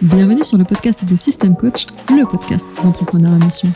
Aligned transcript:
Bienvenue 0.00 0.44
sur 0.44 0.56
le 0.58 0.64
podcast 0.64 1.04
de 1.04 1.16
System 1.16 1.56
Coach, 1.56 1.86
le 2.08 2.24
podcast 2.24 2.64
des 2.78 2.86
entrepreneurs 2.86 3.32
à 3.32 3.38
mission. 3.38 3.68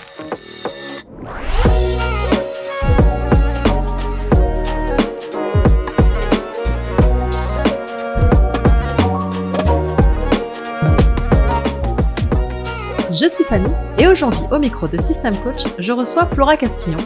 Je 13.11 13.29
suis 13.29 13.45
Fanny 13.45 13.71
et 13.99 14.07
aujourd'hui 14.07 14.41
au 14.51 14.59
micro 14.59 14.89
de 14.89 15.01
System 15.01 15.37
Coach, 15.39 15.65
je 15.79 15.93
reçois 15.93 16.27
Flora 16.27 16.57
Castillon, 16.57 16.99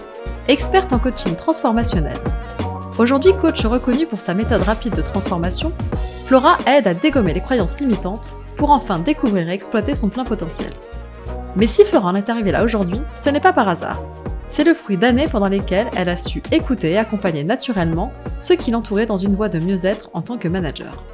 experte 0.46 0.92
en 0.92 0.98
coaching 0.98 1.34
transformationnel. 1.34 2.16
Aujourd'hui 2.98 3.34
coach 3.34 3.62
reconnue 3.66 4.06
pour 4.06 4.20
sa 4.20 4.32
méthode 4.32 4.62
rapide 4.62 4.94
de 4.94 5.02
transformation, 5.02 5.70
Flora 6.24 6.56
aide 6.66 6.86
à 6.86 6.94
dégommer 6.94 7.34
les 7.34 7.42
croyances 7.42 7.78
limitantes 7.78 8.30
pour 8.56 8.70
enfin 8.70 8.98
découvrir 8.98 9.50
et 9.50 9.52
exploiter 9.52 9.94
son 9.94 10.08
plein 10.08 10.24
potentiel. 10.24 10.72
Mais 11.56 11.66
si 11.66 11.84
Flora 11.84 12.08
en 12.08 12.14
est 12.14 12.30
arrivée 12.30 12.52
là 12.52 12.64
aujourd'hui, 12.64 13.02
ce 13.14 13.28
n'est 13.28 13.40
pas 13.40 13.52
par 13.52 13.68
hasard. 13.68 14.02
C'est 14.48 14.64
le 14.64 14.72
fruit 14.72 14.96
d'années 14.96 15.28
pendant 15.28 15.50
lesquelles 15.50 15.90
elle 15.94 16.08
a 16.08 16.16
su 16.16 16.42
écouter 16.50 16.92
et 16.92 16.96
accompagner 16.96 17.44
naturellement 17.44 18.14
ceux 18.38 18.56
qui 18.56 18.70
l'entouraient 18.70 19.04
dans 19.04 19.18
une 19.18 19.36
voie 19.36 19.50
de 19.50 19.58
mieux-être 19.58 20.08
en 20.14 20.22
tant 20.22 20.38
que 20.38 20.48
manager. 20.48 21.04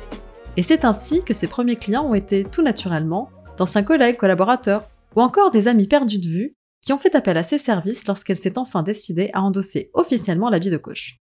Et 0.56 0.62
c'est 0.62 0.84
ainsi 0.84 1.24
que 1.24 1.34
ses 1.34 1.48
premiers 1.48 1.76
clients 1.76 2.06
ont 2.06 2.14
été 2.14 2.44
tout 2.44 2.62
naturellement 2.62 3.28
d'anciens 3.56 3.82
collègues, 3.82 4.18
collaborateurs 4.18 4.88
ou 5.16 5.20
encore 5.20 5.50
des 5.50 5.66
amis 5.66 5.88
perdus 5.88 6.20
de 6.20 6.28
vue 6.28 6.56
qui 6.80 6.92
ont 6.92 6.98
fait 6.98 7.16
appel 7.16 7.36
à 7.36 7.42
ses 7.42 7.58
services 7.58 8.06
lorsqu'elle 8.06 8.36
s'est 8.36 8.56
enfin 8.56 8.84
décidée 8.84 9.30
à 9.32 9.42
endosser 9.42 9.90
officiellement 9.94 10.48
la 10.48 10.60
vie 10.60 10.70
de 10.70 10.76
coach. 10.76 11.21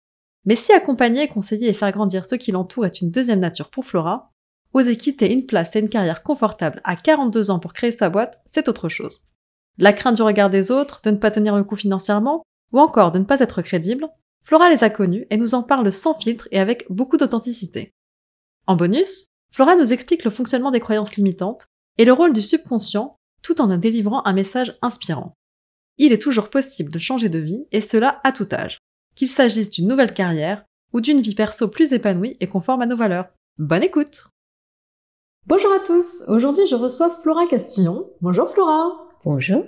Mais 0.45 0.55
si 0.55 0.71
accompagner, 0.73 1.27
conseiller 1.27 1.69
et 1.69 1.73
faire 1.73 1.91
grandir 1.91 2.25
ceux 2.25 2.37
qui 2.37 2.51
l'entourent 2.51 2.85
est 2.85 3.01
une 3.01 3.11
deuxième 3.11 3.39
nature 3.39 3.69
pour 3.69 3.85
Flora, 3.85 4.31
oser 4.73 4.95
quitter 4.95 5.31
une 5.31 5.45
place 5.45 5.75
et 5.75 5.79
une 5.79 5.89
carrière 5.89 6.23
confortable 6.23 6.81
à 6.83 6.95
42 6.95 7.51
ans 7.51 7.59
pour 7.59 7.73
créer 7.73 7.91
sa 7.91 8.09
boîte, 8.09 8.39
c'est 8.45 8.67
autre 8.67 8.89
chose. 8.89 9.21
La 9.77 9.93
crainte 9.93 10.15
du 10.15 10.21
regard 10.21 10.49
des 10.49 10.71
autres, 10.71 11.01
de 11.03 11.11
ne 11.11 11.17
pas 11.17 11.31
tenir 11.31 11.55
le 11.55 11.63
coup 11.63 11.75
financièrement, 11.75 12.43
ou 12.71 12.79
encore 12.79 13.11
de 13.11 13.19
ne 13.19 13.23
pas 13.23 13.39
être 13.39 13.61
crédible, 13.61 14.09
Flora 14.43 14.69
les 14.69 14.83
a 14.83 14.89
connus 14.89 15.27
et 15.29 15.37
nous 15.37 15.53
en 15.53 15.63
parle 15.63 15.91
sans 15.91 16.17
filtre 16.17 16.47
et 16.51 16.59
avec 16.59 16.85
beaucoup 16.89 17.17
d'authenticité. 17.17 17.91
En 18.65 18.75
bonus, 18.75 19.25
Flora 19.53 19.75
nous 19.75 19.93
explique 19.93 20.23
le 20.23 20.31
fonctionnement 20.31 20.71
des 20.71 20.79
croyances 20.79 21.15
limitantes 21.15 21.65
et 21.97 22.05
le 22.05 22.13
rôle 22.13 22.33
du 22.33 22.41
subconscient 22.41 23.17
tout 23.43 23.61
en 23.61 23.75
délivrant 23.77 24.25
un 24.25 24.33
message 24.33 24.73
inspirant. 24.81 25.33
Il 25.97 26.13
est 26.13 26.21
toujours 26.21 26.49
possible 26.49 26.91
de 26.91 26.99
changer 26.99 27.29
de 27.29 27.39
vie 27.39 27.65
et 27.71 27.81
cela 27.81 28.19
à 28.23 28.31
tout 28.31 28.47
âge, 28.51 28.79
qu'il 29.21 29.27
s'agisse 29.27 29.69
d'une 29.69 29.87
nouvelle 29.87 30.15
carrière 30.15 30.65
ou 30.93 30.99
d'une 30.99 31.21
vie 31.21 31.35
perso 31.35 31.67
plus 31.67 31.93
épanouie 31.93 32.37
et 32.39 32.47
conforme 32.47 32.81
à 32.81 32.87
nos 32.87 32.97
valeurs. 32.97 33.27
Bonne 33.59 33.83
écoute 33.83 34.29
Bonjour 35.45 35.71
à 35.71 35.77
tous, 35.77 36.23
aujourd'hui 36.27 36.65
je 36.65 36.73
reçois 36.73 37.11
Flora 37.11 37.45
Castillon. 37.45 38.09
Bonjour 38.21 38.49
Flora 38.49 38.89
Bonjour 39.23 39.63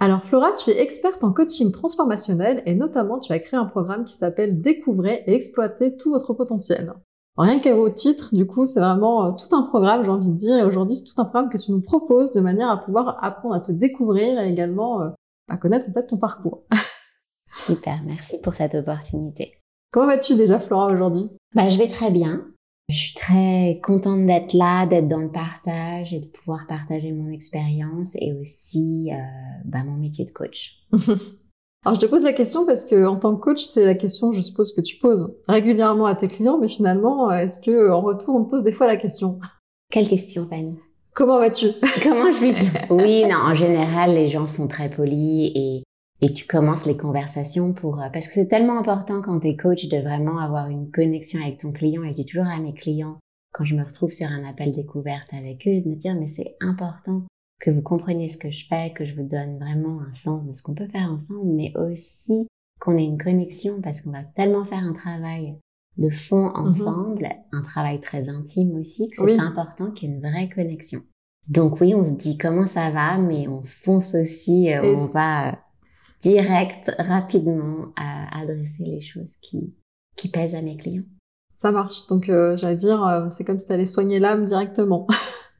alors 0.00 0.24
Flora, 0.24 0.52
tu 0.52 0.70
es 0.70 0.80
experte 0.80 1.22
en 1.24 1.32
coaching 1.32 1.72
transformationnel 1.72 2.62
et 2.64 2.74
notamment 2.74 3.18
tu 3.18 3.32
as 3.32 3.38
créé 3.38 3.60
un 3.60 3.66
programme 3.66 4.04
qui 4.04 4.14
s'appelle 4.14 4.62
Découvrez 4.62 5.24
et 5.26 5.34
exploiter 5.34 5.96
tout 5.96 6.10
votre 6.10 6.32
potentiel. 6.32 6.94
Rien 7.36 7.60
qu'au 7.60 7.90
titre, 7.90 8.34
du 8.34 8.46
coup, 8.46 8.66
c'est 8.66 8.80
vraiment 8.80 9.26
euh, 9.26 9.32
tout 9.32 9.54
un 9.56 9.62
programme, 9.62 10.04
j'ai 10.04 10.10
envie 10.10 10.28
de 10.28 10.36
dire. 10.36 10.58
Et 10.58 10.64
aujourd'hui, 10.64 10.96
c'est 10.96 11.04
tout 11.04 11.18
un 11.18 11.24
programme 11.24 11.50
que 11.50 11.56
tu 11.56 11.72
nous 11.72 11.80
proposes 11.80 12.30
de 12.30 12.40
manière 12.40 12.70
à 12.70 12.76
pouvoir 12.76 13.18
apprendre 13.22 13.54
à 13.54 13.60
te 13.60 13.72
découvrir 13.72 14.38
et 14.38 14.50
également 14.50 15.00
euh, 15.00 15.08
à 15.48 15.56
connaître 15.56 15.86
en 15.88 15.94
fait 15.94 16.06
ton 16.06 16.18
parcours. 16.18 16.64
Super, 17.56 18.00
merci 18.04 18.40
pour 18.42 18.54
cette 18.54 18.74
opportunité. 18.74 19.54
Comment 19.90 20.06
vas-tu 20.06 20.34
déjà, 20.34 20.58
Flora, 20.58 20.92
aujourd'hui? 20.92 21.30
Bah, 21.54 21.70
je 21.70 21.78
vais 21.78 21.88
très 21.88 22.10
bien. 22.10 22.44
Je 22.88 22.96
suis 22.96 23.14
très 23.14 23.80
contente 23.82 24.26
d'être 24.26 24.52
là, 24.52 24.86
d'être 24.86 25.08
dans 25.08 25.20
le 25.20 25.30
partage 25.30 26.14
et 26.14 26.20
de 26.20 26.26
pouvoir 26.26 26.66
partager 26.68 27.10
mon 27.12 27.30
expérience 27.30 28.14
et 28.20 28.32
aussi 28.32 29.10
euh, 29.10 29.16
bah, 29.64 29.82
mon 29.84 29.96
métier 29.96 30.24
de 30.24 30.30
coach. 30.30 30.76
Alors 31.84 31.94
je 31.94 32.00
te 32.00 32.06
pose 32.06 32.22
la 32.22 32.32
question 32.32 32.66
parce 32.66 32.84
que 32.84 33.06
en 33.06 33.16
tant 33.16 33.34
que 33.36 33.40
coach, 33.40 33.62
c'est 33.64 33.84
la 33.84 33.94
question, 33.94 34.32
je 34.32 34.40
suppose, 34.40 34.72
que 34.72 34.80
tu 34.80 34.98
poses 34.98 35.36
régulièrement 35.48 36.06
à 36.06 36.14
tes 36.14 36.28
clients, 36.28 36.58
mais 36.58 36.68
finalement, 36.68 37.30
est-ce 37.30 37.60
que 37.60 37.90
en 37.90 38.00
retour, 38.00 38.34
on 38.36 38.44
te 38.44 38.50
pose 38.50 38.62
des 38.62 38.72
fois 38.72 38.86
la 38.86 38.96
question? 38.96 39.38
Quelle 39.90 40.08
question, 40.08 40.48
Fanny? 40.48 40.76
Comment 41.14 41.38
vas-tu? 41.38 41.68
Comment 42.02 42.30
je 42.32 42.40
vais? 42.40 42.54
Oui, 42.90 43.24
non, 43.24 43.36
en 43.36 43.54
général, 43.54 44.14
les 44.14 44.28
gens 44.28 44.46
sont 44.46 44.68
très 44.68 44.90
polis 44.90 45.50
et 45.54 45.82
et 46.20 46.32
tu 46.32 46.46
commences 46.46 46.86
les 46.86 46.96
conversations 46.96 47.72
pour 47.72 48.00
euh, 48.00 48.08
parce 48.12 48.26
que 48.26 48.32
c'est 48.32 48.48
tellement 48.48 48.78
important 48.78 49.22
quand 49.22 49.40
tu 49.40 49.48
es 49.48 49.56
coach 49.56 49.88
de 49.88 49.98
vraiment 49.98 50.38
avoir 50.38 50.68
une 50.68 50.90
connexion 50.90 51.40
avec 51.40 51.58
ton 51.58 51.72
client 51.72 52.02
et 52.02 52.10
je 52.10 52.14
dis 52.14 52.26
toujours 52.26 52.46
à 52.46 52.58
mes 52.60 52.74
clients 52.74 53.18
quand 53.52 53.64
je 53.64 53.74
me 53.74 53.84
retrouve 53.84 54.12
sur 54.12 54.28
un 54.28 54.44
appel 54.44 54.70
découverte 54.70 55.32
avec 55.32 55.66
eux 55.66 55.80
de 55.80 55.88
me 55.88 55.96
dire 55.96 56.14
mais 56.14 56.26
c'est 56.26 56.56
important 56.60 57.22
que 57.60 57.70
vous 57.70 57.82
compreniez 57.82 58.28
ce 58.28 58.36
que 58.36 58.50
je 58.50 58.66
fais, 58.66 58.92
que 58.94 59.04
je 59.04 59.14
vous 59.14 59.26
donne 59.26 59.58
vraiment 59.58 60.00
un 60.02 60.12
sens 60.12 60.46
de 60.46 60.52
ce 60.52 60.62
qu'on 60.62 60.74
peut 60.74 60.88
faire 60.88 61.10
ensemble, 61.10 61.52
mais 61.52 61.72
aussi 61.76 62.46
qu'on 62.80 62.98
ait 62.98 63.04
une 63.04 63.22
connexion 63.22 63.80
parce 63.80 64.02
qu'on 64.02 64.12
va 64.12 64.24
tellement 64.24 64.64
faire 64.64 64.84
un 64.84 64.92
travail 64.92 65.56
de 65.96 66.10
fond 66.10 66.50
mhm. 66.50 66.66
ensemble, 66.66 67.28
un 67.52 67.62
travail 67.62 68.00
très 68.00 68.28
intime 68.28 68.76
aussi, 68.76 69.08
que 69.08 69.26
c'est 69.26 69.40
important 69.40 69.90
qu'il 69.90 70.08
y 70.08 70.12
ait 70.12 70.14
une 70.14 70.20
vraie 70.20 70.48
connexion. 70.48 71.00
Donc 71.48 71.80
oui, 71.80 71.94
on 71.94 72.04
se 72.04 72.10
dit 72.10 72.36
comment 72.36 72.66
ça 72.66 72.90
va, 72.90 73.18
mais 73.18 73.48
on 73.48 73.62
fonce 73.64 74.14
aussi, 74.14 74.72
euh, 74.72 74.96
on 74.96 75.06
va 75.06 75.52
euh, 75.52 75.56
direct, 76.28 76.92
rapidement 76.98 77.92
à 77.96 78.40
adresser 78.40 78.84
les 78.84 79.00
choses 79.00 79.36
qui, 79.42 79.74
qui 80.16 80.28
pèsent 80.28 80.54
à 80.54 80.62
mes 80.62 80.76
clients. 80.76 81.04
Ça 81.54 81.72
marche. 81.72 82.06
Donc 82.08 82.28
euh, 82.28 82.56
j'allais 82.56 82.76
dire, 82.76 83.26
c'est 83.30 83.44
comme 83.44 83.60
si 83.60 83.66
tu 83.66 83.72
allais 83.72 83.86
soigner 83.86 84.18
l'âme 84.18 84.44
directement. 84.44 85.06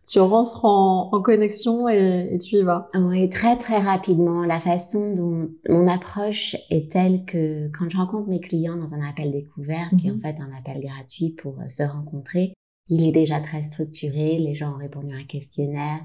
tu 0.07 0.21
rentres 0.21 0.65
en, 0.65 1.11
en 1.13 1.21
connexion 1.21 1.89
et, 1.89 2.29
et, 2.33 2.39
tu 2.39 2.57
y 2.57 2.63
vas. 2.63 2.89
Oui, 2.95 3.29
très 3.29 3.59
très 3.59 3.79
rapidement. 3.79 4.45
La 4.45 4.61
façon 4.61 5.15
dont 5.15 5.51
mon 5.69 5.89
approche 5.89 6.57
est 6.71 6.91
telle 6.93 7.25
que 7.25 7.69
quand 7.77 7.91
je 7.91 7.97
rencontre 7.97 8.29
mes 8.29 8.41
clients 8.41 8.77
dans 8.77 8.95
un 8.95 9.03
appel 9.03 9.33
découvert, 9.33 9.91
qui 9.99 10.07
est 10.07 10.11
en 10.11 10.15
mhm. 10.15 10.23
fait 10.23 10.37
un 10.41 10.57
appel 10.57 10.81
gratuit 10.83 11.31
pour 11.31 11.59
euh, 11.61 11.69
se 11.69 11.83
rencontrer, 11.83 12.55
il 12.89 13.07
est 13.07 13.13
déjà 13.13 13.41
très 13.41 13.65
structuré. 13.65 14.39
Les 14.39 14.55
gens 14.55 14.75
ont 14.75 14.79
répondu 14.79 15.13
à 15.13 15.19
un 15.19 15.25
questionnaire. 15.25 16.01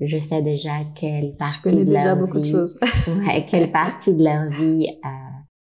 Je 0.00 0.18
sais 0.18 0.42
déjà 0.42 0.84
quelle 0.94 1.34
partie 1.36 1.74
de 1.74 1.84
déjà 1.84 2.14
leur 2.14 2.26
beaucoup 2.26 2.40
vie, 2.40 2.52
de 2.52 2.56
choses. 2.56 2.78
ouais, 3.06 3.46
quelle 3.48 3.72
partie 3.72 4.14
de 4.14 4.22
leur 4.22 4.50
vie 4.50 4.88
euh, 5.04 5.08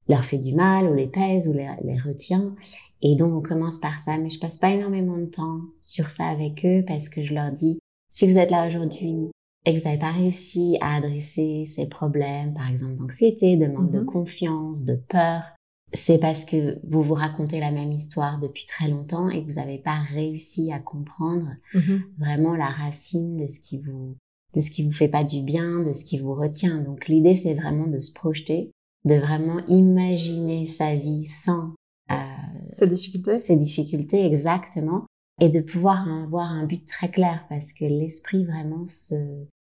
leur 0.08 0.24
fait 0.24 0.38
du 0.38 0.54
mal 0.54 0.86
ou 0.86 0.94
les 0.94 1.06
pèse 1.06 1.48
ou 1.48 1.52
les, 1.52 1.68
les 1.82 1.98
retient. 1.98 2.54
Et 3.02 3.16
donc, 3.16 3.34
on 3.34 3.40
commence 3.40 3.78
par 3.78 3.98
ça, 3.98 4.18
mais 4.18 4.28
je 4.28 4.38
passe 4.38 4.58
pas 4.58 4.70
énormément 4.70 5.16
de 5.16 5.26
temps 5.26 5.60
sur 5.80 6.10
ça 6.10 6.26
avec 6.26 6.64
eux 6.66 6.84
parce 6.86 7.08
que 7.08 7.22
je 7.22 7.34
leur 7.34 7.50
dis, 7.50 7.78
si 8.10 8.30
vous 8.30 8.38
êtes 8.38 8.50
là 8.50 8.66
aujourd'hui 8.66 9.30
et 9.64 9.74
que 9.74 9.78
vous 9.78 9.84
n'avez 9.84 9.98
pas 10.00 10.10
réussi 10.10 10.76
à 10.80 10.96
adresser 10.96 11.64
ces 11.66 11.86
problèmes, 11.86 12.52
par 12.54 12.68
exemple 12.68 12.96
d'anxiété, 12.96 13.56
de 13.56 13.66
manque 13.66 13.90
de 13.90 14.00
mhm. 14.00 14.06
confiance, 14.06 14.84
de 14.84 14.96
peur, 15.08 15.42
c'est 15.92 16.18
parce 16.18 16.44
que 16.44 16.78
vous 16.88 17.02
vous 17.02 17.14
racontez 17.14 17.60
la 17.60 17.72
même 17.72 17.92
histoire 17.92 18.38
depuis 18.38 18.66
très 18.66 18.88
longtemps 18.88 19.28
et 19.28 19.42
que 19.42 19.50
vous 19.50 19.56
n'avez 19.56 19.78
pas 19.78 19.98
réussi 19.98 20.72
à 20.72 20.78
comprendre 20.78 21.48
mhm. 21.74 22.02
vraiment 22.18 22.56
la 22.56 22.68
racine 22.68 23.36
de 23.36 23.46
ce 23.46 23.60
qui 23.60 23.78
vous 23.78 24.16
de 24.54 24.60
ce 24.60 24.72
qui 24.72 24.82
vous 24.82 24.92
fait 24.92 25.08
pas 25.08 25.22
du 25.22 25.42
bien, 25.42 25.84
de 25.84 25.92
ce 25.92 26.04
qui 26.04 26.18
vous 26.18 26.34
retient. 26.34 26.78
Donc 26.78 27.06
l'idée 27.06 27.34
c'est 27.34 27.54
vraiment 27.54 27.86
de 27.86 28.00
se 28.00 28.12
projeter, 28.12 28.72
de 29.04 29.14
vraiment 29.14 29.64
imaginer 29.66 30.66
sa 30.66 30.96
vie 30.96 31.24
sans 31.24 31.74
euh, 32.10 32.14
ces 32.72 32.86
difficultés 32.86 33.38
Ces 33.38 33.56
difficultés, 33.56 34.24
exactement. 34.26 35.06
Et 35.40 35.48
de 35.48 35.60
pouvoir 35.60 36.06
avoir 36.08 36.50
un 36.50 36.66
but 36.66 36.84
très 36.86 37.10
clair 37.10 37.46
parce 37.48 37.72
que 37.72 37.84
l'esprit 37.84 38.44
vraiment 38.44 38.84
se, 38.84 39.14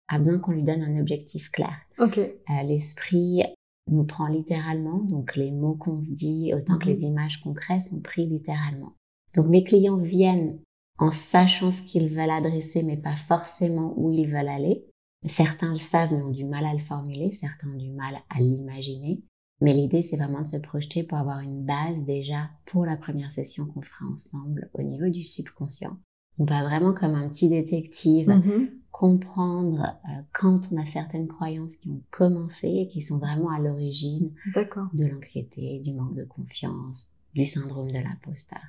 a 0.08 0.18
besoin 0.18 0.38
qu'on 0.38 0.52
lui 0.52 0.62
donne 0.62 0.82
un 0.82 1.00
objectif 1.00 1.50
clair. 1.50 1.74
Ok. 1.98 2.18
Euh, 2.18 2.62
l'esprit 2.64 3.42
nous 3.88 4.04
prend 4.04 4.26
littéralement, 4.26 4.98
donc 4.98 5.36
les 5.36 5.52
mots 5.52 5.74
qu'on 5.74 6.00
se 6.00 6.12
dit, 6.12 6.52
autant 6.54 6.78
que 6.78 6.86
les 6.86 6.98
mhm. 6.98 7.12
images 7.12 7.40
qu'on 7.42 7.54
crée 7.54 7.80
sont 7.80 8.00
pris 8.00 8.26
littéralement. 8.26 8.94
Donc 9.34 9.46
mes 9.46 9.64
clients 9.64 9.98
viennent 9.98 10.58
en 10.98 11.10
sachant 11.10 11.70
ce 11.70 11.82
qu'ils 11.82 12.08
veulent 12.08 12.30
adresser, 12.30 12.82
mais 12.82 12.96
pas 12.96 13.16
forcément 13.16 13.94
où 13.96 14.10
ils 14.10 14.26
veulent 14.26 14.48
aller. 14.48 14.86
Certains 15.24 15.72
le 15.72 15.78
savent, 15.78 16.12
mais 16.12 16.22
ont 16.22 16.30
du 16.30 16.44
mal 16.44 16.64
à 16.64 16.72
le 16.72 16.78
formuler, 16.78 17.32
certains 17.32 17.68
ont 17.68 17.76
du 17.76 17.90
mal 17.90 18.16
à 18.30 18.40
l'imaginer. 18.40 19.22
Mais 19.60 19.72
l'idée, 19.72 20.02
c'est 20.02 20.16
vraiment 20.16 20.42
de 20.42 20.46
se 20.46 20.58
projeter 20.58 21.02
pour 21.02 21.18
avoir 21.18 21.40
une 21.40 21.64
base 21.64 22.04
déjà 22.04 22.50
pour 22.66 22.84
la 22.84 22.96
première 22.96 23.32
session 23.32 23.66
qu'on 23.66 23.82
fera 23.82 24.06
ensemble 24.06 24.70
au 24.74 24.82
niveau 24.82 25.08
du 25.08 25.22
subconscient. 25.22 25.96
On 26.38 26.44
va 26.44 26.62
vraiment 26.62 26.92
comme 26.92 27.14
un 27.14 27.28
petit 27.28 27.48
détective 27.48 28.28
mm-hmm. 28.28 28.68
Comprendre 28.98 29.94
euh, 30.08 30.22
quand 30.32 30.72
on 30.72 30.78
a 30.78 30.86
certaines 30.86 31.28
croyances 31.28 31.76
qui 31.76 31.90
ont 31.90 32.00
commencé 32.10 32.66
et 32.66 32.88
qui 32.88 33.02
sont 33.02 33.18
vraiment 33.18 33.50
à 33.50 33.58
l'origine 33.58 34.32
de 34.54 35.06
l'anxiété, 35.06 35.80
du 35.80 35.92
manque 35.92 36.14
de 36.14 36.24
confiance, 36.24 37.10
du 37.34 37.44
syndrome 37.44 37.90
de 37.90 37.98
l'imposteur. 37.98 38.62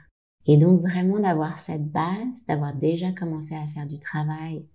Et 0.46 0.58
donc 0.58 0.82
vraiment 0.82 1.20
d'avoir 1.20 1.60
cette 1.60 1.90
base, 1.90 2.46
d'avoir 2.46 2.76
déjà 2.76 3.14
commencé 3.14 3.56
à 3.56 3.68
faire 3.68 3.88
du 3.88 4.00
travail 4.00 4.66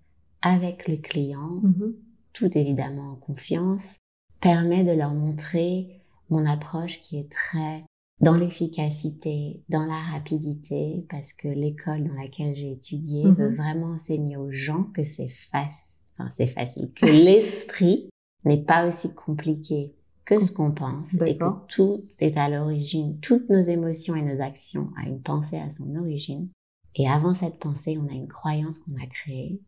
avec 0.40 0.88
le 0.88 0.96
client, 0.96 1.60
mm-hmm. 1.62 1.94
tout 2.32 2.56
évidemment 2.56 3.12
en 3.12 3.16
confiance, 3.16 3.98
permet 4.40 4.84
de 4.84 4.92
leur 4.92 5.12
montrer 5.12 6.02
mon 6.30 6.46
approche 6.46 7.02
qui 7.02 7.18
est 7.18 7.30
très 7.30 7.84
dans 8.22 8.36
l'efficacité, 8.36 9.60
dans 9.68 9.84
la 9.84 10.00
rapidité, 10.12 11.04
parce 11.10 11.32
que 11.32 11.48
l'école 11.48 12.04
dans 12.04 12.14
laquelle 12.14 12.54
j'ai 12.54 12.72
étudié 12.72 13.24
Mhm. 13.24 13.34
veut 13.34 13.54
vraiment 13.54 13.88
enseigner 13.92 14.36
aux 14.36 14.52
gens 14.52 14.84
que 14.94 15.04
c'est 15.04 15.28
facile, 15.28 16.02
enfin 16.18 16.30
c'est 16.30 16.46
facile, 16.46 16.90
que 16.94 17.04
l'esprit 17.26 18.08
n'est 18.44 18.62
pas 18.62 18.86
aussi 18.86 19.14
compliqué 19.14 19.94
que 20.24 20.38
ce 20.38 20.52
qu'on 20.52 20.72
pense 20.72 21.14
et 21.22 21.36
que 21.36 21.44
tout 21.68 22.04
est 22.20 22.36
à 22.38 22.48
l'origine, 22.48 23.18
toutes 23.20 23.50
nos 23.50 23.60
émotions 23.60 24.14
et 24.14 24.22
nos 24.22 24.40
actions 24.40 24.90
à 24.96 25.08
une 25.08 25.20
pensée 25.20 25.58
à 25.58 25.68
son 25.68 25.94
origine. 25.96 26.48
Et 26.94 27.08
avant 27.08 27.34
cette 27.34 27.58
pensée, 27.58 27.98
on 27.98 28.06
a 28.08 28.12
une 28.14 28.28
croyance 28.28 28.78
qu'on 28.78 28.94
a 29.02 29.06
créée, 29.06 29.60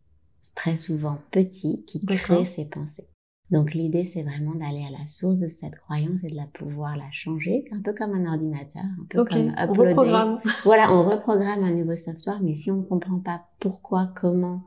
très 0.54 0.76
souvent 0.76 1.18
petit, 1.32 1.82
qui 1.86 2.04
crée 2.06 2.44
ces 2.44 2.66
pensées. 2.66 3.08
Donc 3.54 3.72
l'idée, 3.72 4.04
c'est 4.04 4.24
vraiment 4.24 4.56
d'aller 4.56 4.84
à 4.84 4.90
la 4.90 5.06
source 5.06 5.38
de 5.38 5.46
cette 5.46 5.76
croyance 5.76 6.24
et 6.24 6.26
de 6.26 6.34
la 6.34 6.48
pouvoir 6.48 6.96
la 6.96 7.08
changer, 7.12 7.64
un 7.70 7.80
peu 7.80 7.94
comme 7.94 8.12
un 8.12 8.26
ordinateur, 8.32 8.82
un 8.82 9.06
peu 9.08 9.24
comme 9.24 9.54
on 9.56 9.70
uploader. 9.70 9.90
reprogramme. 9.90 10.40
Voilà, 10.64 10.92
on 10.92 11.08
reprogramme 11.08 11.62
un 11.62 11.70
nouveau 11.70 11.94
software, 11.94 12.40
mais 12.42 12.56
si 12.56 12.72
on 12.72 12.78
ne 12.78 12.82
comprend 12.82 13.20
pas 13.20 13.44
pourquoi, 13.60 14.12
comment 14.20 14.62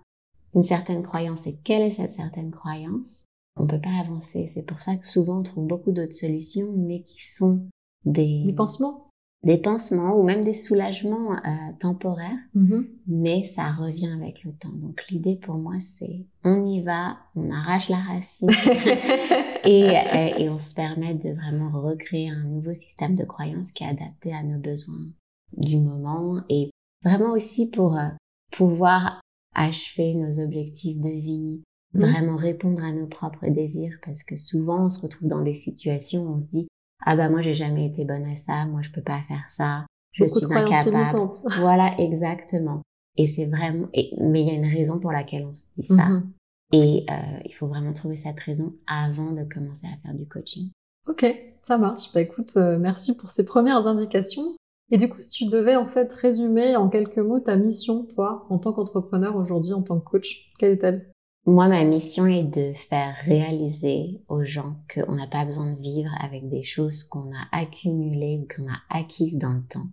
une 0.56 0.64
certaine 0.64 1.04
croyance 1.04 1.48
et 1.48 1.58
quelle 1.66 1.82
est 1.82 1.92
cette 1.92 2.14
certaine 2.14 2.50
croyance, 2.50 3.26
on 3.58 3.68
peut 3.68 3.82
pas 3.82 4.00
avancer. 4.00 4.48
C'est 4.48 4.64
pour 4.64 4.80
ça 4.80 4.96
que 4.96 5.06
souvent 5.06 5.40
on 5.40 5.44
trouve 5.44 5.68
beaucoup 5.68 5.92
d'autres 5.92 6.14
solutions, 6.14 6.74
mais 6.74 7.02
qui 7.02 7.22
sont 7.26 7.68
des, 8.06 8.46
Des 8.46 8.54
pansements 8.54 9.07
des 9.44 9.60
pansements 9.62 10.16
ou 10.18 10.24
même 10.24 10.44
des 10.44 10.54
soulagements 10.54 11.34
euh, 11.34 11.72
temporaires, 11.80 12.38
Mhm. 12.56 12.88
mais 13.08 13.46
ça 13.46 13.72
revient 13.72 14.12
avec 14.20 14.44
le 14.44 14.52
temps. 14.54 14.74
Donc 14.74 15.08
l'idée 15.10 15.36
pour 15.38 15.56
moi, 15.56 15.76
c'est 15.80 16.26
on 16.44 16.66
y 16.66 16.82
va, 16.82 17.18
on 17.36 17.52
arrache 17.52 17.88
la 17.90 17.98
racine 17.98 18.50
et, 19.64 19.90
euh, 19.90 20.38
et 20.38 20.50
on 20.50 20.58
se 20.58 20.74
permet 20.74 21.14
de 21.14 21.30
vraiment 21.34 21.70
recréer 21.72 22.30
un 22.30 22.44
nouveau 22.44 22.74
système 22.74 23.16
de 23.16 23.24
croyance 23.26 23.72
qui 23.72 23.84
est 23.84 23.88
adapté 23.88 24.34
à 24.34 24.44
nos 24.44 24.60
besoins 24.60 25.06
du 25.56 25.78
moment 25.78 26.42
et 26.50 26.72
vraiment 27.04 27.32
aussi 27.32 27.70
pour 27.70 27.96
euh, 27.96 28.08
pouvoir 28.52 29.22
achever 29.56 30.14
nos 30.14 30.40
objectifs 30.40 31.00
de 31.00 31.10
vie, 31.10 31.62
Mhm. 31.94 32.02
vraiment 32.02 32.36
répondre 32.36 32.84
à 32.84 32.92
nos 32.92 33.08
propres 33.08 33.48
désirs 33.48 33.98
parce 34.06 34.24
que 34.24 34.36
souvent 34.36 34.86
on 34.86 34.90
se 34.90 35.00
retrouve 35.02 35.30
dans 35.30 35.42
des 35.42 35.54
situations 35.54 36.24
où 36.24 36.36
on 36.36 36.42
se 36.42 36.50
dit 36.50 36.68
ah 37.06 37.16
bah 37.16 37.30
moi 37.30 37.42
j'ai 37.42 37.54
jamais 37.54 37.86
été 37.86 38.06
bonne 38.06 38.26
à 38.26 38.36
ça, 38.36 38.66
moi 38.66 38.82
je 38.82 38.92
peux 38.92 39.02
pas 39.02 39.22
faire 39.28 39.50
ça, 39.50 39.86
je 40.14 40.24
Beaucoup 40.26 40.40
suis 40.40 40.54
incapable. 40.54 41.32
Voilà, 41.60 41.96
exactement. 42.00 42.82
Et 43.16 43.28
c'est 43.28 43.46
vraiment, 43.46 43.88
et- 43.94 44.14
mais 44.22 44.42
il 44.42 44.48
y 44.48 44.52
a 44.52 44.54
une 44.54 44.72
raison 44.72 45.00
pour 45.00 45.12
laquelle 45.12 45.46
on 45.46 45.54
se 45.54 45.74
dit 45.76 45.84
ça. 45.88 46.06
Mhm. 46.08 46.32
Et 46.74 47.06
euh, 47.10 47.40
il 47.46 47.52
faut 47.54 47.68
vraiment 47.68 47.94
trouver 47.94 48.16
cette 48.16 48.40
raison 48.40 48.74
avant 48.88 49.32
de 49.32 49.44
commencer 49.44 49.88
à 49.88 49.98
faire 50.06 50.14
du 50.14 50.28
coaching. 50.28 50.70
Ok, 51.08 51.26
ça 51.62 51.78
marche. 51.78 52.12
Bah 52.14 52.22
écoute, 52.22 52.54
euh, 52.58 52.78
merci 52.78 53.16
pour 53.16 53.30
ces 53.30 53.46
premières 53.46 53.88
indications. 53.88 54.56
Et 54.92 54.98
du 54.98 55.10
coup, 55.10 55.20
si 55.20 55.30
tu 55.30 55.46
devais 55.50 55.76
en 55.76 55.86
fait 55.88 56.12
résumer 56.14 56.76
en 56.76 56.90
quelques 56.90 57.18
mots 57.20 57.40
ta 57.40 57.56
mission, 57.56 58.06
toi, 58.06 58.46
en 58.50 58.58
tant 58.58 58.74
qu'entrepreneur 58.74 59.36
aujourd'hui, 59.36 59.74
en 59.74 59.82
tant 59.82 60.00
que 60.00 60.06
coach, 60.10 60.52
quelle 60.60 60.72
est-elle? 60.74 61.12
Moi, 61.48 61.70
ma 61.70 61.86
mission 61.86 62.26
est 62.26 62.44
de 62.44 62.74
faire 62.74 63.16
réaliser 63.24 64.22
aux 64.28 64.44
gens 64.44 64.76
qu'on 64.94 65.16
n'a 65.16 65.28
pas 65.28 65.46
besoin 65.46 65.72
de 65.72 65.80
vivre 65.80 66.12
avec 66.20 66.50
des 66.50 66.62
choses 66.62 67.06
qu'on 67.06 67.32
a 67.34 67.48
accumulées 67.54 68.42
ou 68.42 68.48
qu'on 68.54 68.68
a 68.68 68.78
acquises 68.90 69.38
dans 69.38 69.54
le 69.54 69.64
temps. 69.64 69.88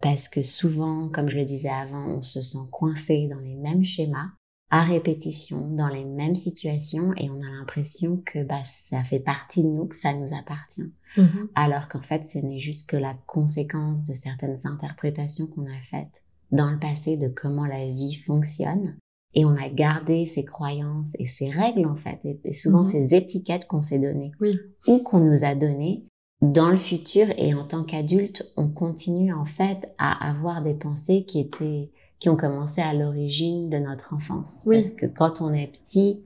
Parce 0.00 0.28
que 0.28 0.42
souvent, 0.42 1.08
comme 1.08 1.30
je 1.30 1.36
le 1.36 1.44
disais 1.44 1.68
avant, 1.68 2.16
on 2.16 2.22
se 2.22 2.42
sent 2.42 2.66
coincé 2.72 3.28
dans 3.28 3.38
les 3.38 3.54
mêmes 3.54 3.84
schémas, 3.84 4.32
à 4.70 4.82
répétition, 4.82 5.70
dans 5.70 5.88
les 5.88 6.04
mêmes 6.04 6.34
situations, 6.34 7.12
et 7.16 7.30
on 7.30 7.40
a 7.40 7.50
l'impression 7.50 8.20
que 8.26 8.42
bah, 8.42 8.64
ça 8.64 9.04
fait 9.04 9.20
partie 9.20 9.62
de 9.62 9.68
nous, 9.68 9.86
que 9.86 9.94
ça 9.94 10.14
nous 10.14 10.34
appartient. 10.34 10.92
Mhm. 11.16 11.48
alors 11.54 11.86
qu'en 11.86 12.02
fait, 12.02 12.28
ce 12.28 12.38
n'est 12.38 12.58
juste 12.58 12.90
que 12.90 12.96
la 12.96 13.14
conséquence 13.28 14.04
de 14.04 14.14
certaines 14.14 14.58
interprétations 14.64 15.46
qu'on 15.46 15.66
a 15.66 15.80
faites 15.84 16.24
dans 16.50 16.72
le 16.72 16.78
passé 16.80 17.16
de 17.16 17.28
comment 17.28 17.66
la 17.66 17.86
vie 17.86 18.16
fonctionne. 18.16 18.96
Et 19.34 19.44
on 19.44 19.56
a 19.56 19.68
gardé 19.68 20.26
ces 20.26 20.44
croyances 20.44 21.16
et 21.18 21.26
ces 21.26 21.50
règles, 21.50 21.86
en 21.86 21.96
fait, 21.96 22.24
et, 22.24 22.40
et 22.44 22.52
souvent 22.52 22.80
Mhm. 22.80 22.84
ces 22.84 23.14
étiquettes 23.14 23.66
qu'on 23.66 23.82
s'est 23.82 23.98
données 23.98 24.32
Oui. 24.40 24.58
ou 24.86 24.98
qu'on 25.00 25.18
nous 25.20 25.44
a 25.44 25.54
données 25.54 26.04
dans 26.40 26.70
le 26.70 26.76
futur. 26.76 27.26
Et 27.36 27.52
en 27.54 27.64
tant 27.64 27.84
qu'adulte, 27.84 28.44
on 28.56 28.68
continue, 28.68 29.32
en 29.34 29.44
fait, 29.46 29.88
à 29.98 30.28
avoir 30.30 30.62
des 30.62 30.74
pensées 30.74 31.24
qui 31.24 31.40
étaient, 31.40 31.90
qui 32.20 32.28
ont 32.28 32.36
commencé 32.36 32.80
à 32.80 32.94
l'origine 32.94 33.70
de 33.70 33.78
notre 33.78 34.14
enfance. 34.14 34.62
Oui. 34.66 34.76
Parce 34.80 34.90
que 34.92 35.06
quand 35.06 35.40
on 35.40 35.52
est 35.52 35.66
petit, 35.72 36.20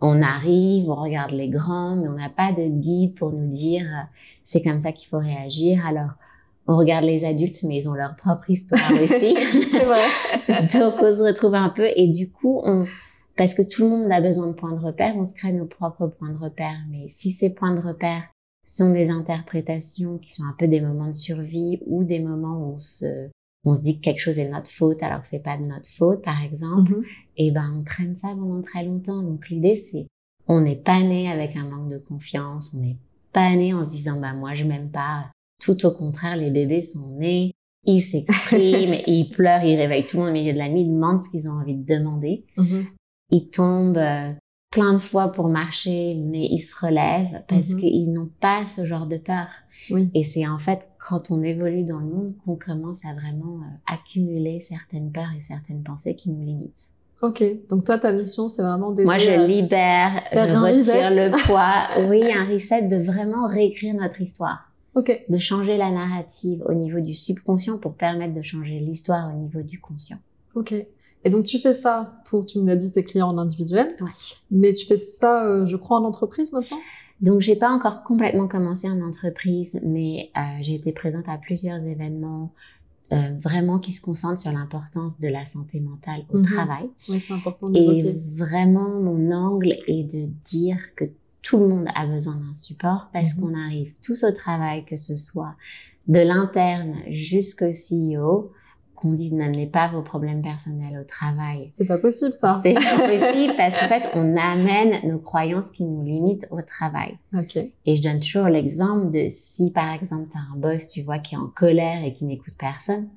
on 0.00 0.20
arrive, 0.22 0.88
on 0.90 0.96
regarde 0.96 1.32
les 1.32 1.48
grands, 1.48 1.96
mais 1.96 2.08
on 2.08 2.14
n'a 2.14 2.30
pas 2.30 2.52
de 2.52 2.66
guide 2.68 3.14
pour 3.14 3.32
nous 3.32 3.48
dire 3.48 3.86
c'est 4.44 4.62
comme 4.62 4.80
ça 4.80 4.92
qu'il 4.92 5.08
faut 5.08 5.18
réagir. 5.18 5.84
Alors, 5.86 6.10
on 6.72 6.76
regarde 6.78 7.04
les 7.04 7.24
adultes, 7.24 7.62
mais 7.64 7.76
ils 7.78 7.88
ont 7.88 7.94
leur 7.94 8.16
propre 8.16 8.50
histoire 8.50 8.90
aussi. 8.92 9.36
C'est 9.68 9.84
vrai. 9.84 10.06
Donc, 10.72 10.94
on 11.00 11.16
se 11.16 11.22
retrouve 11.22 11.54
un 11.54 11.68
peu 11.70 11.86
et 11.96 12.08
du 12.08 12.30
coup, 12.30 12.60
on, 12.64 12.86
parce 13.36 13.54
que 13.54 13.62
tout 13.62 13.82
le 13.84 13.88
monde 13.90 14.12
a 14.12 14.20
besoin 14.20 14.46
de 14.48 14.52
points 14.52 14.72
de 14.72 14.80
repère, 14.80 15.16
on 15.16 15.24
se 15.24 15.34
crée 15.34 15.52
nos 15.52 15.66
propres 15.66 16.06
points 16.06 16.30
de 16.32 16.38
repère. 16.38 16.76
Mais 16.90 17.06
si 17.08 17.32
ces 17.32 17.50
points 17.50 17.74
de 17.74 17.80
repère 17.80 18.22
sont 18.64 18.92
des 18.92 19.10
interprétations 19.10 20.18
qui 20.18 20.30
sont 20.32 20.44
un 20.44 20.54
peu 20.58 20.68
des 20.68 20.80
moments 20.80 21.08
de 21.08 21.14
survie 21.14 21.80
ou 21.86 22.04
des 22.04 22.20
moments 22.20 22.58
où 22.58 22.74
on 22.74 22.78
se, 22.78 23.28
on 23.64 23.74
se 23.74 23.82
dit 23.82 23.96
que 23.98 24.02
quelque 24.04 24.20
chose 24.20 24.38
est 24.38 24.48
notre 24.48 24.70
faute 24.70 25.02
alors 25.02 25.22
que 25.22 25.26
c'est 25.26 25.42
pas 25.42 25.56
de 25.56 25.64
notre 25.64 25.90
faute, 25.90 26.22
par 26.22 26.42
exemple, 26.42 26.92
Mhm. 26.92 27.04
et 27.38 27.50
ben 27.50 27.74
on 27.76 27.82
traîne 27.84 28.16
ça 28.16 28.28
pendant 28.28 28.62
très 28.62 28.84
longtemps. 28.84 29.22
Donc 29.22 29.48
l'idée 29.48 29.76
c'est 29.76 30.06
on 30.48 30.60
n'est 30.60 30.76
pas 30.76 31.00
né 31.02 31.30
avec 31.30 31.56
un 31.56 31.64
manque 31.64 31.88
de 31.90 31.98
confiance, 31.98 32.74
on 32.76 32.80
n'est 32.82 32.98
pas 33.32 33.54
né 33.56 33.72
en 33.74 33.82
se 33.84 33.88
disant 33.90 34.20
bah 34.20 34.32
moi 34.32 34.54
je 34.54 34.64
m'aime 34.64 34.90
pas. 34.90 35.30
Tout 35.62 35.86
au 35.86 35.90
contraire, 35.92 36.36
les 36.36 36.50
bébés 36.50 36.82
sont 36.82 37.16
nés, 37.18 37.52
ils 37.84 38.00
s'expriment, 38.00 38.94
ils 39.06 39.28
pleurent, 39.30 39.64
ils 39.64 39.76
réveillent 39.76 40.04
tout 40.04 40.16
le 40.16 40.22
monde 40.24 40.30
au 40.30 40.34
milieu 40.34 40.52
de 40.52 40.58
la 40.58 40.68
nuit, 40.68 40.80
ils 40.82 40.92
demandent 40.92 41.18
ce 41.18 41.30
qu'ils 41.30 41.48
ont 41.48 41.52
envie 41.52 41.76
de 41.76 41.86
demander. 41.96 42.44
Mhm. 42.56 42.86
Ils 43.30 43.48
tombent 43.48 43.96
euh, 43.98 44.32
plein 44.70 44.92
de 44.94 44.98
fois 44.98 45.28
pour 45.32 45.48
marcher, 45.48 46.14
mais 46.16 46.46
ils 46.50 46.58
se 46.60 46.74
relèvent 46.84 47.42
parce 47.48 47.70
Mhm. 47.70 47.80
qu'ils 47.80 48.12
n'ont 48.12 48.30
pas 48.40 48.66
ce 48.66 48.84
genre 48.86 49.06
de 49.06 49.16
peur. 49.18 49.46
Oui. 49.90 50.10
Et 50.14 50.22
c'est 50.22 50.46
en 50.46 50.58
fait 50.58 50.80
quand 50.98 51.30
on 51.32 51.42
évolue 51.42 51.82
dans 51.84 51.98
le 51.98 52.06
monde 52.06 52.34
qu'on 52.44 52.54
commence 52.56 53.04
à 53.04 53.14
vraiment 53.14 53.56
euh, 53.62 53.92
accumuler 53.92 54.60
certaines 54.60 55.10
peurs 55.10 55.32
et 55.36 55.40
certaines 55.40 55.82
pensées 55.82 56.14
qui 56.14 56.30
nous 56.30 56.44
limitent. 56.44 56.90
Ok. 57.20 57.42
Donc 57.68 57.84
toi, 57.84 57.98
ta 57.98 58.12
mission, 58.12 58.48
c'est 58.48 58.62
vraiment 58.62 58.90
d'aider. 58.90 59.04
Moi, 59.04 59.16
je 59.16 59.30
à- 59.30 59.46
libère, 59.46 60.22
je 60.32 60.38
retire 60.38 60.62
reset. 61.10 61.10
le 61.10 61.30
poids. 61.46 61.84
Oui, 62.08 62.22
un 62.32 62.44
reset 62.52 62.82
de 62.82 62.96
vraiment 63.04 63.46
réécrire 63.48 63.94
notre 63.94 64.20
histoire, 64.20 64.71
Ok. 64.94 65.24
de 65.28 65.38
changer 65.38 65.76
la 65.78 65.90
narrative 65.90 66.62
au 66.68 66.74
niveau 66.74 67.00
du 67.00 67.12
subconscient 67.14 67.78
pour 67.78 67.94
permettre 67.94 68.34
de 68.34 68.42
changer 68.42 68.78
l'histoire 68.78 69.32
au 69.34 69.38
niveau 69.38 69.62
du 69.62 69.80
conscient. 69.80 70.18
Ok. 70.54 70.72
Et 71.24 71.30
donc 71.30 71.44
tu 71.44 71.58
fais 71.58 71.72
ça 71.72 72.20
pour, 72.26 72.44
tu 72.46 72.58
nous 72.58 72.68
as 72.70 72.76
dit, 72.76 72.90
tes 72.92 73.02
clients 73.04 73.28
en 73.28 73.38
individuel. 73.38 73.94
Ouais. 74.00 74.10
Mais 74.50 74.72
tu 74.72 74.86
fais 74.86 74.96
ça, 74.98 75.46
euh, 75.46 75.64
je 75.66 75.76
crois, 75.76 75.98
en 75.98 76.04
entreprise 76.04 76.52
maintenant? 76.52 76.78
Donc, 77.20 77.40
j'ai 77.40 77.54
pas 77.54 77.70
encore 77.70 78.02
complètement 78.02 78.48
commencé 78.48 78.90
en 78.90 79.00
entreprise, 79.00 79.78
mais 79.84 80.30
euh, 80.36 80.40
j'ai 80.62 80.74
été 80.74 80.90
présente 80.92 81.28
à 81.28 81.38
plusieurs 81.38 81.80
événements 81.84 82.52
euh, 83.12 83.16
vraiment 83.40 83.78
qui 83.78 83.92
se 83.92 84.00
concentrent 84.00 84.40
sur 84.40 84.50
l'importance 84.50 85.20
de 85.20 85.28
la 85.28 85.44
santé 85.46 85.78
mentale 85.78 86.22
au 86.32 86.38
Mhm. 86.38 86.44
travail. 86.46 86.90
Oui, 87.08 87.20
c'est 87.20 87.32
important 87.34 87.68
de 87.68 87.76
Et 87.78 88.20
vraiment, 88.34 88.88
mon 89.00 89.30
angle 89.30 89.76
est 89.86 90.02
de 90.02 90.32
dire 90.42 90.78
que 90.96 91.04
tout 91.42 91.58
le 91.58 91.68
monde 91.68 91.86
a 91.94 92.06
besoin 92.06 92.36
d'un 92.36 92.54
support 92.54 93.10
parce 93.12 93.36
Mhm. 93.36 93.40
qu'on 93.42 93.54
arrive 93.58 93.94
tous 94.02 94.24
au 94.24 94.32
travail, 94.32 94.84
que 94.84 94.96
ce 94.96 95.16
soit 95.16 95.54
de 96.08 96.20
l'interne 96.20 96.94
jusqu'au 97.08 97.70
CEO, 97.72 98.52
qu'on 98.94 99.12
dise 99.14 99.32
n'amenez 99.32 99.66
pas 99.66 99.88
vos 99.88 100.02
problèmes 100.02 100.42
personnels 100.42 100.96
au 101.00 101.04
travail. 101.04 101.66
C'est 101.68 101.86
pas 101.86 101.98
possible, 101.98 102.32
ça. 102.34 102.60
C'est 102.62 102.74
pas 102.74 102.80
possible 103.08 103.54
parce 103.56 103.76
qu'en 103.78 103.88
fait, 103.88 104.08
on 104.14 104.36
amène 104.36 105.10
nos 105.10 105.18
croyances 105.18 105.72
qui 105.72 105.82
nous 105.84 106.04
limitent 106.04 106.46
au 106.52 106.62
travail. 106.62 107.18
Ok. 107.36 107.56
Et 107.56 107.96
je 107.96 108.02
donne 108.02 108.20
toujours 108.20 108.46
l'exemple 108.46 109.10
de 109.10 109.26
si, 109.28 109.72
par 109.72 109.92
exemple, 109.92 110.28
tu 110.30 110.38
as 110.38 110.40
un 110.40 110.56
boss, 110.56 110.86
tu 110.88 111.02
vois, 111.02 111.18
qui 111.18 111.34
est 111.34 111.38
en 111.38 111.48
colère 111.48 112.04
et 112.04 112.14
qui 112.14 112.24
n'écoute 112.24 112.54
personne, 112.56 113.08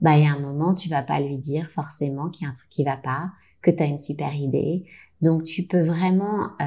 bah, 0.00 0.16
il 0.16 0.22
y 0.24 0.26
a 0.28 0.32
un 0.32 0.38
moment, 0.38 0.74
tu 0.74 0.88
vas 0.88 1.02
pas 1.02 1.18
lui 1.18 1.36
dire 1.38 1.68
forcément 1.70 2.28
qu'il 2.28 2.44
y 2.44 2.48
a 2.48 2.50
un 2.50 2.54
truc 2.54 2.68
qui 2.70 2.84
va 2.84 2.96
pas, 2.96 3.32
que 3.62 3.72
tu 3.72 3.82
as 3.82 3.86
une 3.86 3.98
super 3.98 4.32
idée. 4.34 4.84
Donc, 5.22 5.42
tu 5.42 5.64
peux 5.64 5.82
vraiment, 5.82 6.50
euh, 6.60 6.64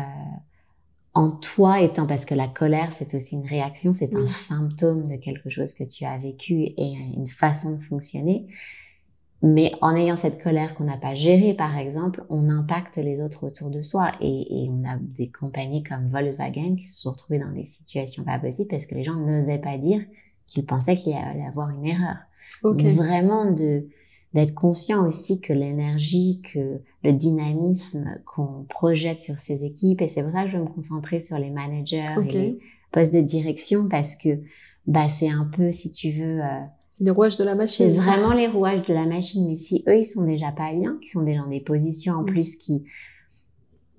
en 1.15 1.31
toi 1.31 1.81
étant, 1.81 2.07
parce 2.07 2.25
que 2.25 2.35
la 2.35 2.47
colère, 2.49 2.93
c'est 2.93 3.15
aussi 3.15 3.35
une 3.35 3.47
réaction, 3.47 3.93
c'est 3.93 4.15
un 4.17 4.25
Oui. 4.25 4.27
symptôme 4.27 5.07
de 5.07 5.15
quelque 5.17 5.49
chose 5.49 5.73
que 5.73 5.85
tu 5.85 6.05
as 6.05 6.17
vécu 6.19 6.55
et 6.77 6.93
une 7.15 7.27
façon 7.27 7.77
de 7.77 7.81
fonctionner. 7.83 8.47
Mais 9.41 9.71
en 9.81 9.95
ayant 9.95 10.17
cette 10.17 10.41
colère 10.41 10.73
qu'on 10.75 10.85
n'a 10.85 10.97
pas 10.97 11.13
gérée, 11.13 11.53
par 11.53 11.77
exemple, 11.77 12.23
on 12.29 12.49
impacte 12.49 12.97
les 12.97 13.21
autres 13.21 13.45
autour 13.45 13.69
de 13.69 13.81
soi. 13.81 14.11
Et, 14.21 14.63
et 14.65 14.69
on 14.69 14.83
a 14.85 14.97
des 14.99 15.29
compagnies 15.29 15.83
comme 15.83 16.09
Volkswagen 16.09 16.75
qui 16.77 16.85
se 16.87 17.01
sont 17.01 17.11
retrouvées 17.11 17.39
dans 17.39 17.51
des 17.51 17.65
situations 17.65 18.23
pas 18.23 18.39
possibles 18.39 18.69
parce 18.69 18.85
que 18.87 18.95
les 18.95 19.03
gens 19.03 19.15
n'osaient 19.15 19.59
pas 19.59 19.77
dire 19.77 20.01
qu'ils 20.47 20.65
pensaient 20.65 20.97
qu'il 20.97 21.11
y 21.11 21.15
allait 21.15 21.45
avoir 21.45 21.69
une 21.69 21.85
erreur. 21.85 22.17
Donc, 22.63 22.81
Vraiment 22.83 23.51
de 23.51 23.87
d'être 24.35 24.53
conscient 24.53 25.07
aussi 25.07 25.39
que 25.39 25.53
l'énergie, 25.53 26.41
que 26.53 26.81
le 27.05 27.13
dynamisme 27.13 28.19
qu'on 28.25 28.65
projette 28.67 29.21
sur 29.21 29.39
ces 29.39 29.63
équipes, 29.63 30.01
et 30.01 30.09
c'est 30.09 30.21
pour 30.23 30.33
ça 30.33 30.43
que 30.43 30.49
je 30.49 30.57
vais 30.57 30.63
me 30.63 30.69
concentrer 30.69 31.21
sur 31.21 31.39
les 31.39 31.51
managers 31.51 32.15
et 32.21 32.33
les 32.33 32.59
postes 32.91 33.13
de 33.13 33.21
direction 33.21 33.87
parce 33.87 34.17
que 34.17 34.41
bah 34.87 35.07
c'est 35.07 35.29
un 35.29 35.45
peu, 35.45 35.71
si 35.71 35.89
tu 35.89 36.11
veux, 36.11 36.41
euh, 36.41 36.59
c'est 36.89 37.05
les 37.05 37.11
rouages 37.11 37.37
de 37.37 37.45
la 37.45 37.55
machine. 37.55 37.93
C'est 37.93 37.97
vraiment 37.97 38.33
les 38.33 38.47
rouages 38.47 38.85
de 38.85 38.93
la 38.93 39.05
machine. 39.05 39.47
Mais 39.47 39.55
si 39.55 39.85
eux, 39.87 39.99
ils 39.99 40.05
sont 40.05 40.23
déjà 40.23 40.51
pas 40.51 40.73
bien, 40.73 40.97
qui 41.01 41.09
sont 41.09 41.23
déjà 41.23 41.39
dans 41.39 41.49
des 41.49 41.61
positions 41.61 42.15
en 42.15 42.23
mm. 42.23 42.25
plus 42.25 42.57
qui, 42.57 42.83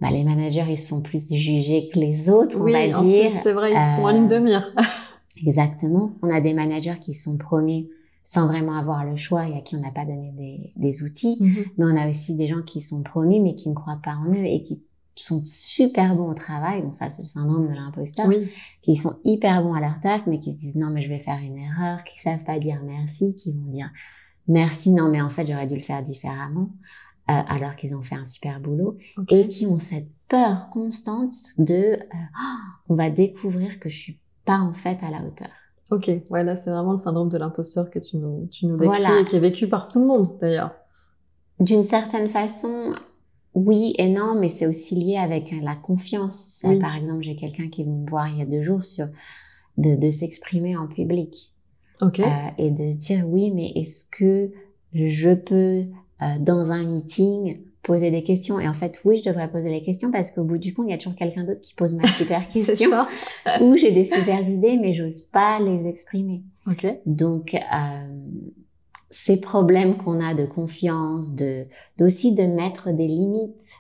bah, 0.03 0.11
les 0.13 0.23
managers, 0.23 0.67
ils 0.69 0.79
se 0.79 0.87
font 0.87 1.01
plus 1.01 1.33
juger 1.33 1.89
que 1.93 1.99
les 1.99 2.29
autres, 2.29 2.61
oui, 2.61 2.75
on 2.77 3.03
va 3.03 3.03
dire. 3.03 3.31
c'est 3.31 3.55
vrai, 3.55 3.73
ils 3.73 3.83
sont 3.83 4.03
en 4.03 4.11
ligne 4.11 4.29
de 4.29 4.39
mire. 4.39 4.71
Exactement. 5.47 6.13
On 6.23 6.29
a 6.29 6.43
des 6.43 6.53
managers 6.53 6.99
qui 7.01 7.15
sont 7.15 7.39
promus 7.39 7.89
sans 8.27 8.49
vraiment 8.49 8.77
avoir 8.77 9.05
le 9.05 9.17
choix 9.17 9.49
et 9.49 9.57
à 9.57 9.61
qui 9.61 9.77
on 9.77 9.81
n'a 9.81 9.93
pas 9.93 10.05
donné 10.05 10.33
des, 10.33 10.73
des 10.75 11.05
outils. 11.05 11.39
Mm-hmm. 11.41 11.65
Mais 11.79 11.85
on 11.85 11.97
a 11.97 12.11
aussi 12.11 12.35
des 12.35 12.49
gens 12.49 12.63
qui 12.63 12.81
sont 12.81 13.05
promus 13.05 13.41
mais 13.41 13.55
qui 13.55 13.69
ne 13.69 13.75
croient 13.75 14.01
pas 14.03 14.17
en 14.17 14.31
eux 14.31 14.45
et 14.45 14.65
qui 14.65 14.83
sont 15.15 15.43
super 15.45 16.15
bons 16.15 16.31
au 16.31 16.35
travail, 16.35 16.83
donc 16.83 16.95
ça 16.95 17.09
c'est 17.09 17.23
le 17.23 17.29
syndrome 17.29 17.69
de 17.69 17.75
l'imposteur, 17.75 18.27
oui. 18.27 18.51
qui 18.83 18.97
sont 18.97 19.15
hyper 19.25 19.63
bons 19.63 19.73
à 19.73 19.81
leur 19.81 19.99
taf, 20.01 20.27
mais 20.27 20.41
qui 20.41 20.53
se 20.53 20.59
disent 20.59 20.77
non 20.77 20.91
mais 20.91 21.03
je 21.03 21.09
vais 21.09 21.21
faire 21.21 21.39
une 21.39 21.57
erreur, 21.57 22.05
qui 22.05 22.21
savent 22.21 22.45
pas 22.45 22.59
dire 22.59 22.83
merci, 22.85 23.35
qui 23.37 23.51
vont 23.53 23.71
dire 23.71 23.91
merci, 24.47 24.91
non 24.91 25.09
mais 25.09 25.23
en 25.23 25.31
fait 25.31 25.47
j'aurais 25.47 25.67
dû 25.67 25.77
le 25.77 25.81
faire 25.81 26.03
différemment, 26.03 26.71
euh, 27.31 27.33
alors 27.49 27.77
qu'ils 27.77 27.97
ont 27.97 28.03
fait 28.03 28.17
un 28.17 28.27
super 28.27 28.61
boulot, 28.61 28.99
et 29.31 29.49
qui 29.49 29.65
ont 29.65 29.79
cette 29.79 30.11
peur 30.29 30.69
constante 30.71 31.33
de 31.57 31.95
euh, 31.95 31.99
oh, 32.13 32.59
on 32.91 32.95
va 32.95 33.09
découvrir 33.09 33.79
que 33.79 33.89
je 33.89 33.97
suis 33.97 34.21
pas 34.45 34.59
en 34.59 34.75
fait 34.75 34.99
à 35.03 35.11
la 35.11 35.23
hauteur. 35.23 35.49
Ok, 35.91 36.11
ouais 36.31 36.43
là 36.43 36.57
c'est 36.57 36.71
vraiment 36.71 36.93
le 36.93 36.99
syndrome 36.99 37.29
de 37.29 37.39
l'imposteur 37.39 37.91
que 37.91 37.99
tu 37.99 38.17
nous, 38.17 38.49
tu 38.51 38.67
nous 38.67 38.77
décris 38.77 39.03
et 39.21 39.25
qui 39.25 39.37
est 39.37 39.41
vécu 39.41 39.69
par 39.69 39.89
tout 39.89 40.01
le 40.01 40.07
monde 40.07 40.37
d'ailleurs. 40.41 40.75
D'une 41.61 41.85
certaine 41.85 42.29
façon, 42.29 42.93
oui 43.55 43.95
et 43.97 44.09
non, 44.09 44.39
mais 44.39 44.49
c'est 44.49 44.67
aussi 44.67 44.95
lié 44.95 45.17
avec 45.17 45.53
euh, 45.53 45.61
la 45.63 45.77
confiance. 45.77 46.65
Par 46.81 46.95
exemple, 46.95 47.23
j'ai 47.23 47.37
quelqu'un 47.37 47.69
qui 47.69 47.83
est 47.83 47.85
venu 47.85 48.01
me 48.01 48.11
voir 48.11 48.29
il 48.29 48.39
y 48.39 48.43
a 48.43 48.47
deux 48.47 48.63
jours 48.63 48.85
sur 48.85 49.07
de, 49.79 49.97
de 49.97 50.11
s'exprimer 50.11 50.77
en 50.77 50.87
public. 50.87 51.55
Okay. 52.03 52.25
Euh, 52.25 52.51
et 52.59 52.71
de 52.71 52.91
se 52.91 52.99
dire 52.99 53.27
oui, 53.27 53.51
mais 53.53 53.73
est-ce 53.75 54.05
que 54.11 54.51
je 54.93 55.35
peux, 55.35 55.87
euh, 56.23 56.39
dans 56.41 56.71
un 56.71 56.85
meeting, 56.85 57.61
poser 57.87 58.11
des 58.11 58.25
questions 58.25 58.59
Et 58.59 58.69
en 58.69 58.75
fait, 58.75 59.01
oui, 59.05 59.19
je 59.19 59.31
devrais 59.31 59.49
poser 59.49 59.71
les 59.71 59.83
questions 59.83 60.11
parce 60.11 60.33
qu'au 60.33 60.43
bout 60.43 60.59
du 60.59 60.75
compte, 60.75 60.87
il 60.89 60.91
y 60.91 60.95
a 60.95 60.99
toujours 60.99 61.15
quelqu'un 61.15 61.45
d'autre 61.45 61.61
qui 61.61 61.75
pose 61.75 61.95
ma 61.95 62.09
super 62.09 62.47
question. 62.53 62.91
ou 63.61 63.77
j'ai 63.77 63.93
des 63.93 64.05
super 64.05 64.41
idées, 64.41 64.77
mais 64.81 64.93
j'ose 64.93 65.23
pas 65.23 65.61
les 65.61 65.87
exprimer. 65.87 66.43
Okay. 66.67 67.01
Donc, 67.07 67.55
euh, 67.55 67.59
ces 69.11 69.37
problèmes 69.41 69.97
qu'on 69.97 70.21
a 70.21 70.35
de 70.35 70.47
confiance, 70.47 71.35
de 71.35 71.67
d'aussi 71.97 72.35
de 72.35 72.43
mettre 72.43 72.91
des 72.91 73.07
limites, 73.07 73.73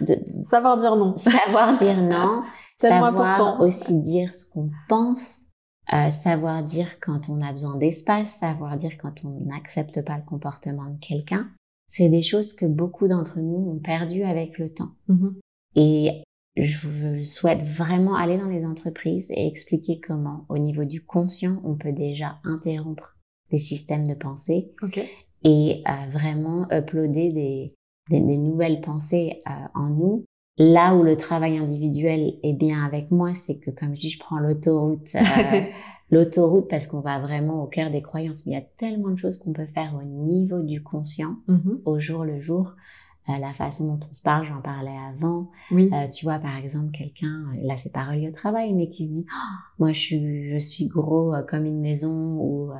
de 0.00 0.18
savoir 0.26 0.76
dire 0.76 0.96
non, 0.96 1.16
savoir 1.16 1.78
dire 1.78 2.02
non, 2.02 2.42
savoir 2.80 3.16
important. 3.16 3.60
aussi 3.60 4.02
dire 4.02 4.34
ce 4.34 4.44
qu'on 4.50 4.70
pense, 4.90 5.52
euh, 5.94 6.10
savoir 6.10 6.62
dire 6.62 7.00
quand 7.00 7.30
on 7.30 7.40
a 7.40 7.50
besoin 7.50 7.78
d'espace, 7.78 8.28
savoir 8.40 8.76
dire 8.76 8.98
quand 9.00 9.24
on 9.24 9.40
n'accepte 9.46 10.04
pas 10.04 10.18
le 10.18 10.24
comportement 10.24 10.90
de 10.90 10.98
quelqu'un. 11.00 11.48
C'est 11.96 12.08
des 12.08 12.22
choses 12.22 12.54
que 12.54 12.66
beaucoup 12.66 13.06
d'entre 13.06 13.38
nous 13.38 13.70
ont 13.70 13.78
perdu 13.78 14.24
avec 14.24 14.58
le 14.58 14.68
temps. 14.68 14.90
Mm-hmm. 15.08 15.34
Et 15.76 16.24
je 16.56 17.22
souhaite 17.22 17.62
vraiment 17.62 18.16
aller 18.16 18.36
dans 18.36 18.48
les 18.48 18.64
entreprises 18.64 19.30
et 19.30 19.46
expliquer 19.46 20.00
comment, 20.00 20.44
au 20.48 20.58
niveau 20.58 20.84
du 20.84 21.04
conscient, 21.04 21.60
on 21.62 21.76
peut 21.76 21.92
déjà 21.92 22.40
interrompre 22.42 23.16
des 23.52 23.60
systèmes 23.60 24.08
de 24.08 24.14
pensée 24.14 24.72
et 25.44 25.84
euh, 25.86 26.10
vraiment 26.10 26.66
uploader 26.72 27.30
des, 27.30 27.74
des, 28.10 28.38
nouvelles 28.38 28.80
pensées 28.80 29.40
euh, 29.46 29.66
en 29.76 29.90
nous. 29.90 30.24
Là 30.58 30.96
où 30.96 31.04
le 31.04 31.16
travail 31.16 31.58
individuel 31.58 32.38
est 32.42 32.54
bien 32.54 32.84
avec 32.84 33.12
moi, 33.12 33.34
c'est 33.34 33.58
que 33.58 33.70
comme 33.70 33.94
je 33.94 34.00
dis, 34.00 34.10
je 34.10 34.18
prends 34.18 34.38
l'autoroute, 34.38 35.14
euh, 35.14 35.60
l'autoroute 36.14 36.68
parce 36.68 36.86
qu'on 36.86 37.00
va 37.00 37.18
vraiment 37.18 37.62
au 37.62 37.66
cœur 37.66 37.90
des 37.90 38.00
croyances. 38.00 38.46
Mais 38.46 38.52
il 38.52 38.54
y 38.54 38.58
a 38.58 38.66
tellement 38.76 39.10
de 39.10 39.16
choses 39.16 39.36
qu'on 39.36 39.52
peut 39.52 39.66
faire 39.66 39.94
au 40.00 40.04
niveau 40.04 40.62
du 40.62 40.82
conscient, 40.82 41.36
mm-hmm. 41.48 41.80
au 41.84 41.98
jour 41.98 42.24
le 42.24 42.40
jour, 42.40 42.72
euh, 43.28 43.38
la 43.38 43.52
façon 43.52 43.86
dont 43.86 44.06
on 44.08 44.12
se 44.12 44.22
parle, 44.22 44.46
j'en 44.46 44.60
parlais 44.60 44.96
avant. 45.10 45.50
Oui. 45.70 45.90
Euh, 45.92 46.08
tu 46.08 46.24
vois, 46.24 46.38
par 46.38 46.56
exemple, 46.56 46.92
quelqu'un, 46.92 47.46
euh, 47.52 47.66
là 47.66 47.76
c'est 47.76 47.92
pas 47.92 48.04
relié 48.04 48.28
au 48.28 48.32
travail, 48.32 48.72
mais 48.74 48.88
qui 48.88 49.08
se 49.08 49.12
dit, 49.12 49.26
oh, 49.28 49.54
moi 49.80 49.92
je 49.92 49.98
suis, 49.98 50.52
je 50.52 50.58
suis 50.58 50.86
gros 50.86 51.34
comme 51.48 51.64
une 51.64 51.80
maison 51.80 52.36
ou 52.38 52.70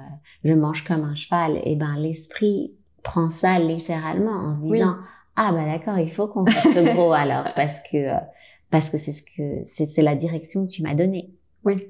je 0.45 0.53
mange 0.53 0.85
comme 0.85 1.03
un 1.03 1.17
cheval. 1.17 1.57
Et 1.59 1.73
eh 1.73 1.77
ben 1.77 1.97
l'esprit 1.97 2.73
prend 3.03 3.31
ça 3.31 3.59
littéralement 3.59 4.49
en 4.49 4.55
se 4.55 4.61
disant, 4.61 4.97
ah 5.37 5.51
bah 5.53 5.65
d'accord, 5.67 5.99
il 5.99 6.13
faut 6.13 6.29
qu'on 6.29 6.45
reste 6.45 6.95
gros 6.95 7.13
alors 7.15 7.49
parce 7.57 7.81
que 7.81 8.11
parce 8.71 8.91
que 8.91 8.99
c'est 8.99 9.13
ce 9.13 9.23
que 9.23 9.65
c'est 9.65 10.03
la 10.03 10.15
direction 10.15 10.67
que 10.67 10.71
tu 10.71 10.83
m'as 10.83 10.95
donnée. 10.95 11.31
Oui. 11.65 11.89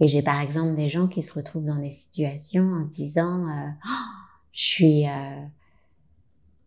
Et 0.00 0.08
j'ai 0.08 0.22
par 0.22 0.40
exemple 0.40 0.76
des 0.76 0.88
gens 0.88 1.08
qui 1.08 1.22
se 1.22 1.34
retrouvent 1.34 1.64
dans 1.64 1.80
des 1.80 1.90
situations 1.90 2.64
en 2.72 2.84
se 2.84 2.90
disant, 2.90 3.44
oh, 3.84 3.90
je 4.52 4.62
suis, 4.62 5.04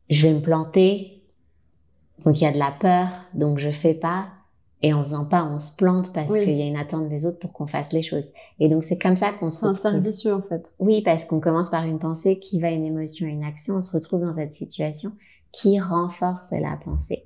je 0.09 0.27
vais 0.27 0.33
me 0.33 0.41
planter, 0.41 1.23
donc 2.25 2.39
il 2.39 2.43
y 2.43 2.47
a 2.47 2.51
de 2.51 2.59
la 2.59 2.71
peur, 2.71 3.07
donc 3.33 3.59
je 3.59 3.71
fais 3.71 3.93
pas. 3.93 4.27
Et 4.83 4.93
en 4.93 5.03
faisant 5.03 5.25
pas, 5.25 5.45
on 5.45 5.59
se 5.59 5.75
plante 5.75 6.11
parce 6.11 6.33
qu'il 6.33 6.57
y 6.57 6.61
a 6.63 6.65
une 6.65 6.75
attente 6.75 7.07
des 7.07 7.27
autres 7.27 7.37
pour 7.37 7.53
qu'on 7.53 7.67
fasse 7.67 7.93
les 7.93 8.01
choses. 8.01 8.25
Et 8.59 8.67
donc 8.67 8.83
c'est 8.83 8.97
comme 8.97 9.15
ça 9.15 9.31
qu'on 9.31 9.51
se 9.51 9.57
retrouve. 9.57 9.79
C'est 9.79 9.87
un 9.87 9.91
service 9.91 10.25
en 10.25 10.41
fait. 10.41 10.73
Oui, 10.79 11.03
parce 11.03 11.25
qu'on 11.25 11.39
commence 11.39 11.69
par 11.69 11.85
une 11.85 11.99
pensée 11.99 12.39
qui 12.39 12.59
va 12.59 12.71
une 12.71 12.85
émotion, 12.85 13.27
une 13.27 13.43
action. 13.43 13.75
On 13.75 13.81
se 13.83 13.91
retrouve 13.91 14.21
dans 14.21 14.33
cette 14.33 14.55
situation 14.55 15.11
qui 15.51 15.79
renforce 15.79 16.51
la 16.51 16.77
pensée. 16.83 17.25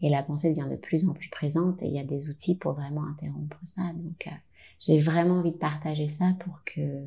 Et 0.00 0.08
la 0.08 0.22
pensée 0.22 0.50
devient 0.50 0.68
de 0.70 0.76
plus 0.76 1.08
en 1.08 1.12
plus 1.12 1.28
présente 1.28 1.82
et 1.82 1.86
il 1.86 1.92
y 1.92 1.98
a 1.98 2.04
des 2.04 2.30
outils 2.30 2.56
pour 2.56 2.74
vraiment 2.74 3.04
interrompre 3.04 3.58
ça. 3.64 3.82
Donc 3.96 4.28
euh, 4.28 4.30
j'ai 4.80 4.98
vraiment 4.98 5.36
envie 5.36 5.52
de 5.52 5.56
partager 5.56 6.08
ça 6.08 6.32
pour 6.40 6.60
que 6.64 7.06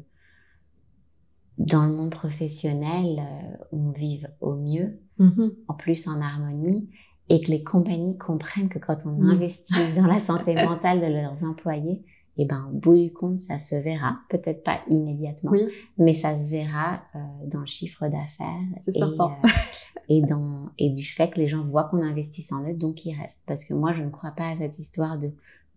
dans 1.57 1.85
le 1.85 1.93
monde 1.93 2.11
professionnel, 2.11 3.19
euh, 3.19 3.57
on 3.71 3.91
vive 3.91 4.29
au 4.39 4.55
mieux, 4.55 4.99
mm-hmm. 5.19 5.51
en 5.67 5.73
plus 5.73 6.07
en 6.07 6.21
harmonie 6.21 6.89
et 7.29 7.41
que 7.41 7.51
les 7.51 7.63
compagnies 7.63 8.17
comprennent 8.17 8.69
que 8.69 8.79
quand 8.79 8.97
on 9.05 9.21
investit 9.21 9.93
dans 9.95 10.07
la 10.07 10.19
santé 10.19 10.55
mentale 10.55 10.99
de 10.99 11.05
leurs 11.05 11.43
employés, 11.43 12.03
et 12.38 12.43
eh 12.43 12.45
ben, 12.45 12.69
au 12.71 12.77
bout 12.77 12.95
du 12.95 13.11
compte, 13.11 13.38
ça 13.38 13.59
se 13.59 13.75
verra, 13.75 14.19
peut-être 14.29 14.63
pas 14.63 14.79
immédiatement, 14.89 15.51
mais 15.97 16.13
ça 16.13 16.41
se 16.41 16.49
verra 16.49 17.01
euh, 17.13 17.19
dans 17.47 17.59
le 17.59 17.65
chiffre 17.65 18.07
d'affaires. 18.07 18.61
Certain. 18.77 19.25
Euh, 19.43 19.49
et, 20.07 20.21
dans, 20.21 20.69
et 20.77 20.89
du 20.89 21.03
fait 21.03 21.31
que 21.31 21.39
les 21.41 21.49
gens 21.49 21.65
voient 21.65 21.89
qu'on 21.91 22.01
investisse 22.01 22.53
en 22.53 22.63
eux, 22.63 22.73
donc 22.73 23.05
ils 23.05 23.13
restent. 23.13 23.43
Parce 23.45 23.65
que 23.65 23.73
moi, 23.73 23.91
je 23.91 24.03
ne 24.03 24.09
crois 24.09 24.31
pas 24.31 24.51
à 24.51 24.57
cette 24.57 24.79
histoire 24.79 25.19
de 25.19 25.33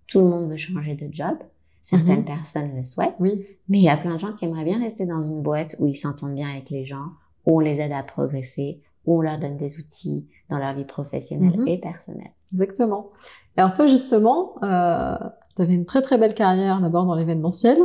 tout 0.07 0.21
le 0.21 0.29
monde 0.29 0.51
veut 0.51 0.57
changer 0.57 0.95
de 0.95 1.13
job. 1.13 1.37
Certaines 1.83 2.21
mhm. 2.21 2.25
personnes 2.25 2.77
le 2.77 2.85
souhaitent. 2.85 3.17
Oui. 3.19 3.45
Mais 3.69 3.79
il 3.79 3.85
y 3.85 3.89
a 3.89 3.97
plein 3.97 4.15
de 4.15 4.21
gens 4.21 4.33
qui 4.33 4.45
aimeraient 4.45 4.65
bien 4.65 4.79
rester 4.79 5.05
dans 5.05 5.21
une 5.21 5.43
boîte 5.43 5.77
où 5.79 5.87
ils 5.87 5.95
s'entendent 5.95 6.35
bien 6.35 6.49
avec 6.49 6.71
les 6.71 6.85
gens, 6.85 7.07
où 7.47 7.57
on 7.57 7.61
les 7.61 7.81
aide 7.81 7.93
à 7.93 8.03
progresser, 8.03 8.81
où 9.05 9.19
on 9.19 9.21
leur 9.21 9.39
donne 9.39 9.57
des 9.57 9.79
outils 9.79 10.27
dans 10.49 10.59
leur 10.59 10.75
vie 10.75 10.85
professionnelle 10.85 11.59
mhm. 11.59 11.69
et 11.69 11.79
personnelle. 11.79 12.33
Exactement. 12.53 13.11
Alors 13.57 13.73
toi 13.73 13.87
justement, 13.87 14.55
euh, 14.63 15.17
tu 15.57 15.63
avais 15.63 15.75
une 15.75 15.85
très 15.85 16.03
très 16.03 16.19
belle 16.19 16.35
carrière 16.35 16.81
d'abord 16.81 17.05
dans 17.05 17.15
l'événementiel. 17.15 17.79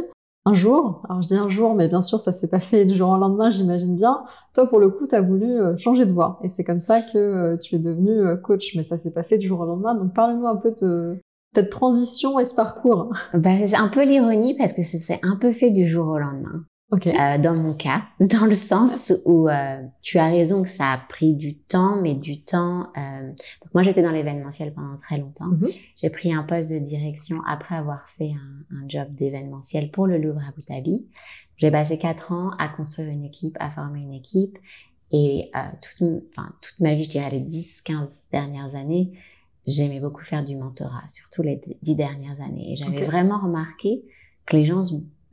Un 0.46 0.54
jour, 0.54 1.02
alors 1.10 1.22
je 1.22 1.28
dis 1.28 1.36
un 1.36 1.50
jour, 1.50 1.74
mais 1.76 1.90
bien 1.90 2.02
sûr 2.02 2.22
ça 2.22 2.32
s'est 2.32 2.48
pas 2.48 2.62
fait 2.62 2.86
du 2.86 2.94
jour 2.94 3.10
au 3.10 3.18
lendemain, 3.18 3.50
j'imagine 3.50 3.96
bien. 3.98 4.24
Toi 4.54 4.68
pour 4.68 4.80
le 4.80 4.90
coup, 4.90 5.06
tu 5.08 5.16
as 5.16 5.22
voulu 5.22 5.60
euh, 5.60 5.76
changer 5.76 6.06
de 6.06 6.14
voie 6.14 6.40
et 6.42 6.50
c'est 6.50 6.64
comme 6.64 6.80
ça 6.80 7.02
que 7.02 7.18
euh, 7.18 7.58
tu 7.58 7.76
es 7.76 7.80
devenu 7.80 8.12
euh, 8.12 8.38
coach, 8.38 8.74
mais 8.76 8.84
ça 8.84 8.98
s'est 8.98 9.12
pas 9.12 9.24
fait 9.24 9.38
du 9.38 9.48
jour 9.48 9.60
au 9.60 9.66
lendemain. 9.66 9.96
Donc 9.96 10.14
parle-nous 10.14 10.46
un 10.46 10.56
peu 10.56 10.72
de 10.72 11.20
cette 11.58 11.72
transition 11.72 12.40
et 12.40 12.46
ce 12.46 12.54
parcours. 12.54 13.12
Bah, 13.34 13.50
c'est 13.68 13.76
un 13.76 13.88
peu 13.88 14.06
l'ironie 14.06 14.56
parce 14.56 14.74
que 14.74 14.84
c'est 14.84 15.20
un 15.24 15.38
peu 15.38 15.52
fait 15.52 15.72
du 15.72 15.88
jour 15.88 16.08
au 16.08 16.20
lendemain. 16.20 16.64
Okay. 16.92 17.20
Euh, 17.20 17.38
dans 17.38 17.56
mon 17.56 17.76
cas, 17.76 18.04
dans 18.20 18.46
le 18.46 18.54
sens 18.54 19.12
où 19.26 19.50
euh, 19.50 19.82
tu 20.02 20.20
as 20.20 20.28
raison 20.28 20.62
que 20.62 20.70
ça 20.70 20.92
a 20.92 20.98
pris 20.98 21.34
du 21.34 21.58
temps, 21.58 22.00
mais 22.00 22.14
du 22.14 22.44
temps. 22.44 22.92
Euh... 22.96 23.28
Donc 23.28 23.74
moi 23.74 23.82
j'étais 23.82 24.04
dans 24.04 24.12
l'événementiel 24.12 24.72
pendant 24.74 24.96
très 24.96 25.18
longtemps. 25.18 25.48
Mm-hmm. 25.48 25.80
J'ai 25.96 26.10
pris 26.12 26.32
un 26.32 26.44
poste 26.44 26.72
de 26.72 26.78
direction 26.78 27.42
après 27.48 27.76
avoir 27.76 28.08
fait 28.08 28.32
un, 28.32 28.78
un 28.78 28.88
job 28.88 29.08
d'événementiel 29.16 29.90
pour 29.90 30.06
le 30.06 30.20
Louvre 30.20 30.42
Abu 30.48 30.62
Dhabi. 30.62 31.08
J'ai 31.58 31.72
passé 31.72 31.98
quatre 31.98 32.32
ans 32.32 32.52
à 32.60 32.70
construire 32.70 33.10
une 33.10 33.26
équipe, 33.26 33.58
à 33.60 33.72
former 33.72 34.02
une 34.02 34.14
équipe, 34.14 34.60
et 35.12 35.50
toute, 35.82 36.24
enfin, 36.30 36.54
toute 36.62 36.80
ma 36.82 36.94
vie, 36.94 37.06
je 37.06 37.10
dirais 37.10 37.32
les 37.32 37.40
10-15 37.40 38.30
dernières 38.32 38.76
années, 38.76 39.14
j'aimais 39.68 40.00
beaucoup 40.00 40.24
faire 40.24 40.44
du 40.44 40.56
mentorat, 40.56 41.08
surtout 41.08 41.44
les 41.44 41.62
dix 41.82 41.96
dernières 41.96 42.42
années. 42.42 42.74
Et 42.74 42.76
j'avais 42.78 43.06
vraiment 43.06 43.40
remarqué 43.40 44.04
que 44.46 44.56
les 44.56 44.66
gens 44.66 44.82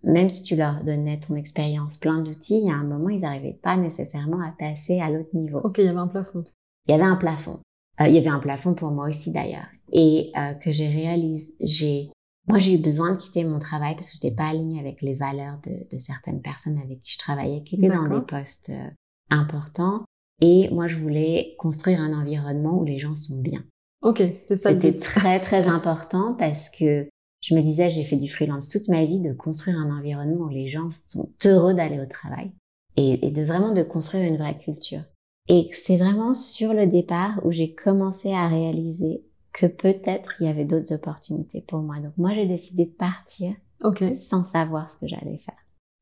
même 0.05 0.29
si 0.29 0.43
tu 0.43 0.57
leur 0.57 0.85
donnais 0.85 1.19
ton 1.19 1.35
expérience, 1.35 1.97
plein 1.97 2.21
d'outils, 2.21 2.59
il 2.59 2.67
y 2.67 2.71
a 2.71 2.75
un 2.75 2.85
moment, 2.85 3.09
ils 3.09 3.23
n'arrivaient 3.23 3.59
pas 3.63 3.77
nécessairement 3.77 4.41
à 4.41 4.53
passer 4.53 5.01
à 5.01 5.11
l'autre 5.11 5.35
niveau. 5.35 5.59
Ok, 5.65 5.79
il 5.79 5.85
y 5.85 5.89
avait 5.89 5.99
un 5.99 6.09
plafond. 6.09 6.45
Il 6.87 6.93
y 6.93 6.95
avait 6.95 7.05
un 7.05 7.17
plafond. 7.17 7.61
Euh, 8.01 8.07
il 8.07 8.15
y 8.15 8.19
avait 8.19 8.29
un 8.29 8.41
plafond 8.41 8.75
pour 8.75 8.91
moi 8.91 9.09
aussi 9.09 9.33
d'ailleurs. 9.33 9.67
Et 9.93 10.31
euh, 10.37 10.55
que 10.55 10.73
j'ai 10.73 10.89
réalisé, 10.89 11.55
j'ai, 11.61 12.11
moi 12.49 12.59
j'ai 12.59 12.75
eu 12.75 12.79
besoin 12.79 13.13
de 13.13 13.17
quitter 13.17 13.45
mon 13.45 13.59
travail 13.59 13.95
parce 13.95 14.11
que 14.11 14.19
je 14.21 14.27
n'étais 14.27 14.37
pas 14.37 14.49
alignée 14.49 14.81
avec 14.81 15.01
les 15.01 15.15
valeurs 15.15 15.59
de, 15.65 15.89
de, 15.91 15.99
certaines 15.99 16.43
personnes 16.43 16.79
avec 16.79 17.01
qui 17.01 17.13
je 17.13 17.19
travaillais, 17.19 17.63
qui 17.63 17.77
étaient 17.77 17.89
dans 17.89 18.09
des 18.09 18.27
postes 18.27 18.71
euh, 18.71 18.91
importants. 19.31 20.05
Et 20.41 20.69
moi 20.71 20.87
je 20.89 20.97
voulais 20.97 21.55
construire 21.59 22.01
un 22.01 22.13
environnement 22.13 22.79
où 22.79 22.85
les 22.85 22.99
gens 22.99 23.15
sont 23.15 23.39
bien. 23.39 23.65
Ok, 24.05 24.19
c'était 24.33 24.57
ça. 24.57 24.71
C'était 24.71 24.95
très 24.97 25.41
très 25.41 25.67
important 25.67 26.35
parce 26.39 26.71
que 26.71 27.09
je 27.41 27.55
me 27.55 27.61
disais, 27.61 27.91
j'ai 27.91 28.05
fait 28.05 28.17
du 28.17 28.29
freelance 28.29 28.69
toute 28.69 28.89
ma 28.89 29.05
vie, 29.05 29.21
de 29.21 29.33
construire 29.33 29.79
un 29.79 29.91
environnement 29.99 30.47
où 30.47 30.51
les 30.51 30.69
gens 30.69 30.91
sont 30.91 31.31
heureux 31.45 31.75
d'aller 31.75 32.01
au 32.01 32.07
travail 32.07 32.53
et, 32.97 33.27
et 33.27 33.31
de 33.31 33.43
vraiment 33.43 33.73
de 33.73 33.83
construire 33.83 34.25
une 34.25 34.37
vraie 34.37 34.57
culture. 34.57 35.03
Et 35.49 35.69
c'est 35.73 35.97
vraiment 35.97 36.33
sur 36.33 36.73
le 36.73 36.87
départ 36.87 37.41
où 37.45 37.51
j'ai 37.51 37.75
commencé 37.75 38.33
à 38.33 38.47
réaliser 38.47 39.25
que 39.53 39.67
peut-être 39.67 40.33
il 40.41 40.47
y 40.47 40.51
avait 40.51 40.65
d'autres 40.65 40.95
opportunités 40.95 41.63
pour 41.67 41.81
moi. 41.81 41.97
Donc 42.01 42.13
moi, 42.17 42.33
j'ai 42.35 42.47
décidé 42.47 42.87
de 42.87 42.93
partir 42.93 43.55
Ok. 43.83 44.03
sans 44.15 44.45
savoir 44.45 44.89
ce 44.91 44.97
que 44.97 45.07
j'allais 45.07 45.39
faire. 45.39 45.55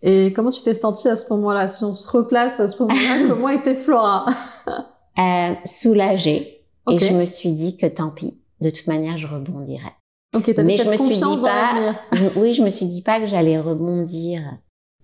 Et 0.03 0.33
comment 0.33 0.51
tu 0.51 0.63
t'es 0.63 0.75
sentie 0.75 1.09
à 1.09 1.17
ce 1.17 1.33
moment-là? 1.33 1.69
Si 1.69 1.85
on 1.85 1.95
se 1.95 2.09
replace 2.11 2.59
à 2.61 2.69
ce 2.69 2.83
moment-là, 2.83 3.29
comment 3.29 3.49
était 3.49 3.75
Flora? 3.75 4.27
Euh, 5.19 5.53
soulagée. 5.67 6.62
Et 6.91 6.99
je 6.99 7.15
me 7.15 7.25
suis 7.25 7.53
dit 7.53 7.77
que 7.77 7.87
tant 7.87 8.11
pis, 8.11 8.39
de 8.61 8.71
toute 8.71 8.87
manière, 8.87 9.17
je 9.19 9.27
rebondirais. 9.27 9.95
Ok, 10.35 10.45
t'avais 10.47 10.65
Mais 10.65 10.77
cette 10.79 10.87
je 10.87 10.91
me 10.91 10.97
suis 10.97 11.15
dit 11.37 11.43
pas-. 11.43 11.95
Je- 12.12 12.39
oui, 12.41 12.53
je 12.53 12.62
me 12.62 12.71
suis 12.71 12.87
dit 12.87 13.03
pas 13.03 13.21
que 13.21 13.27
j'allais 13.27 13.59
rebondir 13.61 14.41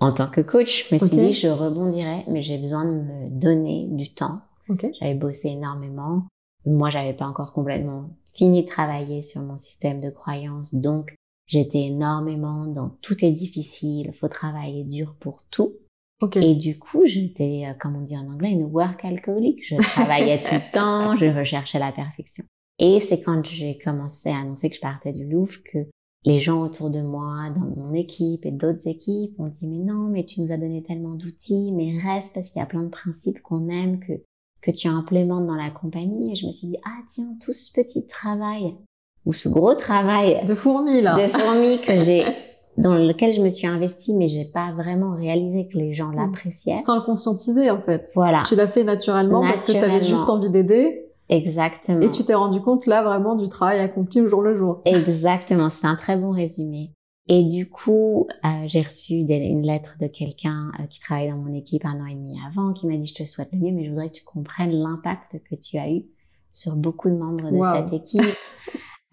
en 0.01 0.13
tant 0.13 0.29
que 0.29 0.41
coach. 0.41 0.89
Je 0.89 0.95
me 0.95 0.99
suis 0.99 1.17
dit, 1.17 1.33
je 1.35 1.49
rebondirais, 1.49 2.25
mais 2.29 2.43
j'ai 2.43 2.59
besoin 2.59 2.85
de 2.85 2.91
me 2.93 3.29
donner 3.41 3.87
du 3.91 4.13
temps. 4.15 4.41
Ok. 4.69 4.87
J'avais 5.01 5.15
bossé 5.15 5.49
énormément. 5.49 6.25
Moi, 6.67 6.91
j'avais 6.91 7.15
pas 7.15 7.27
encore 7.27 7.53
complètement 7.53 8.11
fini 8.35 8.63
de 8.65 8.69
travailler 8.69 9.23
sur 9.23 9.43
mon 9.43 9.57
système 9.59 10.01
de 10.01 10.11
croyances. 10.11 10.75
Donc, 10.75 11.15
j'étais 11.47 11.83
énormément 11.83 12.67
dans 12.67 12.91
tout 13.03 13.25
est 13.25 13.31
difficile, 13.33 14.13
faut 14.21 14.29
travailler 14.29 14.85
dur 14.85 15.15
pour 15.19 15.43
tout. 15.51 15.73
Et 16.35 16.55
du 16.55 16.79
coup, 16.79 17.03
j'étais, 17.07 17.65
euh, 17.67 17.75
comme 17.79 17.97
on 17.97 18.01
dit 18.01 18.17
en 18.17 18.27
anglais, 18.33 18.51
une 18.51 18.65
work 18.65 19.05
alcoolique. 19.05 19.61
Je 19.65 19.77
travaillais 19.77 20.41
tout 20.41 20.55
le 20.55 20.71
temps, 20.73 21.17
je 21.17 21.27
recherchais 21.27 21.79
la 21.79 21.93
perfection. 21.93 22.45
Et 22.79 23.01
c'est 23.01 23.21
quand 23.21 23.45
j'ai 23.45 23.79
commencé 23.79 24.31
à 24.31 24.39
annoncer 24.39 24.71
que 24.71 24.77
je 24.77 24.81
partais 24.81 25.13
du 25.13 25.27
Louvre 25.29 25.59
que 25.65 25.79
les 26.25 26.41
gens 26.41 26.63
autour 26.63 26.91
de 26.91 27.01
moi, 27.01 27.51
dans 27.55 27.67
mon 27.77 27.95
équipe 27.95 28.45
et 28.45 28.51
d'autres 28.51 28.89
équipes, 28.89 29.39
ont 29.39 29.49
dit 29.49 29.69
mais 29.69 29.79
non, 29.85 30.09
mais 30.09 30.25
tu 30.25 30.41
nous 30.41 30.53
as 30.53 30.57
donné 30.57 30.83
tellement 30.83 31.15
d'outils, 31.15 31.73
mais 31.73 31.99
reste 32.01 32.35
parce 32.35 32.51
qu'il 32.51 32.61
y 32.61 32.63
a 32.63 32.67
plein 32.67 32.83
de 32.83 32.89
principes 32.89 33.41
qu'on 33.43 33.69
aime 33.69 34.01
que 34.01 34.13
que 34.61 34.73
tu 34.73 34.89
implémentes 34.89 35.47
dans 35.47 35.55
la 35.55 35.71
compagnie. 35.71 36.33
Et 36.33 36.37
je 36.37 36.47
me 36.47 36.51
suis 36.51 36.67
dit 36.67 36.79
ah 36.85 36.99
tiens, 37.13 37.37
tout 37.45 37.53
ce 37.53 37.73
petit 37.73 38.07
travail 38.07 38.75
ou 39.25 39.33
ce 39.33 39.49
gros 39.49 39.75
travail 39.75 40.45
De 40.47 40.55
fourmis, 40.55 41.01
là. 41.03 41.17
de 41.17 41.29
fourmis 41.31 41.81
que 41.81 42.03
j'ai 42.03 42.25
dans 42.79 42.95
lequel 42.95 43.33
je 43.35 43.43
me 43.43 43.49
suis 43.51 43.67
investie, 43.67 44.15
mais 44.15 44.29
j'ai 44.29 44.45
pas 44.45 44.73
vraiment 44.73 45.15
réalisé 45.15 45.69
que 45.69 45.77
les 45.79 45.93
gens 45.93 46.11
l'appréciaient. 46.11 46.77
Sans 46.77 46.97
le 46.97 47.03
conscientiser, 47.03 47.71
en 47.71 47.81
fait. 47.81 48.11
Voilà, 48.15 48.43
Tu 48.47 48.55
l'as 48.57 48.67
fait 48.69 48.85
naturellement, 48.85 49.43
parce 49.43 49.67
que 49.67 49.73
tu 49.73 49.79
avais 49.79 50.03
juste 50.03 50.29
envie 50.31 50.49
d'aider 50.51 51.05
exactement. 51.29 52.01
et 52.01 52.11
tu 52.11 52.25
t'es 52.25 52.35
rendu 52.35 52.61
compte 52.61 52.87
là 52.87 53.03
vraiment 53.03 53.35
du 53.35 53.49
travail 53.49 53.81
accompli 53.81 54.21
au 54.21 54.27
jour 54.27 54.43
le 54.43 54.57
jour. 54.57 54.81
Exactement, 54.85 55.69
c'est 55.71 55.87
un 55.87 55.97
très 55.97 56.17
bon 56.17 56.31
résumé. 56.31 56.93
Et 57.31 57.45
du 57.45 57.69
coup, 57.69 58.27
euh, 58.45 58.49
j'ai 58.65 58.81
reçu 58.81 59.25
des- 59.25 59.37
une 59.49 59.61
lettre 59.63 59.97
de 60.01 60.07
quelqu'un 60.07 60.71
euh, 60.81 60.87
qui 60.87 60.99
travaille 61.01 61.29
dans 61.29 61.37
mon 61.37 61.53
équipe 61.55 61.85
un 61.85 62.01
an 62.01 62.07
et 62.07 62.15
demi 62.15 62.39
avant, 62.47 62.73
qui 62.73 62.87
m'a 62.87 62.97
dit 62.97 63.07
je 63.07 63.23
te 63.23 63.29
souhaite 63.29 63.51
le 63.53 63.59
mieux, 63.59 63.73
mais 63.73 63.85
je 63.85 63.91
voudrais 63.91 64.09
que 64.09 64.15
tu 64.15 64.25
comprennes 64.25 64.73
l'impact 64.73 65.37
que 65.51 65.55
tu 65.55 65.77
as 65.77 65.91
eu 65.91 66.07
sur 66.55 66.75
beaucoup 66.75 67.11
de 67.11 67.17
membres 67.17 67.51
de 67.51 67.57
Wow. 67.57 67.67
cette 67.75 67.93
équipe. 67.93 68.35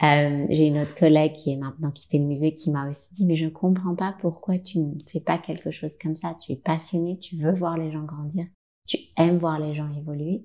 Euh, 0.04 0.46
j'ai 0.50 0.68
une 0.68 0.80
autre 0.80 0.94
collègue 0.96 1.34
qui 1.36 1.52
est 1.52 1.56
maintenant 1.58 1.90
quitté 1.92 2.18
le 2.20 2.26
musée 2.26 2.54
qui 2.54 2.70
m'a 2.70 2.90
aussi 2.90 3.14
dit 3.16 3.26
mais 3.26 3.38
je 3.38 3.48
comprends 3.48 3.96
pas 3.96 4.14
pourquoi 4.20 4.58
tu 4.60 4.80
ne 4.80 4.94
fais 5.08 5.22
pas 5.22 5.38
quelque 5.38 5.72
chose 5.72 5.96
comme 5.98 6.18
ça. 6.18 6.36
Tu 6.44 6.52
es 6.52 6.58
passionné, 6.58 7.18
tu 7.18 7.38
veux 7.38 7.54
voir 7.54 7.78
les 7.78 7.92
gens 7.92 8.04
grandir, 8.04 8.46
tu 8.86 8.98
aimes 9.18 9.38
voir 9.38 9.58
les 9.60 9.74
gens 9.74 9.90
évoluer 9.98 10.44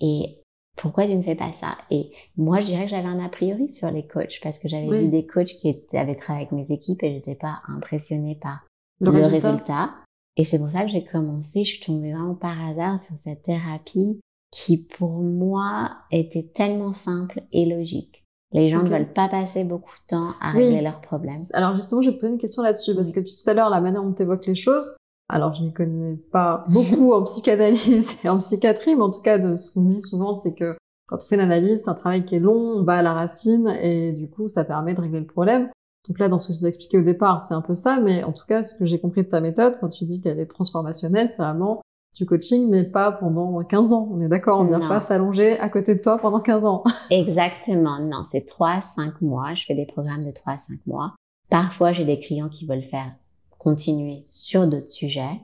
et 0.00 0.36
pourquoi 0.76 1.06
tu 1.06 1.14
ne 1.14 1.22
fais 1.22 1.34
pas 1.34 1.52
ça? 1.52 1.76
Et 1.90 2.10
moi, 2.36 2.60
je 2.60 2.66
dirais 2.66 2.84
que 2.84 2.90
j'avais 2.90 3.08
un 3.08 3.24
a 3.24 3.28
priori 3.30 3.68
sur 3.70 3.90
les 3.90 4.06
coachs 4.06 4.38
parce 4.42 4.58
que 4.58 4.68
j'avais 4.68 4.86
Oui. 4.88 5.04
vu 5.04 5.08
des 5.10 5.26
coachs 5.26 5.46
qui 5.60 5.68
étaient- 5.70 5.98
avaient 5.98 6.14
travaillé 6.14 6.46
avec 6.46 6.52
mes 6.52 6.72
équipes 6.74 7.02
et 7.02 7.12
j'étais 7.14 7.34
pas 7.34 7.60
impressionnée 7.68 8.34
par 8.40 8.66
Le, 9.00 9.10
le, 9.10 9.16
résultat. 9.18 9.50
résultat. 9.50 9.90
Et 10.36 10.44
c'est 10.44 10.58
pour 10.58 10.68
ça 10.70 10.82
que 10.82 10.88
j'ai 10.88 11.04
commencé. 11.04 11.64
Je 11.64 11.74
suis 11.74 11.84
tombée 11.84 12.12
vraiment 12.12 12.34
par 12.34 12.58
hasard 12.66 12.98
sur 13.00 13.16
cette 13.16 13.42
thérapie 13.42 14.20
qui, 14.52 14.78
pour 14.78 15.10
moi, 15.10 15.96
était 16.10 16.44
tellement 16.54 16.92
simple 16.92 17.42
et 17.52 17.66
logique. 17.66 18.19
Les 18.52 18.68
gens 18.68 18.82
ne 18.82 18.88
veulent 18.88 19.12
pas 19.12 19.28
passer 19.28 19.62
beaucoup 19.64 19.90
de 19.90 20.16
temps 20.16 20.30
à 20.40 20.52
Oui. 20.56 20.64
régler 20.64 20.82
leurs 20.82 21.00
problèmes. 21.00 21.40
Alors 21.52 21.76
justement, 21.76 22.02
je 22.02 22.10
vais 22.10 22.16
te 22.16 22.20
poser 22.20 22.32
une 22.32 22.38
question 22.38 22.62
là-dessus, 22.62 22.94
parce 22.94 23.08
Oui. 23.08 23.14
que 23.14 23.20
depuis 23.20 23.34
tout 23.42 23.48
à 23.48 23.54
l'heure, 23.54 23.70
la 23.70 23.80
manière 23.80 24.02
dont 24.02 24.12
tu 24.12 24.22
évoques 24.22 24.46
les 24.46 24.54
choses, 24.56 24.96
alors 25.28 25.52
je 25.52 25.62
m'y 25.62 25.72
connais 25.72 26.16
pas 26.32 26.64
beaucoup 26.70 27.12
en 27.12 27.22
psychanalyse 27.22 28.16
et 28.24 28.28
en 28.28 28.38
psychiatrie, 28.40 28.96
mais 28.96 29.02
en 29.02 29.10
tout 29.10 29.22
cas, 29.22 29.38
de 29.38 29.54
ce 29.56 29.72
qu'on 29.72 29.82
dit 29.82 30.00
souvent, 30.00 30.34
c'est 30.34 30.54
que 30.54 30.76
quand 31.06 31.18
on 31.22 31.24
fait 31.24 31.36
une 31.36 31.40
analyse, 31.42 31.84
c'est 31.84 31.90
un 31.90 31.94
travail 31.94 32.24
qui 32.24 32.34
est 32.36 32.40
long, 32.40 32.78
on 32.78 32.82
va 32.82 32.94
à 32.94 33.02
la 33.02 33.12
racine, 33.12 33.68
et 33.82 34.12
du 34.12 34.28
coup, 34.28 34.48
ça 34.48 34.64
permet 34.64 34.94
de 34.94 35.00
régler 35.00 35.20
le 35.20 35.26
problème. 35.26 35.68
Donc 36.08 36.18
là, 36.18 36.28
dans 36.28 36.38
ce 36.38 36.52
que 36.52 36.58
tu 36.58 36.64
as 36.64 36.68
expliqué 36.68 36.98
au 36.98 37.02
départ, 37.02 37.40
c'est 37.40 37.54
un 37.54 37.60
peu 37.60 37.74
ça, 37.74 38.00
mais 38.00 38.24
en 38.24 38.32
tout 38.32 38.46
cas, 38.48 38.62
ce 38.64 38.74
que 38.74 38.86
j'ai 38.86 38.98
compris 39.00 39.22
de 39.22 39.28
ta 39.28 39.40
méthode, 39.40 39.76
quand 39.80 39.88
tu 39.88 40.04
dis 40.04 40.20
qu'elle 40.20 40.40
est 40.40 40.46
transformationnelle, 40.46 41.28
c'est 41.28 41.42
vraiment 41.42 41.82
du 42.16 42.26
coaching, 42.26 42.68
mais 42.70 42.84
pas 42.84 43.12
pendant 43.12 43.62
15 43.62 43.92
ans. 43.92 44.08
On 44.10 44.18
est 44.18 44.28
d'accord, 44.28 44.60
on 44.60 44.64
vient 44.64 44.78
Non. 44.80 44.88
pas 44.88 45.00
s'allonger 45.00 45.58
à 45.58 45.68
côté 45.68 45.94
de 45.94 46.00
toi 46.00 46.18
pendant 46.18 46.40
15 46.40 46.64
ans. 46.64 46.82
Exactement. 47.10 47.98
Non, 48.00 48.24
c'est 48.24 48.46
3 48.46 48.80
5 48.80 49.20
mois. 49.22 49.54
Je 49.54 49.64
fais 49.66 49.74
des 49.74 49.86
programmes 49.86 50.24
de 50.24 50.30
3 50.30 50.56
5 50.56 50.78
mois. 50.86 51.14
Parfois, 51.48 51.92
j'ai 51.92 52.04
des 52.04 52.18
clients 52.20 52.48
qui 52.48 52.66
veulent 52.66 52.82
faire 52.84 53.12
continuer 53.58 54.24
sur 54.26 54.66
d'autres 54.66 54.90
sujets 54.90 55.40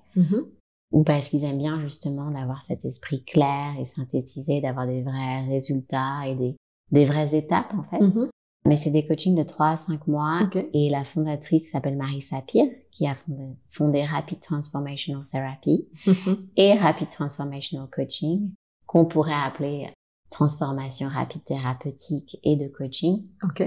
ou 0.93 1.03
parce 1.05 1.29
qu'ils 1.29 1.45
aiment 1.45 1.59
bien 1.59 1.81
justement 1.83 2.31
d'avoir 2.31 2.63
cet 2.63 2.85
esprit 2.85 3.23
clair 3.25 3.75
et 3.81 3.85
synthétisé, 3.85 4.61
d'avoir 4.61 4.87
des 4.87 5.03
vrais 5.03 5.45
résultats 5.47 6.27
et 6.27 6.35
des, 6.35 6.57
des 6.93 7.05
vraies 7.05 7.35
étapes 7.37 7.73
en 7.77 7.83
fait. 7.83 8.01
Mhm. 8.03 8.29
Mais 8.67 8.77
c'est 8.77 8.91
des 8.91 9.07
coachings 9.07 9.37
de 9.37 9.43
3 9.43 9.69
à 9.69 9.77
5 9.77 10.07
mois 10.09 10.49
et 10.75 10.91
la 10.91 11.05
fondatrice 11.05 11.71
s'appelle 11.71 11.97
Marie 11.97 12.21
Sapir 12.21 12.67
qui 12.91 13.07
a 13.07 13.15
fondé, 13.15 13.57
fondé 13.69 14.05
Rapid 14.05 14.41
Transformational 14.41 15.23
Therapy 15.25 15.87
et 16.57 16.75
Rapid 16.75 17.09
Transformational 17.09 17.89
Coaching 17.89 18.51
qu'on 18.87 19.05
pourrait 19.05 19.33
appeler 19.33 19.89
transformation 20.31 21.09
rapide 21.09 21.45
thérapeutique 21.45 22.39
et 22.43 22.57
de 22.57 22.69
coaching. 22.69 23.27
ok. 23.43 23.63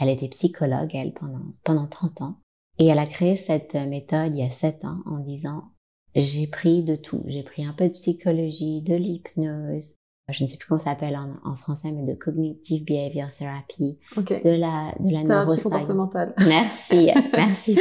Elle 0.00 0.08
était 0.08 0.28
psychologue, 0.28 0.90
elle, 0.94 1.12
pendant, 1.12 1.42
pendant 1.64 1.86
30 1.86 2.22
ans. 2.22 2.36
Et 2.78 2.86
elle 2.86 3.00
a 3.00 3.06
créé 3.06 3.34
cette 3.34 3.74
euh, 3.74 3.86
méthode 3.88 4.32
il 4.32 4.38
y 4.38 4.46
a 4.46 4.50
7 4.50 4.84
ans 4.84 5.00
en 5.06 5.18
disant, 5.18 5.72
j'ai 6.14 6.46
pris 6.46 6.84
de 6.84 6.94
tout. 6.94 7.24
J'ai 7.26 7.42
pris 7.42 7.64
un 7.64 7.72
peu 7.72 7.88
de 7.88 7.92
psychologie, 7.92 8.82
de 8.82 8.94
l'hypnose, 8.94 9.96
je 10.30 10.44
ne 10.44 10.48
sais 10.48 10.56
plus 10.58 10.68
comment 10.68 10.78
ça 10.78 10.90
s'appelle 10.90 11.16
en, 11.16 11.50
en 11.50 11.56
français, 11.56 11.90
mais 11.92 12.04
de 12.04 12.18
cognitive 12.18 12.84
behavior 12.84 13.28
therapy, 13.36 13.98
Ok. 14.16 14.28
de 14.44 14.50
la, 14.50 14.92
de 15.00 15.12
la 15.12 15.22
neuroscience. 15.22 15.62
comportementale. 15.62 16.34
Merci, 16.46 17.10
merci. 17.32 17.74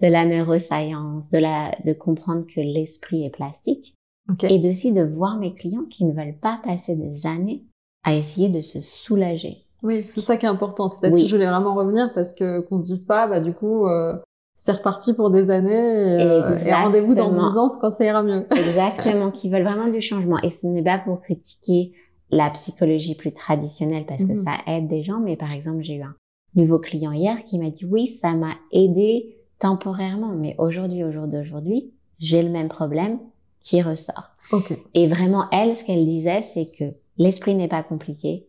De 0.00 0.06
la 0.08 0.24
neuroscience, 0.26 1.30
de 1.30 1.38
la, 1.38 1.72
de 1.84 1.92
comprendre 1.92 2.44
que 2.46 2.60
l'esprit 2.60 3.24
est 3.24 3.30
plastique 3.30 3.94
Ok. 4.30 4.44
et 4.44 4.60
aussi 4.68 4.92
de 4.92 5.02
voir 5.02 5.38
mes 5.38 5.54
clients 5.54 5.84
qui 5.90 6.04
ne 6.04 6.12
veulent 6.12 6.38
pas 6.40 6.60
passer 6.64 6.96
des 6.96 7.26
années 7.26 7.64
à 8.04 8.14
essayer 8.14 8.48
de 8.48 8.60
se 8.60 8.80
soulager. 8.80 9.58
Oui, 9.82 10.04
c'est 10.04 10.20
ça 10.20 10.36
qui 10.36 10.46
est 10.46 10.48
important. 10.48 10.88
C'est 10.88 11.02
là-dessus 11.02 11.22
Oui. 11.22 11.26
que 11.26 11.30
je 11.30 11.36
voulais 11.36 11.48
vraiment 11.50 11.74
revenir 11.74 12.12
parce 12.14 12.34
que 12.34 12.60
qu'on 12.60 12.78
se 12.78 12.84
dise 12.84 13.04
pas, 13.04 13.26
bah 13.26 13.40
du 13.40 13.52
coup, 13.52 13.86
euh, 13.86 14.14
c'est 14.64 14.72
reparti 14.72 15.12
pour 15.14 15.30
des 15.30 15.50
années 15.50 15.72
et, 15.72 16.22
euh, 16.22 16.56
et 16.56 16.72
rendez-vous 16.72 17.16
dans 17.16 17.30
Exactement. 17.30 17.50
10 17.68 17.74
ans 17.74 17.78
quand 17.80 17.90
ça 17.90 18.04
ira 18.04 18.22
mieux. 18.22 18.46
Exactement, 18.56 19.32
qui 19.32 19.50
veulent 19.50 19.64
vraiment 19.64 19.88
du 19.88 20.00
changement. 20.00 20.38
Et 20.44 20.50
ce 20.50 20.68
n'est 20.68 20.84
pas 20.84 20.98
pour 21.00 21.20
critiquer 21.20 21.90
la 22.30 22.48
psychologie 22.50 23.16
plus 23.16 23.32
traditionnelle 23.32 24.06
parce 24.06 24.24
que 24.24 24.32
Mhm. 24.34 24.44
ça 24.44 24.52
aide 24.68 24.86
des 24.86 25.02
gens, 25.02 25.18
mais 25.18 25.36
par 25.36 25.50
exemple, 25.52 25.82
j'ai 25.82 25.94
eu 25.96 26.02
un 26.02 26.14
nouveau 26.54 26.78
client 26.78 27.10
hier 27.10 27.42
qui 27.42 27.58
m'a 27.58 27.70
dit 27.70 27.84
oui, 27.84 28.06
ça 28.06 28.34
m'a 28.34 28.52
aidé 28.70 29.36
temporairement, 29.58 30.34
mais 30.36 30.54
aujourd'hui, 30.58 31.02
au 31.02 31.10
jour 31.10 31.26
d'aujourd'hui, 31.26 31.92
j'ai 32.20 32.42
le 32.44 32.48
même 32.50 32.68
problème 32.68 33.18
qui 33.60 33.82
ressort. 33.82 34.30
Ok. 34.52 34.78
Et 34.94 35.08
vraiment, 35.08 35.46
elle, 35.50 35.74
ce 35.76 35.84
qu'elle 35.84 36.06
disait, 36.06 36.42
c'est 36.42 36.66
que 36.66 36.84
l'esprit 37.18 37.56
n'est 37.56 37.68
pas 37.68 37.82
compliqué. 37.82 38.46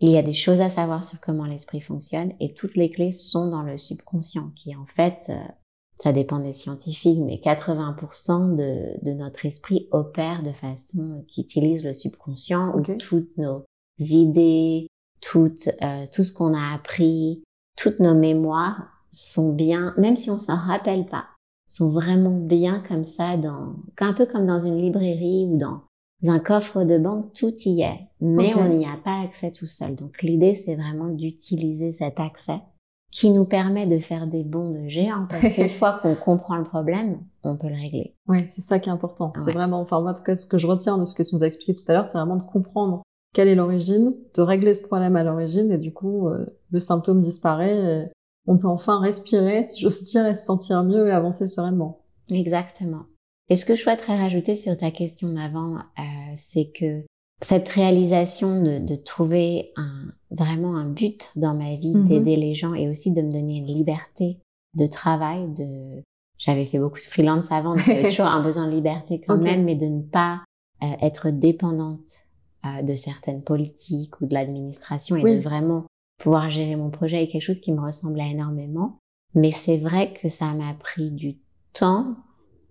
Il 0.00 0.10
y 0.10 0.18
a 0.18 0.22
des 0.22 0.34
choses 0.34 0.60
à 0.60 0.68
savoir 0.68 1.04
sur 1.04 1.20
comment 1.20 1.46
l'esprit 1.46 1.80
fonctionne 1.80 2.32
et 2.40 2.52
toutes 2.52 2.76
les 2.76 2.90
clés 2.90 3.12
sont 3.12 3.50
dans 3.50 3.62
le 3.62 3.78
subconscient 3.78 4.52
qui, 4.54 4.76
en 4.76 4.86
fait, 4.86 5.26
euh, 5.30 5.38
ça 5.98 6.12
dépend 6.12 6.40
des 6.40 6.52
scientifiques, 6.52 7.20
mais 7.20 7.40
80% 7.42 8.56
de, 8.56 9.04
de 9.04 9.12
notre 9.12 9.46
esprit 9.46 9.88
opère 9.92 10.42
de 10.42 10.52
façon 10.52 11.24
qui 11.28 11.40
utilise 11.40 11.82
le 11.82 11.94
subconscient 11.94 12.76
où 12.76 12.82
toutes 12.82 13.36
nos 13.38 13.64
idées, 13.98 14.88
toutes, 15.22 15.68
euh, 15.82 16.04
tout 16.12 16.24
ce 16.24 16.32
qu'on 16.32 16.52
a 16.52 16.74
appris, 16.74 17.42
toutes 17.76 18.00
nos 18.00 18.14
mémoires 18.14 18.88
sont 19.12 19.54
bien, 19.54 19.94
même 19.96 20.16
si 20.16 20.30
on 20.30 20.38
s'en 20.38 20.56
rappelle 20.56 21.06
pas, 21.06 21.26
sont 21.68 21.90
vraiment 21.90 22.38
bien 22.38 22.82
comme 22.88 23.04
ça 23.04 23.36
dans, 23.36 23.76
un 24.00 24.12
peu 24.12 24.26
comme 24.26 24.46
dans 24.46 24.58
une 24.58 24.78
librairie 24.78 25.46
ou 25.48 25.56
dans 25.56 25.82
un 26.24 26.38
coffre 26.38 26.84
de 26.84 26.98
banque, 26.98 27.32
tout 27.34 27.54
y 27.66 27.82
est, 27.82 28.08
mais 28.20 28.54
on 28.56 28.74
n'y 28.74 28.86
a 28.86 28.96
pas 29.04 29.20
accès 29.20 29.50
tout 29.50 29.66
seul. 29.66 29.94
Donc 29.94 30.22
l'idée, 30.22 30.54
c'est 30.54 30.76
vraiment 30.76 31.08
d'utiliser 31.08 31.92
cet 31.92 32.20
accès 32.20 32.60
qui 33.12 33.30
nous 33.30 33.44
permet 33.44 33.86
de 33.86 33.98
faire 33.98 34.26
des 34.26 34.42
bonds 34.42 34.70
de 34.70 34.88
géants 34.88 35.26
parce 35.28 35.48
qu'une 35.54 35.68
fois 35.68 36.00
qu'on 36.02 36.14
comprend 36.14 36.56
le 36.56 36.64
problème, 36.64 37.20
on 37.44 37.56
peut 37.56 37.68
le 37.68 37.76
régler. 37.76 38.14
Oui, 38.28 38.44
c'est 38.48 38.62
ça 38.62 38.78
qui 38.78 38.88
est 38.88 38.92
important. 38.92 39.32
C'est 39.36 39.52
vraiment, 39.52 39.80
enfin 39.80 40.00
moi, 40.00 40.10
en 40.10 40.14
tout 40.14 40.22
cas, 40.22 40.36
ce 40.36 40.46
que 40.46 40.58
je 40.58 40.66
retiens 40.66 40.98
de 40.98 41.04
ce 41.04 41.14
que 41.14 41.22
tu 41.22 41.34
nous 41.34 41.44
as 41.44 41.46
expliqué 41.46 41.74
tout 41.74 41.84
à 41.88 41.92
l'heure, 41.92 42.06
c'est 42.06 42.18
vraiment 42.18 42.36
de 42.36 42.42
comprendre 42.42 43.02
quelle 43.34 43.48
est 43.48 43.54
l'origine, 43.54 44.14
de 44.34 44.42
régler 44.42 44.74
ce 44.74 44.82
problème 44.82 45.16
à 45.16 45.22
l'origine 45.22 45.70
et 45.70 45.78
du 45.78 45.92
coup, 45.92 46.28
euh, 46.28 46.46
le 46.70 46.80
symptôme 46.80 47.20
disparaît 47.20 48.10
on 48.46 48.58
peut 48.58 48.68
enfin 48.68 49.00
respirer, 49.00 49.64
si 49.64 49.80
j'ose 49.80 50.02
dire, 50.04 50.26
et 50.26 50.34
se 50.34 50.44
sentir 50.44 50.84
mieux 50.84 51.08
et 51.08 51.12
avancer 51.12 51.46
sereinement. 51.46 52.04
Exactement. 52.30 53.06
Et 53.48 53.56
ce 53.56 53.64
que 53.64 53.76
je 53.76 53.82
souhaiterais 53.82 54.18
rajouter 54.18 54.54
sur 54.56 54.76
ta 54.76 54.90
question 54.90 55.32
d'avant, 55.32 55.76
euh, 55.76 56.02
c'est 56.36 56.70
que 56.74 57.04
cette 57.42 57.68
réalisation 57.68 58.62
de, 58.62 58.78
de, 58.78 58.96
trouver 58.96 59.72
un, 59.76 60.06
vraiment 60.30 60.74
un 60.76 60.88
but 60.88 61.30
dans 61.36 61.54
ma 61.54 61.76
vie, 61.76 61.94
Mhm. 61.94 62.08
d'aider 62.08 62.36
les 62.36 62.54
gens 62.54 62.74
et 62.74 62.88
aussi 62.88 63.12
de 63.12 63.22
me 63.22 63.30
donner 63.32 63.58
une 63.58 63.66
liberté 63.66 64.38
de 64.74 64.86
travail, 64.86 65.46
de 65.52 66.02
j'avais 66.38 66.64
fait 66.66 66.78
beaucoup 66.78 66.98
de 66.98 67.02
freelance 67.02 67.50
avant, 67.52 67.70
donc 67.76 67.84
j'avais 67.86 68.08
toujours 68.10 68.26
un 68.26 68.42
besoin 68.42 68.66
de 68.68 68.72
liberté 68.74 69.22
quand 69.26 69.42
même, 69.42 69.64
mais 69.64 69.74
de 69.74 69.86
ne 69.86 70.02
pas 70.02 70.42
euh, 70.82 70.86
être 71.00 71.30
dépendante 71.30 72.26
euh, 72.66 72.82
de 72.82 72.94
certaines 72.94 73.42
politiques 73.42 74.20
ou 74.20 74.26
de 74.26 74.34
l'administration 74.34 75.16
et 75.16 75.22
Oui. 75.22 75.36
de 75.36 75.42
vraiment 75.42 75.84
pouvoir 76.18 76.50
gérer 76.50 76.76
mon 76.76 76.90
projet 76.90 77.22
est 77.22 77.28
quelque 77.28 77.42
chose 77.42 77.60
qui 77.60 77.72
me 77.72 77.80
ressemblait 77.82 78.30
énormément. 78.30 78.98
Mais 79.34 79.52
c'est 79.52 79.76
vrai 79.78 80.12
que 80.14 80.28
ça 80.28 80.52
m'a 80.54 80.72
pris 80.74 81.10
du 81.10 81.36
temps 81.74 82.16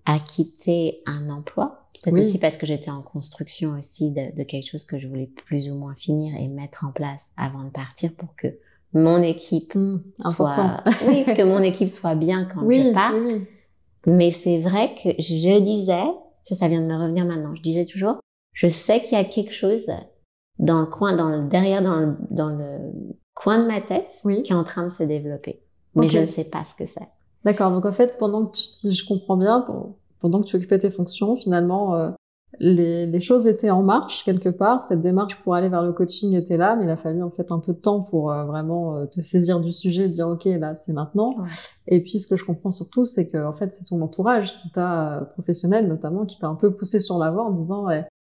à 0.06 0.20
quitter 0.20 1.02
un 1.06 1.30
emploi. 1.30 1.89
Peut-être 2.04 2.15
Oui. 2.15 2.22
aussi 2.22 2.39
parce 2.39 2.58
que 2.58 2.65
j'étais 2.65 2.91
en 2.91 3.02
construction 3.02 3.72
aussi 3.78 4.12
de, 4.12 4.36
de 4.36 4.44
quelque 4.44 4.70
chose 4.70 4.86
que 4.86 5.00
je 5.00 5.08
voulais 5.08 5.30
plus 5.46 5.70
ou 5.72 5.76
moins 5.76 5.96
finir 5.96 6.36
et 6.36 6.48
mettre 6.48 6.86
en 6.86 6.91
place 6.91 7.32
avant 7.38 7.63
de 7.63 7.70
partir 7.70 8.13
pour 8.15 8.36
que 8.36 8.48
mon 8.94 9.22
équipe 9.22 9.74
Hmm, 9.76 9.98
soit, 10.20 10.84
oui, 11.08 11.26
que 11.26 11.44
mon 11.44 11.60
équipe 11.62 11.89
soit 11.89 12.15
bien 12.15 12.46
quand 12.46 12.63
Oui, 12.63 12.84
je 12.84 12.94
pars. 12.94 13.13
oui. 13.15 13.46
Mais 14.06 14.30
c'est 14.32 14.60
vrai 14.62 14.94
que 15.04 15.10
je 15.20 15.60
disais, 15.60 16.04
ça, 16.44 16.56
ça 16.56 16.68
vient 16.68 16.82
de 16.82 16.86
me 16.86 16.96
revenir 16.96 17.26
maintenant, 17.26 17.56
je 17.56 17.62
disais 17.62 17.86
toujours, 17.86 18.20
je 18.54 18.68
sais 18.68 19.02
qu'il 19.02 19.13
y 19.18 19.22
a 19.22 19.26
quelque 19.26 19.52
chose 19.54 19.88
dans 20.60 20.80
le 20.82 20.86
coin, 20.86 21.15
dans 21.15 21.30
le, 21.30 21.48
derrière, 21.50 21.82
dans 21.82 21.96
le, 22.00 22.15
dans 22.30 22.50
le 22.50 22.94
coin 23.34 23.60
de 23.62 23.68
ma 23.68 23.82
tête 23.82 24.08
qui 24.24 24.52
est 24.52 24.56
en 24.56 24.63
train 24.63 24.86
de 24.88 24.94
se 24.94 25.04
développer. 25.04 25.62
Mais 25.96 26.08
je 26.08 26.20
ne 26.20 26.26
sais 26.26 26.46
pas 26.46 26.63
ce 26.65 26.76
que 26.76 26.86
c'est. 26.86 27.08
D'accord. 27.45 27.71
Donc 27.71 27.86
en 27.86 27.93
fait, 27.93 28.17
pendant 28.17 28.45
que 28.45 28.55
tu, 28.55 28.62
si 28.62 28.93
je 28.93 29.08
comprends 29.08 29.38
bien, 29.38 29.65
pendant 30.19 30.41
que 30.41 30.45
tu 30.47 30.55
occupais 30.55 30.79
tes 30.79 30.89
fonctions, 30.89 31.36
finalement, 31.36 31.95
euh, 31.95 32.10
les, 32.60 33.05
les 33.05 33.19
choses 33.19 33.47
étaient 33.47 33.69
en 33.69 33.84
marche 33.84 34.23
quelque 34.23 34.49
part. 34.49 34.81
Cette 34.81 35.01
démarche 35.01 35.36
pour 35.43 35.55
aller 35.55 35.69
vers 35.69 35.84
le 35.84 35.91
coaching 35.91 36.34
était 36.34 36.58
là, 36.58 36.75
mais 36.75 36.86
il 36.86 36.89
a 36.89 36.97
fallu 36.97 37.21
en 37.21 37.29
fait 37.29 37.51
un 37.51 37.60
peu 37.60 37.73
de 37.73 37.79
temps 37.79 38.01
pour 38.01 38.31
euh, 38.31 38.45
vraiment 38.45 38.95
euh, 38.95 39.05
te 39.05 39.21
saisir 39.21 39.60
du 39.60 39.73
sujet, 39.73 40.08
dire 40.10 40.27
ok 40.27 40.45
là 40.45 40.73
c'est 40.73 40.93
maintenant. 40.93 41.36
Ouais. 41.38 41.49
Et 41.88 42.01
puis 42.01 42.19
ce 42.19 42.27
que 42.27 42.36
je 42.36 42.45
comprends 42.45 42.71
surtout, 42.71 43.05
c'est 43.05 43.27
que 43.27 43.45
en 43.45 43.53
fait 43.53 43.71
c'est 43.71 43.86
ton 43.86 44.01
entourage 44.01 44.58
qui 44.58 44.71
t'a 44.71 45.17
euh, 45.17 45.21
professionnel 45.25 45.88
notamment 45.88 46.25
qui 46.25 46.39
t'a 46.39 46.47
un 46.47 46.55
peu 46.55 46.71
poussé 46.71 46.99
sur 46.99 47.17
la 47.17 47.31
voie 47.31 47.43
en 47.43 47.51
disant 47.51 47.88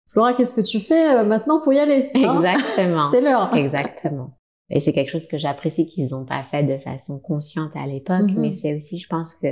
Flora 0.07 0.33
qu'est-ce 0.33 0.53
que 0.53 0.61
tu 0.61 0.79
fais 0.79 1.23
maintenant 1.23 1.59
faut 1.59 1.71
y 1.71 1.79
aller. 1.79 2.11
hein 2.15 2.35
Exactement. 2.41 3.05
c'est 3.11 3.21
l'heure. 3.21 3.53
Exactement. 3.55 4.31
Et 4.71 4.79
c'est 4.79 4.93
quelque 4.93 5.09
chose 5.11 5.27
que 5.27 5.37
j'apprécie 5.37 5.85
qu'ils 5.85 6.09
n'ont 6.11 6.25
pas 6.25 6.41
fait 6.43 6.63
de 6.63 6.77
façon 6.77 7.19
consciente 7.19 7.71
à 7.75 7.85
l'époque, 7.85 8.31
Mhm. 8.31 8.39
mais 8.39 8.51
c'est 8.53 8.73
aussi, 8.75 8.97
je 8.99 9.07
pense 9.07 9.35
que 9.35 9.47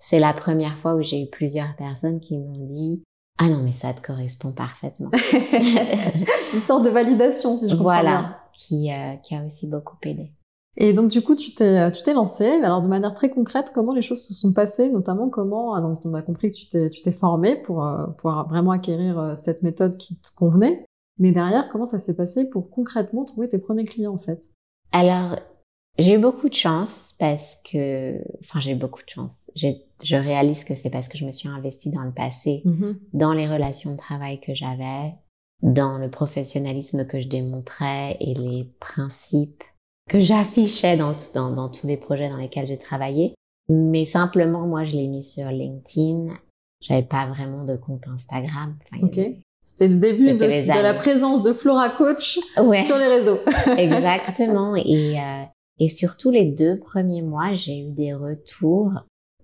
c'est 0.00 0.18
la 0.18 0.34
première 0.34 0.76
fois 0.76 0.94
où 0.96 1.00
j'ai 1.02 1.22
eu 1.22 1.30
plusieurs 1.30 1.76
personnes 1.76 2.20
qui 2.20 2.36
m'ont 2.36 2.66
dit 2.66 3.02
ah 3.38 3.48
non 3.48 3.62
mais 3.64 3.72
ça 3.72 3.92
te 3.94 4.00
correspond 4.00 4.52
parfaitement. 4.52 5.10
Une 6.54 6.60
sorte 6.60 6.84
de 6.84 6.90
validation 6.90 7.56
si 7.56 7.66
je 7.68 7.74
comprends 7.74 7.92
bien. 7.94 8.02
voilà, 8.02 8.38
qui 8.52 8.92
euh, 8.92 9.16
qui 9.16 9.34
a 9.34 9.44
aussi 9.44 9.66
beaucoup 9.68 9.96
aidé. 10.04 10.32
Et 10.76 10.92
donc 10.92 11.08
du 11.10 11.22
coup, 11.22 11.34
tu 11.36 11.54
t'es 11.54 11.90
tu 11.92 12.02
t'es 12.02 12.14
lancé. 12.14 12.44
Alors 12.62 12.82
de 12.82 12.88
manière 12.88 13.14
très 13.14 13.30
concrète, 13.30 13.70
comment 13.74 13.92
les 13.92 14.02
choses 14.02 14.22
se 14.26 14.34
sont 14.34 14.52
passées, 14.52 14.88
notamment 14.90 15.28
comment 15.30 15.74
ah, 15.74 15.80
donc 15.80 16.00
on 16.04 16.12
a 16.14 16.22
compris 16.22 16.50
que 16.50 16.56
tu 16.56 16.68
t'es 16.68 16.88
tu 16.90 17.00
t'es 17.02 17.12
formé 17.12 17.56
pour 17.62 17.84
euh, 17.84 18.06
pouvoir 18.18 18.48
vraiment 18.48 18.72
acquérir 18.72 19.18
euh, 19.18 19.34
cette 19.36 19.62
méthode 19.62 19.96
qui 19.96 20.16
te 20.16 20.28
convenait. 20.36 20.84
Mais 21.18 21.30
derrière, 21.30 21.68
comment 21.68 21.86
ça 21.86 21.98
s'est 22.00 22.14
passé 22.16 22.44
pour 22.48 22.70
concrètement 22.70 23.24
trouver 23.24 23.48
tes 23.48 23.58
premiers 23.58 23.84
clients 23.84 24.14
en 24.14 24.18
fait? 24.18 24.42
Alors, 24.96 25.40
j'ai 25.98 26.14
eu 26.14 26.18
beaucoup 26.18 26.48
de 26.48 26.54
chance 26.54 27.14
parce 27.18 27.56
que, 27.68 28.16
enfin, 28.40 28.60
j'ai 28.60 28.70
eu 28.70 28.76
beaucoup 28.76 29.02
de 29.02 29.08
chance. 29.08 29.50
Je 29.56 30.16
réalise 30.16 30.62
que 30.64 30.76
c'est 30.76 30.88
parce 30.88 31.08
que 31.08 31.18
je 31.18 31.26
me 31.26 31.32
suis 31.32 31.48
investie 31.48 31.90
dans 31.90 32.04
le 32.04 32.12
passé, 32.12 32.62
dans 33.12 33.32
les 33.32 33.48
relations 33.48 33.90
de 33.90 33.96
travail 33.96 34.40
que 34.40 34.54
j'avais, 34.54 35.14
dans 35.62 35.98
le 35.98 36.08
professionnalisme 36.10 37.06
que 37.06 37.20
je 37.20 37.26
démontrais 37.26 38.16
et 38.20 38.34
les 38.34 38.72
principes 38.78 39.64
que 40.08 40.20
j'affichais 40.20 40.96
dans, 40.96 41.16
dans, 41.34 41.50
dans 41.50 41.68
tous 41.68 41.88
les 41.88 41.96
projets 41.96 42.28
dans 42.28 42.36
lesquels 42.36 42.68
j'ai 42.68 42.78
travaillé. 42.78 43.34
Mais 43.68 44.04
simplement, 44.04 44.66
moi, 44.68 44.84
je 44.84 44.92
l'ai 44.94 45.08
mis 45.08 45.22
sur 45.24 45.48
LinkedIn. 45.50 46.34
J'avais 46.82 47.02
pas 47.02 47.26
vraiment 47.26 47.64
de 47.64 47.74
compte 47.76 48.06
Instagram. 48.06 48.76
Enfin, 48.82 48.96
il 48.96 49.00
y 49.00 49.04
Ok. 49.04 49.18
avait- 49.18 49.40
C'était 49.66 49.88
le 49.88 49.96
début 49.96 50.34
de, 50.34 50.82
la 50.82 50.92
présence 50.94 51.42
de 51.42 51.54
Flora 51.54 51.88
Coach 51.88 52.38
Ouais. 52.62 52.82
sur 52.82 52.98
les 52.98 53.06
réseaux. 53.06 53.38
Exactement. 53.78 54.76
Et, 54.76 55.18
euh, 55.18 55.42
et 55.80 55.88
surtout 55.88 56.30
les 56.30 56.44
deux 56.44 56.78
premiers 56.78 57.22
mois, 57.22 57.54
j'ai 57.54 57.78
eu 57.80 57.90
des 57.90 58.12
retours, 58.12 58.92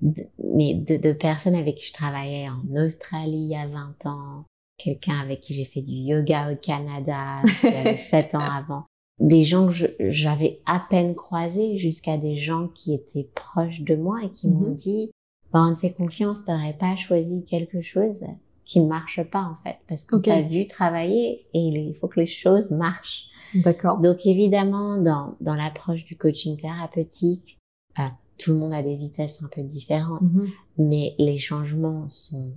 de, 0.03 0.23
mais 0.55 0.75
de, 0.75 0.99
de 0.99 1.13
personnes 1.15 1.55
avec 1.55 1.77
qui 1.77 1.87
je 1.87 1.93
travaillais 1.95 2.49
en 2.51 2.77
Australie 2.85 3.33
il 3.39 3.49
y 3.49 3.57
a 3.57 3.67
20 3.67 4.07
ans, 4.11 4.45
quelqu'un 4.77 5.19
avec 5.21 5.41
qui 5.41 5.55
j'ai 5.55 5.65
fait 5.65 5.81
du 5.83 5.93
yoga 5.95 6.53
au 6.53 6.57
Canada, 6.57 7.41
il 7.65 7.71
y 7.71 7.75
avait 7.75 7.97
7 7.97 8.35
ans 8.35 8.41
avant, 8.41 8.85
des 9.21 9.45
gens 9.45 9.69
que 9.69 9.75
j'avais 10.11 10.61
à 10.67 10.83
peine 10.91 11.15
croisés 11.15 11.79
jusqu'à 11.79 12.19
des 12.19 12.37
gens 12.37 12.69
qui 12.69 12.93
étaient 12.95 13.29
proches 13.35 13.81
de 13.83 13.97
moi 13.97 14.19
et 14.23 14.29
qui 14.31 14.49
m'ont 14.49 14.69
Mhm. 14.69 14.75
dit, 14.75 15.11
bah, 15.53 15.63
on 15.67 15.73
te 15.73 15.79
fait 15.79 15.93
confiance, 15.95 16.45
t'aurais 16.45 16.77
pas 16.79 16.95
choisi 16.97 17.43
quelque 17.45 17.81
chose 17.81 18.25
qui 18.71 18.81
ne 18.81 18.87
marche 18.87 19.21
pas 19.25 19.43
en 19.43 19.57
fait, 19.65 19.79
parce 19.89 20.05
qu'on 20.05 20.19
Ok. 20.19 20.27
t'a 20.27 20.43
vu 20.43 20.69
travailler 20.69 21.45
et 21.53 21.59
il 21.59 21.93
faut 21.97 22.07
que 22.07 22.21
les 22.21 22.27
choses 22.27 22.71
marchent. 22.71 23.25
D'accord. 23.53 23.99
Donc 23.99 24.25
évidemment, 24.27 24.97
dans, 24.97 25.35
dans 25.41 25.57
l'approche 25.57 26.05
du 26.05 26.17
coaching 26.17 26.57
thérapeutique, 26.57 27.59
euh, 27.99 28.03
tout 28.39 28.53
le 28.53 28.59
monde 28.59 28.73
a 28.73 28.85
des 28.85 28.95
vitesses 28.95 29.43
un 29.43 29.49
peu 29.49 29.63
différentes, 29.65 30.23
Mhm. 30.23 30.51
mais 30.79 31.17
les 31.19 31.39
changements 31.39 32.09
sont 32.09 32.53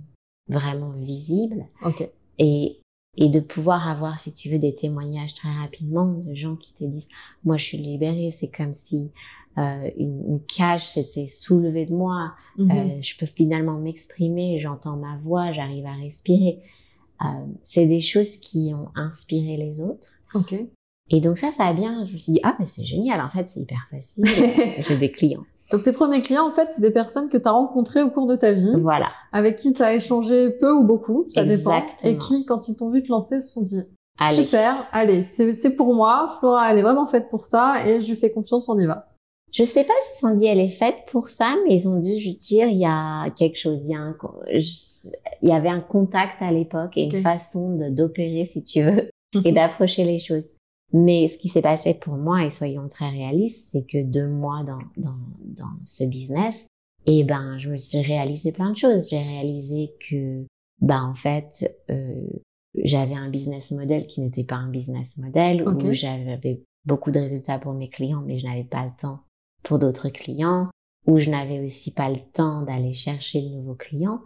vraiment 0.48 0.90
visibles 0.90 1.66
Ok. 1.84 2.08
et, 2.38 2.78
et 3.16 3.28
de 3.28 3.40
pouvoir 3.40 3.88
avoir, 3.88 4.20
si 4.20 4.32
tu 4.32 4.48
veux, 4.50 4.58
des 4.60 4.74
témoignages 4.76 5.34
très 5.34 5.52
rapidement 5.52 6.06
de 6.12 6.32
gens 6.34 6.54
qui 6.54 6.72
te 6.74 6.84
disent, 6.84 7.08
moi 7.42 7.56
je 7.56 7.64
suis 7.64 7.78
libérée, 7.78 8.30
c'est 8.30 8.50
comme 8.56 8.72
si 8.72 9.10
euh, 9.58 9.90
une, 9.98 10.24
une 10.28 10.40
cage 10.46 10.88
s'était 10.88 11.28
soulevée 11.28 11.86
de 11.86 11.92
moi, 11.94 12.32
Mhm. 12.58 12.70
euh, 12.70 13.00
je 13.00 13.16
peux 13.18 13.26
finalement 13.26 13.74
m'exprimer, 13.78 14.58
j'entends 14.60 14.96
ma 14.96 15.16
voix, 15.18 15.52
j'arrive 15.52 15.86
à 15.86 15.92
respirer. 15.94 16.60
Euh, 17.22 17.26
c'est 17.62 17.86
des 17.86 18.00
choses 18.00 18.36
qui 18.36 18.72
ont 18.74 18.88
inspiré 18.96 19.56
les 19.56 19.80
autres. 19.80 20.10
Et 21.10 21.20
donc 21.20 21.38
ça, 21.38 21.50
ça 21.52 21.66
a 21.66 21.72
bien, 21.74 22.04
je 22.06 22.12
me 22.14 22.18
suis 22.18 22.32
dit, 22.32 22.40
ah, 22.42 22.56
mais 22.58 22.66
c'est 22.66 22.84
génial, 22.84 23.20
en 23.20 23.28
fait, 23.30 23.48
c'est 23.50 23.60
hyper 23.60 23.86
facile, 23.90 24.24
j'ai 24.88 24.96
des 24.98 25.10
clients. 25.12 25.44
Donc 25.70 25.82
tes 25.82 25.92
premiers 25.92 26.20
clients, 26.22 26.46
en 26.46 26.50
fait, 26.50 26.70
c'est 26.70 26.80
des 26.80 26.90
personnes 26.90 27.28
que 27.28 27.36
tu 27.36 27.46
as 27.48 27.52
rencontrées 27.52 28.02
au 28.02 28.10
cours 28.10 28.26
de 28.26 28.36
ta 28.36 28.52
vie, 28.52 28.74
Voilà, 28.80 29.08
avec 29.32 29.56
qui 29.56 29.72
tu 29.74 29.82
as 29.82 29.94
échangé 29.94 30.50
peu 30.58 30.72
ou 30.72 30.84
beaucoup, 30.84 31.26
ça 31.28 31.44
dépend, 31.44 31.84
et 32.02 32.16
qui, 32.18 32.44
quand 32.46 32.68
ils 32.68 32.76
t'ont 32.76 32.90
vu 32.90 33.02
te 33.02 33.08
lancer, 33.10 33.40
se 33.40 33.52
sont 33.52 33.62
dit 33.62 33.80
allez. 34.18 34.44
super, 34.44 34.86
allez, 34.92 35.22
c'est 35.22 35.52
c'est 35.52 35.74
pour 35.76 35.94
moi, 35.94 36.26
Flora, 36.38 36.70
elle 36.72 36.78
est 36.78 36.82
vraiment 36.82 37.06
faite 37.06 37.28
pour 37.30 37.44
ça, 37.44 37.86
et 37.86 38.00
je 38.00 38.10
lui 38.10 38.16
fais 38.16 38.30
confiance, 38.32 38.68
on 38.68 38.78
y 38.78 38.86
va. 38.86 39.13
Je 39.54 39.62
sais 39.64 39.84
pas 39.84 39.92
sont 40.18 40.34
dit, 40.34 40.46
elle 40.46 40.58
est 40.60 40.68
faite 40.68 40.96
pour 41.10 41.28
ça, 41.28 41.54
mais 41.64 41.74
ils 41.74 41.88
ont 41.88 42.00
dû 42.00 42.14
juste 42.18 42.40
dire, 42.42 42.66
il 42.68 42.78
y 42.78 42.84
a 42.86 43.26
quelque 43.36 43.56
chose, 43.58 43.80
il 43.84 43.92
y, 43.92 43.94
a 43.94 44.00
un, 44.00 44.16
je- 44.52 45.08
il 45.42 45.48
y 45.48 45.52
avait 45.52 45.68
un 45.68 45.80
contact 45.80 46.40
à 46.42 46.50
l'époque 46.50 46.96
et 46.96 47.04
une 47.04 47.22
façon 47.22 47.76
d'opérer, 47.90 48.44
si 48.46 48.64
tu 48.64 48.82
veux, 48.82 49.10
et 49.44 49.52
d'approcher 49.52 50.04
les 50.04 50.18
choses. 50.18 50.50
Mais 50.92 51.26
ce 51.28 51.38
qui 51.38 51.48
s'est 51.48 51.62
passé 51.62 51.94
pour 51.94 52.14
moi, 52.14 52.44
et 52.44 52.50
soyons 52.50 52.88
très 52.88 53.10
réalistes, 53.10 53.68
c'est 53.72 53.84
que 53.86 54.02
deux 54.04 54.28
mois 54.28 54.62
dans, 54.64 54.78
dans, 54.96 55.16
dans 55.44 55.70
ce 55.84 56.04
business, 56.04 56.66
et 57.06 57.22
ben, 57.24 57.58
je 57.58 57.70
me 57.70 57.76
suis 57.76 58.00
réalisé 58.00 58.50
plein 58.50 58.70
de 58.72 58.76
choses. 58.76 59.10
J'ai 59.10 59.18
réalisé 59.22 59.92
que, 60.08 60.46
ben, 60.80 61.02
en 61.04 61.14
fait, 61.14 61.70
euh, 61.90 62.26
j'avais 62.82 63.14
un 63.14 63.28
business 63.28 63.70
model 63.72 64.06
qui 64.06 64.20
n'était 64.20 64.44
pas 64.44 64.56
un 64.56 64.70
business 64.70 65.16
model, 65.18 65.62
Ok. 65.68 65.82
où 65.84 65.92
j'avais 65.92 66.62
beaucoup 66.86 67.10
de 67.10 67.20
résultats 67.20 67.58
pour 67.58 67.72
mes 67.72 67.88
clients, 67.88 68.22
mais 68.26 68.38
je 68.38 68.46
n'avais 68.46 68.64
pas 68.64 68.84
le 68.84 68.92
temps 69.00 69.20
pour 69.64 69.78
d'autres 69.78 70.08
clients, 70.10 70.68
où 71.06 71.18
je 71.18 71.30
n'avais 71.30 71.62
aussi 71.64 71.92
pas 71.92 72.08
le 72.08 72.20
temps 72.32 72.62
d'aller 72.62 72.94
chercher 72.94 73.42
de 73.42 73.48
nouveaux 73.48 73.74
clients, 73.74 74.20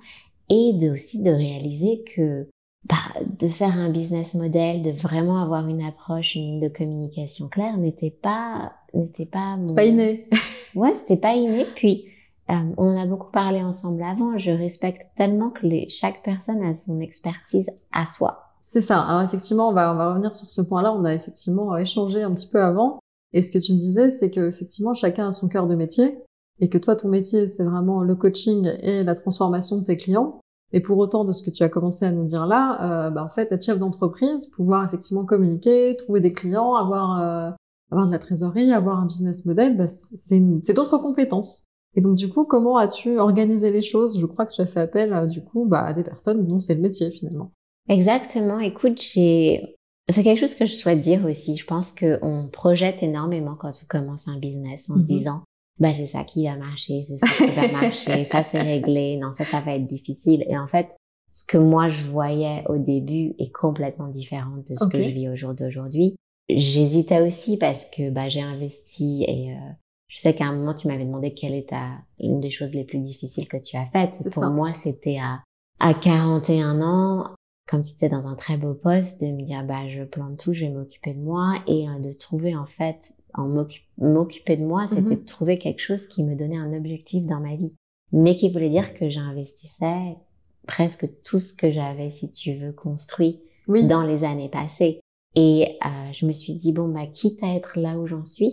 et 0.50 0.72
de 0.74 0.90
aussi 0.90 1.22
de 1.22 1.30
réaliser 1.30 2.04
que 2.14 2.48
bah, 2.88 3.20
de 3.38 3.48
faire 3.48 3.76
un 3.76 3.90
business 3.90 4.34
model, 4.34 4.82
de 4.82 4.90
vraiment 4.92 5.42
avoir 5.42 5.66
une 5.66 5.82
approche, 5.82 6.36
une 6.36 6.42
ligne 6.42 6.60
de 6.60 6.68
communication 6.68 7.48
claire, 7.48 7.76
n'était 7.76 8.10
pas, 8.10 8.72
n'était 8.94 9.26
pas. 9.26 9.58
C'est 9.62 9.70
mon- 9.70 9.74
pas 9.74 9.84
inné. 9.84 10.28
Ouais, 10.74 10.94
c'était 10.94 11.16
pas 11.16 11.32
inné. 11.34 11.64
Puis 11.74 12.04
euh, 12.50 12.54
on 12.76 12.94
en 12.94 13.02
a 13.02 13.06
beaucoup 13.06 13.32
parlé 13.32 13.62
ensemble 13.62 14.02
avant. 14.02 14.36
Je 14.36 14.50
respecte 14.52 15.06
tellement 15.16 15.48
que 15.48 15.66
les, 15.66 15.88
chaque 15.88 16.22
personne 16.22 16.62
a 16.62 16.74
son 16.74 17.00
expertise 17.00 17.68
à 17.90 18.04
soi. 18.04 18.52
C'est 18.62 18.82
ça. 18.82 19.00
Alors 19.00 19.22
effectivement, 19.22 19.70
on 19.70 19.72
va, 19.72 19.92
on 19.92 19.96
va 19.96 20.10
revenir 20.10 20.34
sur 20.34 20.48
ce 20.48 20.60
point-là. 20.60 20.92
On 20.92 21.04
a 21.04 21.14
effectivement 21.14 21.74
échangé 21.76 22.22
un 22.22 22.32
petit 22.34 22.46
peu 22.46 22.62
avant. 22.62 23.00
Et 23.32 23.42
ce 23.42 23.50
que 23.50 23.58
tu 23.58 23.72
me 23.72 23.78
disais, 23.78 24.10
c'est 24.10 24.30
que 24.30 24.48
effectivement, 24.48 24.94
chacun 24.94 25.28
a 25.28 25.32
son 25.32 25.48
cœur 25.48 25.66
de 25.66 25.74
métier. 25.74 26.18
Et 26.60 26.68
que 26.68 26.78
toi, 26.78 26.96
ton 26.96 27.08
métier, 27.08 27.46
c'est 27.46 27.64
vraiment 27.64 28.02
le 28.02 28.16
coaching 28.16 28.68
et 28.80 29.04
la 29.04 29.14
transformation 29.14 29.78
de 29.78 29.84
tes 29.84 29.96
clients. 29.96 30.40
Et 30.72 30.80
pour 30.80 30.98
autant, 30.98 31.24
de 31.24 31.32
ce 31.32 31.42
que 31.42 31.50
tu 31.50 31.62
as 31.62 31.68
commencé 31.68 32.04
à 32.04 32.12
nous 32.12 32.24
dire 32.24 32.46
là, 32.46 33.06
euh, 33.06 33.10
bah, 33.10 33.24
en 33.24 33.28
fait, 33.28 33.52
être 33.52 33.64
chef 33.64 33.78
d'entreprise, 33.78 34.46
pouvoir 34.46 34.84
effectivement 34.84 35.24
communiquer, 35.24 35.94
trouver 35.96 36.20
des 36.20 36.32
clients, 36.32 36.74
avoir 36.74 37.20
euh, 37.20 37.50
avoir 37.90 38.06
de 38.06 38.12
la 38.12 38.18
trésorerie, 38.18 38.72
avoir 38.72 38.98
un 38.98 39.06
business 39.06 39.44
model, 39.44 39.76
bah, 39.76 39.86
c'est 39.86 40.40
d'autres 40.40 40.98
compétences. 40.98 41.64
Et 41.94 42.00
donc 42.00 42.16
du 42.16 42.28
coup, 42.28 42.44
comment 42.44 42.76
as-tu 42.76 43.18
organisé 43.18 43.72
les 43.72 43.82
choses? 43.82 44.20
Je 44.20 44.26
crois 44.26 44.46
que 44.46 44.52
tu 44.52 44.60
as 44.60 44.66
fait 44.66 44.80
appel 44.80 45.12
euh, 45.12 45.26
du 45.26 45.42
coup 45.42 45.64
bah, 45.64 45.84
à 45.84 45.94
des 45.94 46.04
personnes 46.04 46.46
dont 46.46 46.60
c'est 46.60 46.74
le 46.74 46.82
métier 46.82 47.10
finalement. 47.10 47.50
Exactement. 47.88 48.58
Écoute, 48.58 49.00
j'ai 49.00 49.77
c'est 50.08 50.22
quelque 50.22 50.40
chose 50.40 50.54
que 50.54 50.66
je 50.66 50.72
souhaite 50.72 51.00
dire 51.00 51.24
aussi. 51.24 51.56
Je 51.56 51.66
pense 51.66 51.92
qu'on 51.92 52.48
projette 52.50 53.02
énormément 53.02 53.56
quand 53.56 53.72
on 53.82 53.86
commence 53.86 54.28
un 54.28 54.38
business 54.38 54.90
en 54.90 54.94
se 54.94 55.00
mhm. 55.00 55.06
disant 55.06 55.42
bah 55.78 55.92
c'est 55.92 56.06
ça 56.06 56.24
qui 56.24 56.44
va 56.44 56.56
marcher, 56.56 57.04
c'est 57.06 57.18
ça 57.18 57.46
qui 57.46 57.52
va 57.52 57.68
marcher, 57.80 58.24
ça 58.24 58.42
c'est 58.42 58.60
réglé, 58.60 59.16
non 59.16 59.32
ça 59.32 59.44
ça 59.44 59.60
va 59.60 59.74
être 59.74 59.86
difficile. 59.86 60.44
Et 60.48 60.58
en 60.58 60.66
fait, 60.66 60.96
ce 61.30 61.44
que 61.44 61.58
moi 61.58 61.88
je 61.88 62.04
voyais 62.04 62.64
au 62.68 62.78
début 62.78 63.34
est 63.38 63.52
complètement 63.52 64.08
différent 64.08 64.56
de 64.68 64.74
ce 64.74 64.88
que 64.88 65.02
je 65.02 65.08
vis 65.08 65.28
au 65.28 65.36
jour 65.36 65.54
d'aujourd'hui. 65.54 66.16
J'hésitais 66.48 67.20
aussi 67.20 67.58
parce 67.58 67.84
que 67.84 68.10
bah 68.10 68.28
j'ai 68.28 68.40
investi 68.40 69.24
et 69.28 69.52
euh, 69.52 69.70
je 70.08 70.18
sais 70.18 70.34
qu'à 70.34 70.46
un 70.46 70.54
moment 70.54 70.74
tu 70.74 70.88
m'avais 70.88 71.04
demandé 71.04 71.34
quelle 71.34 71.54
est 71.54 71.68
ta 71.68 71.90
une 72.18 72.40
des 72.40 72.50
choses 72.50 72.74
les 72.74 72.84
plus 72.84 72.98
difficiles 72.98 73.46
que 73.46 73.58
tu 73.58 73.76
as 73.76 73.86
faites. 73.86 74.16
Pour 74.32 74.46
moi, 74.46 74.72
c'était 74.72 75.18
à 75.18 75.42
à 75.80 75.94
41 75.94 76.80
ans, 76.80 77.34
comme 77.68 77.82
tu 77.82 77.92
disais 77.92 78.08
dans 78.08 78.26
un 78.26 78.34
très 78.34 78.56
beau 78.56 78.74
poste, 78.74 79.20
de 79.20 79.26
me 79.26 79.42
dire 79.42 79.64
bah 79.64 79.88
je 79.88 80.02
plante 80.02 80.38
tout, 80.38 80.52
je 80.52 80.64
vais 80.64 80.72
m'occuper 80.72 81.14
de 81.14 81.20
moi 81.20 81.54
et 81.66 81.88
euh, 81.88 81.98
de 81.98 82.12
trouver 82.12 82.56
en 82.56 82.66
fait 82.66 83.14
en 83.34 83.46
m'occuper 83.98 84.56
de 84.56 84.64
moi, 84.64 84.86
c'était 84.88 85.02
mm-hmm. 85.02 85.20
de 85.20 85.24
trouver 85.24 85.58
quelque 85.58 85.80
chose 85.80 86.06
qui 86.06 86.24
me 86.24 86.34
donnait 86.34 86.56
un 86.56 86.72
objectif 86.72 87.24
dans 87.24 87.40
ma 87.40 87.54
vie, 87.56 87.72
mais 88.10 88.34
qui 88.34 88.50
voulait 88.50 88.70
dire 88.70 88.94
que 88.94 89.10
j'investissais 89.10 90.16
presque 90.66 91.08
tout 91.22 91.40
ce 91.40 91.54
que 91.54 91.70
j'avais, 91.70 92.10
si 92.10 92.30
tu 92.30 92.54
veux, 92.54 92.72
construit 92.72 93.40
dans 93.66 94.02
les 94.02 94.24
années 94.24 94.48
passées. 94.48 95.00
Et 95.34 95.78
euh, 95.84 96.12
je 96.12 96.26
me 96.26 96.32
suis 96.32 96.54
dit, 96.54 96.72
bon, 96.72 96.88
bah, 96.88 97.06
quitte 97.06 97.42
à 97.42 97.54
être 97.54 97.78
là 97.78 97.98
où 97.98 98.06
j'en 98.06 98.24
suis, 98.24 98.52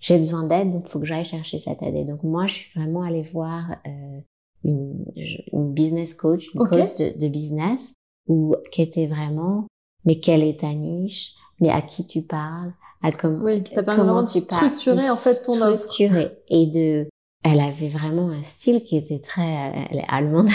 j'ai 0.00 0.18
besoin 0.18 0.46
d'aide, 0.46 0.70
donc 0.70 0.84
il 0.86 0.90
faut 0.90 1.00
que 1.00 1.06
j'aille 1.06 1.24
chercher 1.24 1.58
cette 1.58 1.82
aide. 1.82 1.96
Et 1.96 2.04
donc 2.04 2.22
moi, 2.22 2.46
je 2.46 2.54
suis 2.54 2.80
vraiment 2.80 3.02
allée 3.02 3.22
voir 3.22 3.76
euh, 3.86 4.20
une, 4.64 5.04
une, 5.52 5.72
business 5.72 6.14
coach, 6.14 6.52
une 6.54 6.60
coach 6.60 6.96
de, 6.98 7.18
de, 7.18 7.28
business, 7.28 7.94
où, 8.28 8.54
qui 8.72 8.82
était 8.82 9.06
vraiment, 9.06 9.66
mais 10.04 10.20
quelle 10.20 10.42
est 10.42 10.60
ta 10.60 10.72
niche 10.72 11.34
Mais 11.60 11.70
à 11.70 11.80
qui 11.80 12.06
tu 12.06 12.22
parles 12.22 12.72
à 13.02 13.12
com 13.12 13.40
Oui, 13.42 13.62
qui 13.62 13.74
permis 13.74 14.02
vraiment 14.02 14.22
de 14.22 14.28
structurer 14.28 15.10
en 15.10 15.16
fait 15.16 15.42
ton 15.42 15.60
offre. 15.60 15.82
Structurer 15.82 16.32
et 16.48 16.66
de 16.66 17.08
elle 17.44 17.60
avait 17.60 17.88
vraiment 17.88 18.30
un 18.30 18.42
style 18.42 18.82
qui 18.82 18.96
était 18.96 19.18
très, 19.18 19.86
elle 19.90 19.98
est 19.98 20.06
allemande 20.08 20.48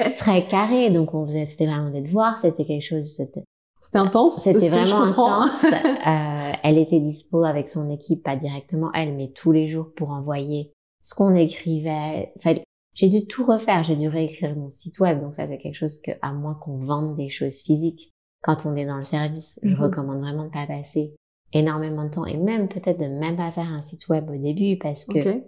à 0.00 0.10
très 0.16 0.46
carré. 0.46 0.90
Donc 0.90 1.14
on 1.14 1.26
faisait, 1.26 1.46
c'était 1.46 1.66
vraiment 1.66 1.90
des 1.90 2.02
devoirs, 2.02 2.38
c'était 2.38 2.66
quelque 2.66 2.84
chose, 2.84 3.06
c'était, 3.06 3.42
c'était 3.80 3.98
intense. 3.98 4.42
C'était 4.42 4.68
vraiment 4.68 5.04
intense. 5.04 5.64
euh, 5.64 6.52
elle 6.62 6.76
était 6.76 7.00
dispo 7.00 7.42
avec 7.42 7.70
son 7.70 7.90
équipe, 7.90 8.22
pas 8.22 8.36
directement 8.36 8.90
elle, 8.92 9.14
mais 9.14 9.28
tous 9.28 9.50
les 9.50 9.66
jours 9.66 9.86
pour 9.96 10.10
envoyer 10.10 10.72
ce 11.02 11.14
qu'on 11.14 11.34
écrivait. 11.34 12.32
Enfin, 12.36 12.56
j'ai 12.98 13.08
dû 13.08 13.26
tout 13.26 13.46
refaire, 13.46 13.84
j'ai 13.84 13.94
dû 13.94 14.08
réécrire 14.08 14.56
mon 14.56 14.70
site 14.70 14.98
web. 14.98 15.20
Donc 15.20 15.34
ça, 15.34 15.46
c'est 15.46 15.58
quelque 15.58 15.76
chose 15.76 16.00
que, 16.00 16.10
à 16.20 16.32
moins 16.32 16.54
qu'on 16.54 16.78
vende 16.78 17.16
des 17.16 17.28
choses 17.28 17.60
physiques, 17.60 18.12
quand 18.42 18.66
on 18.66 18.74
est 18.74 18.86
dans 18.86 18.96
le 18.96 19.04
service, 19.04 19.60
je 19.62 19.68
mhm. 19.68 19.80
recommande 19.80 20.18
vraiment 20.18 20.46
de 20.46 20.50
pas 20.50 20.66
passer 20.66 21.14
énormément 21.52 22.04
de 22.04 22.10
temps 22.10 22.26
et 22.26 22.36
même 22.36 22.68
peut-être 22.68 22.98
de 22.98 23.06
même 23.06 23.36
pas 23.36 23.52
faire 23.52 23.72
un 23.72 23.82
site 23.82 24.08
web 24.08 24.28
au 24.28 24.36
début 24.36 24.76
parce 24.78 25.06
que 25.06 25.44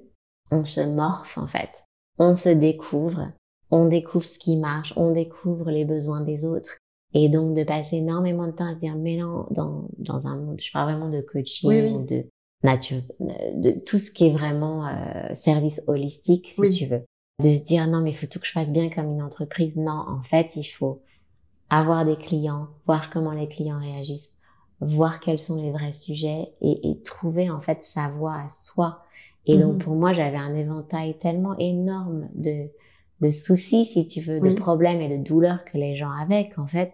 on 0.53 0.65
se 0.65 0.81
morphe 0.81 1.39
en 1.39 1.49
fait. 1.49 1.71
On 2.19 2.37
se 2.37 2.51
découvre, 2.51 3.33
on 3.73 3.87
découvre 3.89 4.25
ce 4.25 4.39
qui 4.39 4.57
marche, 4.57 4.93
on 4.97 5.11
découvre 5.11 5.73
les 5.73 5.85
besoins 5.85 6.21
des 6.21 6.45
autres. 6.47 6.79
Et 7.15 7.29
donc 7.29 7.57
de 7.57 7.65
passer 7.65 7.97
énormément 7.97 8.47
de 8.47 8.53
temps 8.53 8.71
à 8.71 8.75
se 8.75 8.79
dire, 8.79 8.95
mais 8.97 9.17
non, 9.17 9.47
dans, 9.51 9.89
dans 9.99 10.29
un 10.29 10.37
monde, 10.37 10.61
je 10.61 10.71
parle 10.71 10.93
vraiment 10.93 11.11
de 11.11 11.21
coaching, 11.21 12.07
de 12.07 12.27
nature, 12.63 13.03
de 13.19 13.73
tout 13.85 13.99
ce 13.99 14.13
qui 14.13 14.29
est 14.29 14.33
vraiment 14.33 14.87
euh, 14.87 15.35
service 15.35 15.83
holistique, 15.89 16.47
si 16.47 16.69
tu 16.69 16.87
veux. 16.87 17.03
De 17.41 17.55
se 17.55 17.65
dire, 17.65 17.87
non, 17.87 18.01
mais 18.01 18.11
il 18.11 18.17
faut 18.17 18.27
tout 18.27 18.39
que 18.39 18.47
je 18.47 18.53
fasse 18.53 18.73
bien 18.73 18.91
comme 18.91 19.11
une 19.11 19.23
entreprise. 19.23 19.77
Non, 19.77 20.05
en 20.09 20.23
fait, 20.23 20.57
il 20.57 20.65
faut 20.65 21.03
avoir 21.69 22.05
des 22.05 22.17
clients, 22.17 22.69
voir 22.87 23.11
comment 23.11 23.33
les 23.33 23.49
clients 23.49 23.79
réagissent, 23.79 24.37
voir 24.81 25.21
quels 25.21 25.39
sont 25.39 25.63
les 25.63 25.71
vrais 25.71 25.93
sujets 25.93 26.53
et, 26.61 26.91
et 26.91 27.01
trouver 27.03 27.51
en 27.51 27.61
fait 27.61 27.85
sa 27.85 28.09
voie 28.09 28.35
à 28.35 28.49
soi 28.49 29.05
et 29.47 29.59
donc, 29.59 29.75
mhm. 29.75 29.79
pour 29.79 29.95
moi, 29.95 30.13
j'avais 30.13 30.37
un 30.37 30.55
éventail 30.55 31.17
tellement 31.19 31.57
énorme 31.59 32.29
de, 32.35 32.69
de 33.21 33.31
soucis, 33.31 33.85
si 33.85 34.07
tu 34.07 34.21
veux, 34.21 34.41
de 34.41 34.55
problèmes 34.55 35.01
et 35.01 35.19
de 35.19 35.23
douleurs 35.23 35.65
que 35.65 35.79
les 35.79 35.95
gens 35.95 36.11
avaient 36.11 36.49
qu'en 36.51 36.67
fait, 36.67 36.93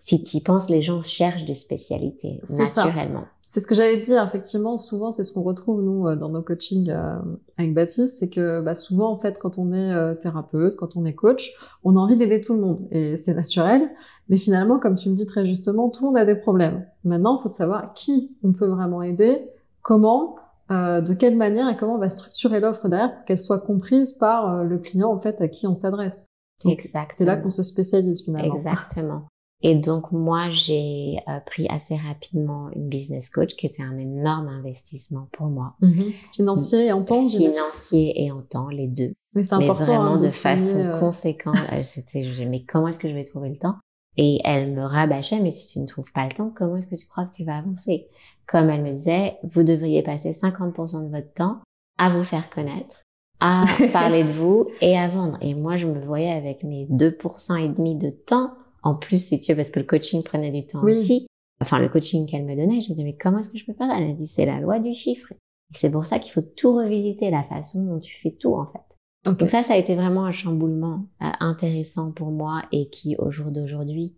si 0.00 0.22
tu 0.22 0.38
y 0.38 0.40
penses, 0.40 0.70
les 0.70 0.82
gens 0.82 1.02
cherchent 1.02 1.44
des 1.44 1.54
spécialités, 1.54 2.40
naturellement. 2.48 3.26
C'est 3.52 3.58
ce 3.58 3.66
que 3.66 3.74
j'allais 3.74 4.00
dire, 4.00 4.22
effectivement, 4.22 4.78
souvent, 4.78 5.10
c'est 5.10 5.24
ce 5.24 5.32
qu'on 5.32 5.42
retrouve, 5.42 5.82
nous, 5.82 6.06
euh, 6.06 6.14
dans 6.14 6.28
nos 6.28 6.40
coachings 6.40 6.88
euh, 6.88 7.16
avec 7.58 7.74
Baptiste, 7.74 8.20
c'est 8.20 8.30
que 8.30 8.60
bah, 8.60 8.76
souvent, 8.76 9.10
en 9.10 9.18
fait, 9.18 9.38
quand 9.40 9.58
on 9.58 9.72
est 9.72 9.92
euh, 9.92 10.14
thérapeute, 10.14 10.76
quand 10.76 10.96
on 10.96 11.04
est 11.04 11.14
coach, 11.14 11.50
on 11.82 11.96
a 11.96 11.98
envie 11.98 12.16
d'aider 12.16 12.40
tout 12.40 12.54
le 12.54 12.60
monde, 12.60 12.86
et 12.92 13.16
c'est 13.16 13.34
naturel, 13.34 13.90
mais 14.28 14.36
finalement, 14.36 14.78
comme 14.78 14.94
tu 14.94 15.08
le 15.08 15.16
dis 15.16 15.26
très 15.26 15.46
justement, 15.46 15.88
tout 15.88 16.04
le 16.04 16.10
monde 16.10 16.18
a 16.18 16.24
des 16.24 16.36
problèmes. 16.36 16.86
Maintenant, 17.02 17.38
il 17.38 17.42
faut 17.42 17.50
savoir 17.50 17.92
qui 17.92 18.36
on 18.44 18.52
peut 18.52 18.68
vraiment 18.68 19.02
aider, 19.02 19.50
comment, 19.82 20.36
euh, 20.70 21.00
de 21.00 21.12
quelle 21.14 21.36
manière 21.36 21.68
et 21.68 21.76
comment 21.76 21.96
on 21.96 21.98
va 21.98 22.10
structurer 22.10 22.60
l'offre 22.60 22.88
derrière 22.88 23.12
pour 23.12 23.24
qu'elle 23.24 23.40
soit 23.40 23.58
comprise 23.58 24.12
par 24.12 24.48
euh, 24.48 24.62
le 24.62 24.78
client 24.78 25.10
en 25.10 25.18
fait 25.18 25.40
à 25.40 25.48
qui 25.48 25.66
on 25.66 25.74
s'adresse. 25.74 26.26
Exactement. 26.64 27.06
C'est 27.12 27.24
là 27.24 27.36
qu'on 27.36 27.50
se 27.50 27.64
spécialise 27.64 28.22
finalement. 28.22 28.54
Exactement. 28.54 29.22
Et 29.62 29.74
donc 29.74 30.10
moi 30.10 30.48
j'ai 30.50 31.18
euh, 31.28 31.40
pris 31.44 31.66
assez 31.68 31.96
rapidement 31.96 32.70
une 32.74 32.88
business 32.88 33.28
coach 33.28 33.54
qui 33.56 33.66
était 33.66 33.82
un 33.82 33.98
énorme 33.98 34.48
investissement 34.48 35.28
pour 35.32 35.48
moi. 35.48 35.74
Mm-hmm. 35.82 36.12
Financier 36.34 36.86
et 36.86 36.92
en 36.92 37.04
temps. 37.04 37.28
Financier 37.28 38.24
et 38.24 38.30
en 38.32 38.42
temps, 38.42 38.68
les 38.68 38.88
deux. 38.88 39.12
Mais 39.34 39.42
c'est 39.42 39.54
important. 39.54 39.78
Mais 39.80 39.96
vraiment 39.96 40.14
hein, 40.14 40.16
de, 40.16 40.28
façon 40.28 40.98
conséquente. 40.98 41.56
C'était 41.82 42.26
mais 42.48 42.64
comment 42.64 42.88
est-ce 42.88 42.98
que 42.98 43.08
je 43.08 43.14
vais 43.14 43.24
trouver 43.24 43.50
le 43.50 43.56
temps? 43.56 43.76
Et 44.16 44.38
elle 44.44 44.72
me 44.72 44.82
rabâchait, 44.82 45.40
mais 45.40 45.52
si 45.52 45.72
tu 45.72 45.80
ne 45.80 45.86
trouves 45.86 46.12
pas 46.12 46.24
le 46.24 46.32
temps, 46.32 46.52
comment 46.54 46.76
est-ce 46.76 46.88
que 46.88 46.96
tu 46.96 47.06
crois 47.06 47.26
que 47.26 47.34
tu 47.34 47.44
vas 47.44 47.58
avancer? 47.58 48.08
Comme 48.46 48.68
elle 48.68 48.82
me 48.82 48.90
disait, 48.90 49.38
vous 49.44 49.62
devriez 49.62 50.02
passer 50.02 50.32
50% 50.32 51.04
de 51.06 51.10
votre 51.10 51.32
temps 51.32 51.60
à 51.96 52.10
vous 52.10 52.24
faire 52.24 52.50
connaître, 52.50 53.02
à 53.38 53.64
parler 53.92 54.24
de 54.24 54.30
vous 54.30 54.68
et 54.80 54.98
à 54.98 55.08
vendre. 55.08 55.38
Et 55.40 55.54
moi, 55.54 55.76
je 55.76 55.86
me 55.86 56.04
voyais 56.04 56.32
avec 56.32 56.64
mes 56.64 56.86
2% 56.86 57.64
et 57.64 57.68
demi 57.68 57.96
de 57.96 58.10
temps, 58.10 58.52
en 58.82 58.94
plus, 58.94 59.22
si 59.22 59.38
tu 59.38 59.52
veux, 59.52 59.56
parce 59.56 59.70
que 59.70 59.80
le 59.80 59.86
coaching 59.86 60.22
prenait 60.22 60.50
du 60.50 60.66
temps 60.66 60.82
aussi. 60.82 61.26
Enfin, 61.60 61.78
le 61.78 61.88
coaching 61.88 62.26
qu'elle 62.26 62.44
me 62.44 62.56
donnait, 62.56 62.80
je 62.80 62.90
me 62.90 62.94
disais, 62.94 63.04
mais 63.04 63.16
comment 63.16 63.38
est-ce 63.38 63.50
que 63.50 63.58
je 63.58 63.66
peux 63.66 63.74
faire? 63.74 63.90
Elle 63.94 64.10
a 64.10 64.12
dit, 64.12 64.26
c'est 64.26 64.46
la 64.46 64.60
loi 64.60 64.78
du 64.78 64.94
chiffre. 64.94 65.32
Et 65.32 65.74
c'est 65.74 65.90
pour 65.90 66.06
ça 66.06 66.18
qu'il 66.18 66.32
faut 66.32 66.40
tout 66.40 66.74
revisiter, 66.74 67.30
la 67.30 67.42
façon 67.42 67.84
dont 67.84 68.00
tu 68.00 68.18
fais 68.18 68.30
tout, 68.30 68.54
en 68.54 68.66
fait. 68.66 68.80
Donc 69.24 69.46
ça, 69.48 69.62
ça 69.62 69.74
a 69.74 69.76
été 69.76 69.94
vraiment 69.94 70.24
un 70.24 70.30
chamboulement 70.30 71.06
euh, 71.22 71.26
intéressant 71.40 72.10
pour 72.10 72.30
moi 72.30 72.62
et 72.72 72.88
qui, 72.88 73.16
au 73.18 73.30
jour 73.30 73.50
d'aujourd'hui, 73.50 74.14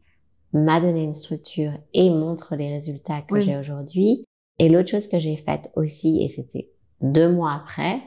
m'a 0.52 0.80
donné 0.80 1.02
une 1.02 1.14
structure 1.14 1.72
et 1.92 2.10
montre 2.10 2.54
les 2.54 2.72
résultats 2.72 3.22
que 3.22 3.40
j'ai 3.40 3.56
aujourd'hui. 3.56 4.24
Et 4.60 4.68
l'autre 4.68 4.90
chose 4.90 5.08
que 5.08 5.18
j'ai 5.18 5.36
faite 5.36 5.70
aussi, 5.74 6.22
et 6.22 6.28
c'était 6.28 6.70
deux 7.00 7.32
mois 7.32 7.54
après, 7.54 8.00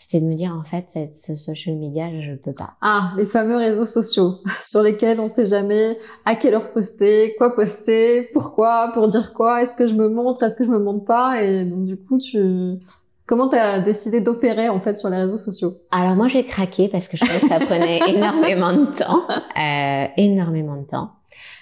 c'était 0.00 0.20
de 0.20 0.26
me 0.26 0.34
dire 0.34 0.54
en 0.54 0.62
fait 0.62 0.96
ce 1.20 1.34
social 1.34 1.74
media 1.74 2.08
je 2.20 2.36
peux 2.36 2.52
pas. 2.52 2.74
Ah, 2.80 3.14
les 3.16 3.26
fameux 3.26 3.56
réseaux 3.56 3.84
sociaux 3.84 4.36
sur 4.62 4.80
lesquels 4.80 5.18
on 5.18 5.26
sait 5.26 5.44
jamais 5.44 5.98
à 6.24 6.36
quelle 6.36 6.54
heure 6.54 6.72
poster, 6.72 7.34
quoi 7.36 7.56
poster, 7.56 8.28
pourquoi, 8.32 8.92
pour 8.94 9.08
dire 9.08 9.32
quoi, 9.34 9.60
est-ce 9.60 9.74
que 9.74 9.86
je 9.86 9.96
me 9.96 10.08
montre, 10.08 10.44
est-ce 10.44 10.54
que 10.54 10.62
je 10.62 10.70
me 10.70 10.78
montre 10.78 11.04
pas 11.04 11.42
et 11.42 11.64
donc 11.64 11.82
du 11.82 11.96
coup 11.96 12.16
tu 12.16 12.78
Comment 13.26 13.48
tu 13.48 13.56
as 13.56 13.80
décidé 13.80 14.20
d'opérer 14.20 14.68
en 14.68 14.78
fait 14.78 14.96
sur 14.96 15.10
les 15.10 15.16
réseaux 15.16 15.36
sociaux? 15.36 15.72
Alors 15.90 16.14
moi 16.14 16.28
j'ai 16.28 16.44
craqué 16.44 16.88
parce 16.88 17.08
que 17.08 17.16
je 17.16 17.24
trouvais 17.24 17.40
que 17.40 17.48
ça 17.48 17.58
prenait 17.58 17.98
énormément 18.08 18.72
de 18.72 18.96
temps, 18.96 19.26
euh, 19.28 20.06
énormément 20.16 20.80
de 20.80 20.86
temps. 20.86 21.10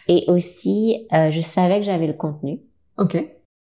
Et 0.09 0.27
aussi 0.29 1.09
euh, 1.15 1.31
je 1.31 1.41
savais 1.41 1.79
que 1.79 1.87
j'avais 1.87 2.07
le 2.07 2.13
contenu. 2.13 2.61
Ok. 2.99 3.17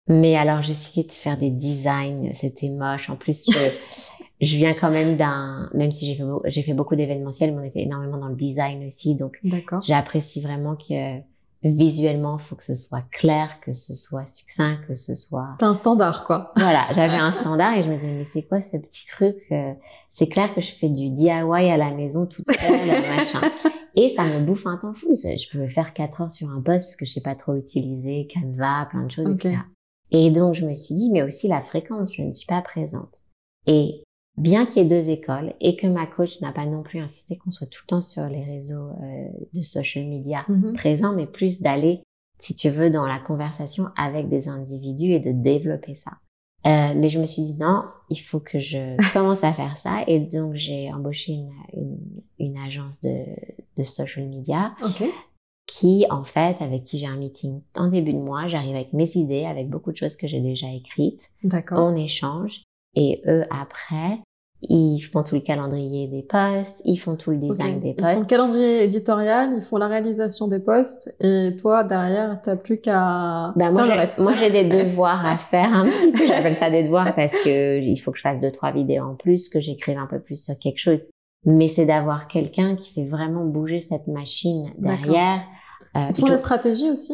Mais 0.09 0.37
alors 0.37 0.61
j'essayais 0.61 1.07
de 1.07 1.13
faire 1.13 1.39
des 1.39 1.51
designs, 1.51 2.33
c'était 2.35 2.69
moche. 2.69 3.11
En 3.11 3.17
plus 3.17 3.45
je, 3.49 3.59
je 4.41 4.57
viens 4.57 4.75
quand 4.75 4.91
même 4.91 5.17
d'un, 5.17 5.71
même 5.75 5.93
si 5.93 6.07
j'ai 6.07 6.15
fait, 6.15 6.25
j'ai 6.47 6.63
fait 6.63 6.75
beaucoup 6.75 6.97
d'événementiels, 6.97 7.55
mais 7.55 7.63
on 7.63 7.65
était 7.65 7.83
énormément 7.83 8.19
dans 8.19 8.29
le 8.29 8.37
design 8.37 8.85
aussi, 8.85 9.15
donc 9.15 9.41
j'apprécie 9.83 10.41
vraiment 10.41 10.77
que 10.77 11.21
visuellement, 11.63 12.39
faut 12.39 12.57
que 12.57 12.63
ce 12.63 12.75
soit 12.75 13.05
clair, 13.11 13.61
que 13.61 13.73
ce 13.73 13.95
soit 13.95 14.27
succinct, 14.27 14.79
que 14.87 14.95
ce 14.95 15.15
soit. 15.15 15.57
T'as 15.59 15.67
un 15.67 15.75
standard, 15.75 16.25
quoi. 16.25 16.53
Voilà, 16.57 16.87
j'avais 16.95 17.17
un 17.17 17.33
standard 17.33 17.77
et 17.77 17.83
je 17.83 17.91
me 17.91 17.97
disais 17.97 18.13
mais 18.13 18.25
c'est 18.25 18.43
quoi 18.43 18.61
ce 18.61 18.77
petit 18.77 19.07
truc 19.07 19.37
euh, 19.53 19.73
C'est 20.09 20.29
clair 20.29 20.55
que 20.55 20.61
je 20.61 20.73
fais 20.73 20.89
du 20.89 21.11
DIY 21.11 21.31
à 21.31 21.77
la 21.77 21.91
maison 21.93 22.27
toute 22.27 22.51
seule, 22.51 22.87
machin. 23.17 23.41
Et 23.95 24.09
ça 24.09 24.25
me 24.25 24.45
bouffe 24.45 24.67
un 24.67 24.77
temps 24.77 24.93
fou. 24.93 25.15
Je 25.15 25.51
pouvais 25.51 25.69
faire 25.69 25.95
quatre 25.95 26.21
heures 26.21 26.31
sur 26.31 26.51
un 26.51 26.61
poste 26.61 26.87
parce 26.87 26.97
que 26.97 27.07
je 27.07 27.13
sais 27.13 27.23
pas 27.23 27.35
trop 27.35 27.55
utiliser 27.55 28.29
Canva, 28.33 28.87
plein 28.91 29.05
de 29.05 29.11
choses, 29.11 29.31
etc. 29.31 29.57
Et 30.11 30.31
donc 30.31 30.55
je 30.55 30.67
me 30.67 30.75
suis 30.75 30.95
dit 30.95 31.11
mais 31.11 31.23
aussi 31.23 31.49
la 31.49 31.63
fréquence, 31.63 32.15
je 32.15 32.23
ne 32.23 32.33
suis 32.33 32.47
pas 32.47 32.61
présente. 32.61 33.25
Et 33.67 34.05
bien 34.37 34.67
qu'il 34.67 34.79
y 34.79 34.81
ait 34.81 34.89
deux 34.89 35.11
écoles 35.11 35.55
et 35.61 35.77
que 35.77 35.87
ma 35.87 36.07
coach 36.07 36.41
n'a 36.41 36.53
pas 36.53 36.67
non 36.67 36.83
plus 36.83 37.01
insisté 37.01 37.37
qu'on 37.37 37.51
soit 37.51 37.67
tout 37.67 37.81
le 37.85 37.89
temps 37.89 38.01
sur 38.01 38.27
les 38.27 38.45
réseaux 38.45 38.91
euh, 39.03 39.29
de 39.55 39.63
social 39.63 40.07
media 40.07 40.45
mm-hmm. 40.49 40.75
présents, 40.75 41.15
mais 41.15 41.27
plus 41.27 41.61
d'aller 41.61 42.03
si 42.39 42.55
tu 42.55 42.69
veux, 42.69 42.91
dans 42.91 43.07
la 43.07 43.19
conversation 43.19 43.89
avec 43.97 44.29
des 44.29 44.49
individus 44.49 45.13
et 45.13 45.21
de 45.21 45.33
développer 45.33 45.95
ça. 45.95 46.13
Euh, 46.67 46.95
mais 46.97 47.09
je 47.09 47.21
me 47.21 47.27
suis 47.27 47.43
dit 47.43 47.57
non, 47.59 47.85
il 48.11 48.21
faut 48.21 48.41
que 48.41 48.59
je 48.59 48.97
commence 49.13 49.45
à 49.45 49.53
faire 49.53 49.79
ça. 49.79 50.05
Et 50.07 50.21
donc, 50.21 50.55
j'ai 50.55 50.93
embauché 50.93 51.33
une, 51.33 51.53
une, 51.75 51.99
une, 52.39 52.57
agence 52.59 53.01
de, 53.01 53.25
de 53.77 53.83
social 53.83 54.29
media 54.29 54.75
qui, 55.67 56.07
en 56.11 56.25
fait, 56.25 56.57
avec 56.61 56.85
qui 56.85 56.99
j'ai 56.99 57.07
un 57.07 57.17
meeting 57.17 57.63
en 57.77 57.89
début 57.89 58.13
de 58.13 58.19
mois. 58.19 58.49
J'arrive 58.49 58.75
avec 58.75 58.93
mes 58.93 59.17
idées, 59.17 59.45
avec 59.45 59.69
beaucoup 59.69 59.93
de 59.93 59.97
choses 59.97 60.17
que 60.17 60.27
j'ai 60.27 60.41
déjà 60.41 60.71
écrites. 60.73 61.31
D'accord. 61.45 61.79
On 61.81 61.95
échange. 61.95 62.63
Et 62.97 63.23
eux, 63.29 63.45
après, 63.51 64.21
ils 64.63 64.99
font 65.01 65.23
tout 65.23 65.35
le 65.35 65.43
calendrier 65.43 66.09
des 66.09 66.23
posts, 66.23 66.81
ils 66.87 66.97
font 66.97 67.15
tout 67.17 67.31
le 67.31 67.37
design 67.37 67.79
des 67.79 67.95
Ils 67.99 68.05
font 68.05 68.21
le 68.21 68.27
calendrier 68.27 68.83
éditorial, 68.85 69.53
ils 69.55 69.63
font 69.63 69.77
la 69.77 69.87
réalisation 69.87 70.49
des 70.49 70.61
posts, 70.61 71.15
et 71.21 71.55
toi, 71.61 71.85
derrière, 71.85 72.41
t'as 72.43 72.57
plus 72.57 72.81
qu'à 72.81 73.53
Ben, 73.55 73.71
moi, 73.71 73.85
j'ai- 73.85 73.93
reste. 73.93 74.19
moi, 74.21 74.33
j'ai 74.35 74.51
des 74.51 74.65
devoirs 74.85 75.25
à 75.27 75.37
faire 75.37 75.73
un 75.75 75.87
petit 75.87 76.11
peu. 76.11 76.27
J'appelle 76.27 76.55
ça 76.55 76.71
des 76.71 76.85
devoirs 76.85 77.15
parce 77.15 77.35
que 77.45 77.79
il 77.81 77.97
faut 77.99 78.11
que 78.13 78.17
je 78.17 78.23
fasse 78.23 78.41
deux, 78.41 78.51
trois 78.51 78.73
vidéos 78.73 79.05
en 79.05 79.15
plus, 79.15 79.51
que 79.51 79.61
j'écrive 79.61 79.99
un 79.99 80.07
peu 80.07 80.21
plus 80.21 80.43
sur 80.43 80.59
quelque 80.59 80.79
chose. 80.81 81.03
Mais 81.45 81.69
c'est 81.69 81.87
d'avoir 81.87 82.27
quelqu'un 82.27 82.75
qui 82.77 82.93
fait 82.93 83.05
vraiment 83.05 83.45
bouger 83.45 83.81
cette 83.81 84.09
machine 84.09 84.73
derrière. 84.79 85.43
Euh, 85.97 86.09
font 86.19 86.27
je- 86.27 86.33
la 86.33 86.39
stratégie 86.39 86.91
aussi? 86.91 87.13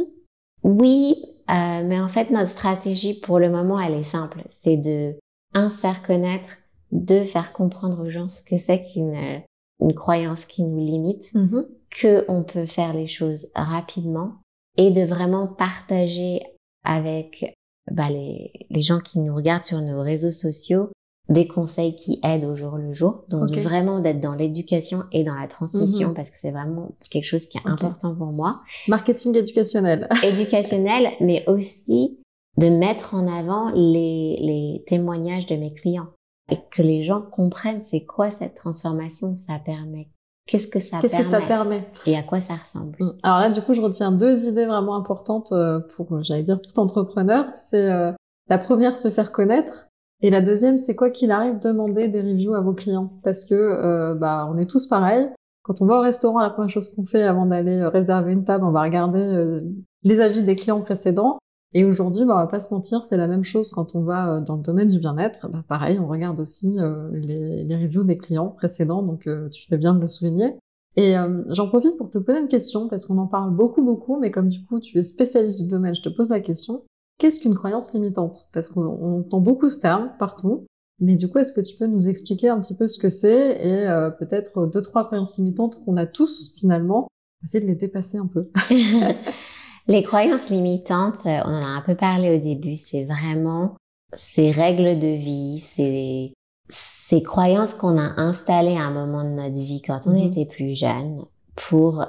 Oui, 0.62 1.16
euh, 1.50 1.82
mais 1.84 2.00
en 2.00 2.08
fait, 2.08 2.30
notre 2.30 2.48
stratégie 2.48 3.14
pour 3.18 3.38
le 3.40 3.50
moment, 3.50 3.80
elle 3.80 3.94
est 3.94 4.02
simple. 4.04 4.42
C'est 4.48 4.76
de, 4.76 5.16
un, 5.54 5.68
se 5.70 5.80
faire 5.80 6.02
connaître, 6.02 6.48
deux, 6.90 7.24
faire 7.24 7.52
comprendre 7.52 8.04
aux 8.04 8.10
gens 8.10 8.28
ce 8.28 8.42
que 8.42 8.56
c'est 8.56 8.82
qu'une 8.82 9.42
une 9.80 9.94
croyance 9.94 10.44
qui 10.44 10.62
nous 10.62 10.78
limite, 10.78 11.32
Mhm. 11.34 11.66
que 11.90 12.24
on 12.28 12.44
peut 12.44 12.66
faire 12.66 12.92
les 12.94 13.06
choses 13.08 13.48
rapidement 13.54 14.34
et 14.76 14.90
de 14.90 15.02
vraiment 15.02 15.48
partager 15.48 16.40
avec 16.84 17.54
bah, 17.90 18.08
les, 18.10 18.52
les 18.70 18.80
gens 18.82 19.00
qui 19.00 19.18
nous 19.18 19.34
regardent 19.34 19.64
sur 19.64 19.80
nos 19.80 20.00
réseaux 20.02 20.30
sociaux 20.30 20.90
des 21.28 21.46
conseils 21.48 21.96
qui 21.96 22.20
aident 22.22 22.44
au 22.44 22.54
jour 22.56 22.76
le 22.76 22.92
jour. 22.92 23.24
Donc 23.28 23.50
vraiment 23.56 24.00
d'être 24.00 24.20
dans 24.20 24.34
l'éducation 24.34 25.02
et 25.12 25.24
dans 25.24 25.34
la 25.34 25.48
transmission 25.48 26.08
Mhm. 26.10 26.14
parce 26.14 26.30
que 26.30 26.36
c'est 26.36 26.50
vraiment 26.50 26.92
quelque 27.10 27.24
chose 27.24 27.46
qui 27.46 27.58
est 27.58 27.66
important 27.66 28.14
pour 28.14 28.28
moi 28.32 28.60
Marketing 28.88 29.34
éducationnel. 29.36 30.08
éducationnel, 30.24 31.12
mais 31.20 31.44
aussi 31.48 32.18
de 32.58 32.68
mettre 32.68 33.14
en 33.14 33.26
avant 33.26 33.70
les, 33.70 34.36
les 34.40 34.84
témoignages 34.86 35.46
de 35.46 35.56
mes 35.56 35.72
clients 35.72 36.08
et 36.50 36.58
que 36.70 36.82
les 36.82 37.02
gens 37.02 37.22
comprennent 37.22 37.82
c'est 37.82 38.04
quoi 38.04 38.30
cette 38.30 38.56
transformation, 38.56 39.34
ça 39.36 39.58
permet, 39.64 40.10
qu'est-ce 40.46 40.68
que 40.68 40.80
ça 40.80 40.98
Qu'est-ce 41.00 41.16
que 41.16 41.22
permet 41.22 41.40
ça 41.40 41.46
permet 41.46 41.88
et 42.06 42.16
à 42.16 42.22
quoi 42.22 42.40
ça 42.40 42.56
ressemble. 42.56 42.96
Mm. 43.00 43.12
Alors 43.22 43.40
là, 43.40 43.50
du 43.50 43.62
coup, 43.62 43.74
je 43.74 43.80
retiens 43.80 44.12
deux 44.12 44.48
idées 44.48 44.66
vraiment 44.66 44.96
importantes 44.96 45.52
euh, 45.52 45.80
pour, 45.96 46.22
j'allais 46.22 46.42
dire, 46.42 46.60
tout 46.60 46.78
entrepreneur. 46.78 47.46
C'est 47.54 47.90
euh, 47.90 48.12
la 48.48 48.58
première, 48.58 48.96
se 48.96 49.08
faire 49.08 49.32
connaître. 49.32 49.88
Et 50.22 50.30
la 50.30 50.40
deuxième, 50.40 50.78
c'est 50.78 50.94
quoi 50.94 51.10
qu'il 51.10 51.32
arrive, 51.32 51.58
demander 51.58 52.08
des 52.08 52.20
reviews 52.20 52.54
à 52.54 52.60
vos 52.60 52.74
clients. 52.74 53.12
Parce 53.24 53.44
que, 53.44 53.54
euh, 53.54 54.14
bah, 54.14 54.48
on 54.50 54.56
est 54.56 54.70
tous 54.70 54.86
pareils. 54.86 55.28
Quand 55.62 55.80
on 55.80 55.86
va 55.86 55.98
au 55.98 56.00
restaurant, 56.00 56.40
la 56.40 56.50
première 56.50 56.68
chose 56.68 56.88
qu'on 56.88 57.04
fait 57.04 57.22
avant 57.22 57.46
d'aller 57.46 57.80
euh, 57.80 57.88
réserver 57.88 58.32
une 58.32 58.44
table, 58.44 58.64
on 58.64 58.72
va 58.72 58.82
regarder 58.82 59.20
euh, 59.20 59.60
les 60.02 60.20
avis 60.20 60.42
des 60.42 60.56
clients 60.56 60.80
précédents. 60.80 61.38
Et 61.74 61.84
aujourd'hui, 61.84 62.24
bah, 62.24 62.34
on 62.34 62.38
va 62.38 62.46
pas 62.46 62.60
se 62.60 62.72
mentir, 62.72 63.02
c'est 63.02 63.16
la 63.16 63.28
même 63.28 63.44
chose 63.44 63.70
quand 63.70 63.94
on 63.94 64.02
va 64.02 64.36
euh, 64.36 64.40
dans 64.40 64.56
le 64.56 64.62
domaine 64.62 64.88
du 64.88 64.98
bien-être. 64.98 65.48
Bah, 65.48 65.64
pareil, 65.66 65.98
on 65.98 66.06
regarde 66.06 66.38
aussi 66.38 66.78
euh, 66.78 67.08
les, 67.12 67.64
les 67.64 67.76
reviews 67.76 68.04
des 68.04 68.18
clients 68.18 68.48
précédents. 68.48 69.02
Donc, 69.02 69.26
euh, 69.26 69.48
tu 69.48 69.66
fais 69.66 69.78
bien 69.78 69.94
de 69.94 70.00
le 70.00 70.08
souligner. 70.08 70.56
Et 70.96 71.16
euh, 71.16 71.42
j'en 71.48 71.68
profite 71.68 71.96
pour 71.96 72.10
te 72.10 72.18
poser 72.18 72.40
une 72.40 72.48
question, 72.48 72.88
parce 72.88 73.06
qu'on 73.06 73.18
en 73.18 73.26
parle 73.26 73.54
beaucoup, 73.54 73.82
beaucoup, 73.82 74.18
mais 74.18 74.30
comme 74.30 74.48
du 74.48 74.64
coup 74.64 74.78
tu 74.78 74.98
es 74.98 75.02
spécialiste 75.02 75.60
du 75.60 75.66
domaine, 75.66 75.94
je 75.94 76.02
te 76.02 76.08
pose 76.08 76.28
la 76.28 76.40
question. 76.40 76.84
Qu'est-ce 77.18 77.40
qu'une 77.40 77.54
croyance 77.54 77.92
limitante? 77.94 78.48
Parce 78.52 78.68
qu'on 78.68 78.82
on 78.82 79.20
entend 79.20 79.40
beaucoup 79.40 79.70
ce 79.70 79.80
terme 79.80 80.12
partout, 80.18 80.66
mais 81.00 81.14
du 81.14 81.30
coup, 81.30 81.38
est-ce 81.38 81.52
que 81.52 81.60
tu 81.60 81.76
peux 81.76 81.86
nous 81.86 82.08
expliquer 82.08 82.48
un 82.48 82.60
petit 82.60 82.76
peu 82.76 82.88
ce 82.88 82.98
que 82.98 83.08
c'est 83.08 83.64
et 83.64 83.88
euh, 83.88 84.10
peut-être 84.10 84.66
deux, 84.66 84.82
trois 84.82 85.06
croyances 85.06 85.38
limitantes 85.38 85.82
qu'on 85.84 85.96
a 85.96 86.06
tous 86.06 86.54
finalement, 86.58 87.08
essayer 87.42 87.64
de 87.64 87.68
les 87.68 87.76
dépasser 87.76 88.18
un 88.18 88.26
peu 88.26 88.50
les 89.88 90.02
croyances 90.02 90.50
limitantes, 90.50 91.26
euh, 91.26 91.40
on 91.44 91.50
en 91.50 91.62
a 91.64 91.66
un 91.78 91.82
peu 91.82 91.94
parlé 91.94 92.36
au 92.36 92.40
début, 92.40 92.74
c'est 92.76 93.04
vraiment 93.04 93.74
ces 94.14 94.50
règles 94.50 94.98
de 94.98 95.08
vie, 95.08 95.58
ces, 95.58 96.32
ces 96.68 97.22
croyances 97.22 97.74
qu'on 97.74 97.98
a 97.98 98.20
installées 98.20 98.76
à 98.76 98.82
un 98.84 98.92
moment 98.92 99.24
de 99.24 99.30
notre 99.30 99.58
vie 99.58 99.82
quand 99.82 100.00
on 100.06 100.12
Mhm. 100.12 100.30
était 100.30 100.46
plus 100.46 100.78
jeune 100.78 101.24
pour 101.54 102.00
euh, 102.00 102.04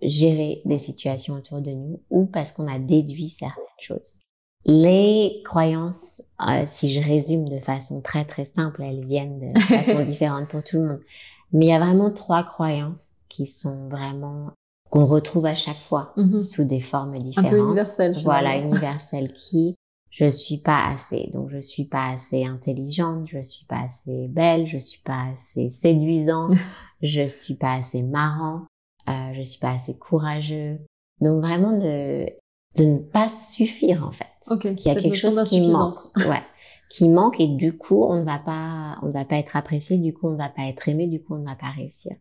gérer 0.00 0.62
des 0.64 0.78
situations 0.78 1.34
autour 1.34 1.60
de 1.60 1.72
nous 1.72 2.00
ou 2.10 2.26
parce 2.26 2.52
qu'on 2.52 2.68
a 2.68 2.78
déduit 2.78 3.28
certaines 3.28 3.62
choses. 3.80 4.20
Les 4.64 5.42
croyances, 5.44 6.22
euh, 6.48 6.62
si 6.66 6.92
je 6.92 7.00
résume 7.00 7.48
de 7.48 7.58
façon 7.58 8.00
très 8.00 8.24
très 8.24 8.44
simple, 8.44 8.82
elles 8.82 9.04
viennent 9.04 9.48
de 9.48 9.58
façon 9.60 10.02
différente 10.04 10.48
pour 10.48 10.62
tout 10.62 10.78
le 10.78 10.86
monde. 10.88 11.00
Mais 11.52 11.66
il 11.66 11.68
y 11.70 11.72
a 11.72 11.80
vraiment 11.80 12.10
trois 12.12 12.44
croyances 12.44 13.14
qui 13.28 13.46
sont 13.46 13.88
vraiment 13.88 14.52
qu'on 14.92 15.06
retrouve 15.06 15.46
à 15.46 15.54
chaque 15.56 15.80
fois 15.88 16.12
Mhm. 16.16 16.40
sous 16.40 16.64
des 16.64 16.80
formes 16.80 17.14
Un 17.14 17.18
différentes. 17.18 17.50
peu 17.50 17.58
universel. 17.58 18.14
Voilà, 18.22 18.50
finalement. 18.50 18.70
universel 18.74 19.32
qui 19.32 19.74
je 20.10 20.26
suis 20.26 20.58
pas 20.58 20.88
assez. 20.88 21.30
Donc 21.32 21.48
je 21.50 21.58
suis 21.58 21.86
pas 21.86 22.10
assez 22.10 22.44
intelligente, 22.44 23.26
je 23.26 23.40
suis 23.40 23.64
pas 23.64 23.80
assez 23.86 24.28
belle, 24.28 24.66
je 24.66 24.76
suis 24.76 25.00
pas 25.00 25.28
assez 25.32 25.70
séduisant, 25.70 26.48
je 27.02 27.26
suis 27.26 27.54
pas 27.54 27.72
assez 27.76 28.02
marrant, 28.02 28.66
euh, 29.08 29.32
je 29.32 29.40
suis 29.42 29.58
pas 29.58 29.70
assez 29.72 29.96
courageux. 29.96 30.78
Donc 31.22 31.40
vraiment 31.40 31.72
de 31.72 32.26
de 32.76 32.84
ne 32.84 32.98
pas 32.98 33.28
suffire 33.30 34.06
en 34.06 34.12
fait. 34.12 34.26
Ok, 34.50 34.74
Qu'il 34.76 34.92
y 34.92 34.94
a 34.96 35.00
quelque 35.00 35.16
chose 35.16 35.42
qui 35.48 35.60
manque. 35.70 35.94
Ouais. 36.28 36.42
Qui 36.90 37.08
manque 37.08 37.40
et 37.40 37.46
du 37.48 37.78
coup, 37.78 38.04
on 38.04 38.20
ne 38.20 38.24
va 38.24 38.38
pas, 38.38 38.98
on 39.02 39.06
ne 39.06 39.12
va 39.12 39.24
pas 39.24 39.36
être 39.36 39.56
apprécié, 39.56 39.96
du 39.96 40.12
coup, 40.12 40.28
on 40.28 40.32
ne 40.32 40.36
va 40.36 40.50
pas 40.50 40.64
être 40.68 40.86
aimé, 40.90 41.06
du 41.06 41.22
coup, 41.22 41.34
on 41.34 41.38
ne 41.38 41.46
va 41.46 41.54
pas 41.56 41.70
réussir. 41.70 42.12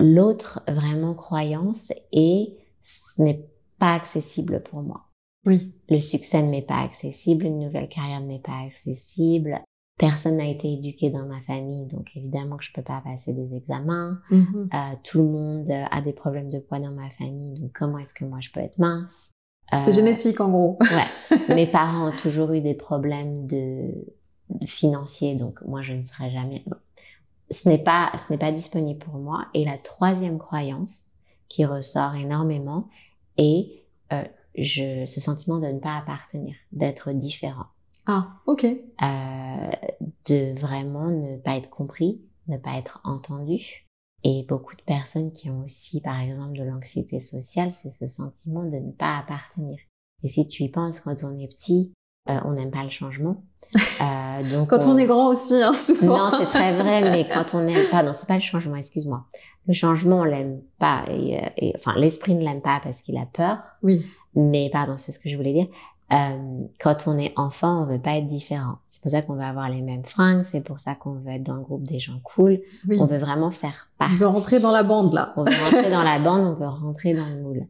L'autre 0.00 0.62
vraiment 0.66 1.14
croyance 1.14 1.92
est, 2.12 2.56
ce 2.82 3.22
n'est 3.22 3.46
pas 3.78 3.94
accessible 3.94 4.62
pour 4.62 4.82
moi. 4.82 5.02
Oui. 5.46 5.74
Le 5.88 5.96
succès 5.96 6.42
ne 6.42 6.48
m'est 6.50 6.62
pas 6.62 6.78
accessible, 6.80 7.46
une 7.46 7.58
nouvelle 7.58 7.88
carrière 7.88 8.20
ne 8.20 8.26
m'est 8.26 8.42
pas 8.42 8.64
accessible. 8.66 9.60
Personne 9.98 10.38
n'a 10.38 10.48
été 10.48 10.72
éduqué 10.72 11.10
dans 11.10 11.26
ma 11.26 11.40
famille, 11.42 11.86
donc 11.86 12.10
évidemment 12.16 12.56
que 12.56 12.64
je 12.64 12.72
peux 12.72 12.82
pas 12.82 13.02
passer 13.04 13.34
des 13.34 13.54
examens. 13.54 14.18
Mhm. 14.30 14.70
Euh, 14.72 14.94
tout 15.04 15.18
le 15.18 15.24
monde 15.28 15.68
a 15.90 16.00
des 16.00 16.14
problèmes 16.14 16.50
de 16.50 16.58
poids 16.58 16.78
dans 16.80 16.92
ma 16.92 17.10
famille, 17.10 17.60
donc 17.60 17.72
comment 17.74 17.98
est-ce 17.98 18.14
que 18.14 18.24
moi 18.24 18.38
je 18.40 18.50
peux 18.50 18.60
être 18.60 18.78
mince? 18.78 19.30
C'est 19.70 19.90
Euh, 19.90 19.92
génétique 19.92 20.40
en 20.40 20.48
gros. 20.50 20.78
Ouais. 20.80 21.38
Mes 21.54 21.66
parents 21.66 22.08
ont 22.08 22.16
toujours 22.16 22.52
eu 22.52 22.60
des 22.60 22.74
problèmes 22.74 23.46
de 23.46 23.90
financiers, 24.64 25.34
donc 25.36 25.60
moi 25.66 25.82
je 25.82 25.92
ne 25.92 26.02
serai 26.02 26.30
jamais. 26.30 26.64
Ce 27.50 27.68
n'est 27.68 27.82
pas, 27.82 28.12
ce 28.16 28.32
n'est 28.32 28.38
pas 28.38 28.52
disponible 28.52 28.98
pour 29.04 29.14
moi. 29.14 29.46
Et 29.54 29.64
la 29.64 29.78
troisième 29.78 30.38
croyance 30.38 31.10
qui 31.48 31.64
ressort 31.64 32.14
énormément 32.14 32.88
est 33.36 33.84
euh, 34.12 34.24
je, 34.56 35.04
ce 35.06 35.20
sentiment 35.20 35.58
de 35.58 35.66
ne 35.66 35.78
pas 35.78 35.96
appartenir, 35.96 36.54
d'être 36.72 37.12
différent, 37.12 37.66
Ah, 38.06 38.28
ok. 38.46 38.64
euh, 38.64 39.70
de 40.28 40.58
vraiment 40.58 41.08
ne 41.10 41.38
pas 41.38 41.56
être 41.56 41.70
compris, 41.70 42.20
ne 42.48 42.56
pas 42.56 42.76
être 42.76 43.00
entendu. 43.04 43.86
Et 44.22 44.44
beaucoup 44.48 44.76
de 44.76 44.82
personnes 44.82 45.32
qui 45.32 45.48
ont 45.50 45.62
aussi, 45.64 46.00
par 46.02 46.20
exemple, 46.20 46.58
de 46.58 46.62
l'anxiété 46.64 47.20
sociale, 47.20 47.72
c'est 47.72 47.92
ce 47.92 48.06
sentiment 48.06 48.64
de 48.64 48.76
ne 48.76 48.92
pas 48.92 49.16
appartenir. 49.16 49.78
Et 50.22 50.28
si 50.28 50.46
tu 50.46 50.64
y 50.64 50.68
penses, 50.68 51.00
quand 51.00 51.24
on 51.24 51.38
est 51.38 51.48
petit, 51.48 51.92
euh, 52.28 52.38
on 52.44 52.52
n'aime 52.52 52.70
pas 52.70 52.84
le 52.84 52.90
changement. 52.90 53.42
Euh, 54.00 54.50
donc 54.58 54.68
Quand 54.70 54.84
on 54.86 54.96
est 54.98 55.06
grand 55.06 55.28
aussi, 55.28 55.54
hein, 55.62 55.72
souvent. 55.74 56.30
non, 56.30 56.38
c'est 56.38 56.46
très 56.46 56.74
vrai, 56.76 57.00
mais 57.10 57.28
quand 57.32 57.54
on 57.54 57.66
est, 57.68 57.90
pardon, 57.90 58.12
c'est 58.14 58.26
pas 58.26 58.34
le 58.34 58.40
changement, 58.40 58.76
excuse-moi. 58.76 59.24
Le 59.68 59.74
changement, 59.74 60.20
on 60.20 60.24
l'aime 60.24 60.60
pas, 60.78 61.04
et, 61.10 61.36
euh, 61.38 61.48
et- 61.56 61.72
enfin, 61.76 61.94
l'esprit 61.96 62.34
ne 62.34 62.42
l'aime 62.42 62.62
pas 62.62 62.80
parce 62.82 63.02
qu'il 63.02 63.16
a 63.18 63.26
peur. 63.32 63.58
Oui. 63.82 64.04
Mais 64.34 64.70
pardon, 64.72 64.94
c'est 64.96 65.12
ce 65.12 65.18
que 65.18 65.28
je 65.28 65.36
voulais 65.36 65.52
dire. 65.52 65.66
Euh, 66.12 66.64
quand 66.80 67.04
on 67.06 67.16
est 67.18 67.32
enfant, 67.36 67.82
on 67.82 67.86
veut 67.86 68.00
pas 68.00 68.16
être 68.16 68.26
différent. 68.26 68.78
C'est 68.88 69.00
pour 69.00 69.12
ça 69.12 69.22
qu'on 69.22 69.34
veut 69.34 69.44
avoir 69.44 69.68
les 69.68 69.80
mêmes 69.80 70.04
fringues. 70.04 70.42
C'est 70.42 70.60
pour 70.60 70.80
ça 70.80 70.96
qu'on 70.96 71.12
veut 71.12 71.30
être 71.30 71.44
dans 71.44 71.54
le 71.54 71.62
groupe 71.62 71.84
des 71.84 72.00
gens 72.00 72.18
cool. 72.24 72.60
Oui. 72.88 72.96
On 73.00 73.06
veut 73.06 73.18
vraiment 73.18 73.52
faire 73.52 73.88
On 73.94 73.98
partie. 74.06 74.16
veut 74.16 74.26
rentrer 74.26 74.58
dans 74.58 74.72
la 74.72 74.82
bande 74.82 75.12
là. 75.14 75.32
On 75.36 75.44
veut 75.44 75.52
rentrer 75.64 75.90
dans 75.90 76.02
la 76.12 76.18
bande, 76.18 76.40
on 76.48 76.54
veut 76.54 76.66
rentrer 76.68 77.14
dans 77.14 77.26
le 77.28 77.40
moule. 77.40 77.66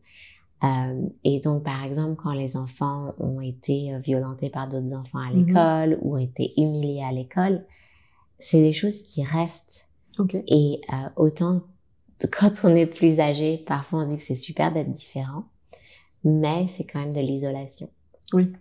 Euh, 0.62 1.06
et 1.24 1.40
donc, 1.40 1.62
par 1.64 1.82
exemple, 1.84 2.20
quand 2.22 2.32
les 2.32 2.56
enfants 2.56 3.14
ont 3.18 3.40
été 3.40 3.94
euh, 3.94 3.98
violentés 3.98 4.50
par 4.50 4.68
d'autres 4.68 4.94
enfants 4.94 5.18
à 5.18 5.30
Mhm. 5.32 5.46
l'école 5.46 5.98
ou 6.02 6.14
ont 6.14 6.18
été 6.18 6.52
humiliés 6.61 7.02
à 7.02 7.12
l'école, 7.12 7.64
c'est 8.38 8.61
des 8.61 8.72
choses 8.72 9.02
qui 9.02 9.22
restent. 9.24 9.86
Et 10.48 10.82
euh, 10.92 11.08
autant 11.16 11.62
quand 12.30 12.52
on 12.64 12.76
est 12.76 12.84
plus 12.86 13.20
âgé, 13.20 13.64
parfois 13.66 14.00
on 14.00 14.04
se 14.04 14.11
dit 14.11 14.16
que 14.18 14.22
c'est 14.22 14.34
super 14.34 14.70
d'être 14.72 14.90
différent, 14.90 15.44
mais 16.24 16.66
c'est 16.66 16.84
quand 16.84 16.98
même 17.00 17.14
de 17.14 17.20
l'isolation. 17.20 17.88
Oui. 18.34 18.52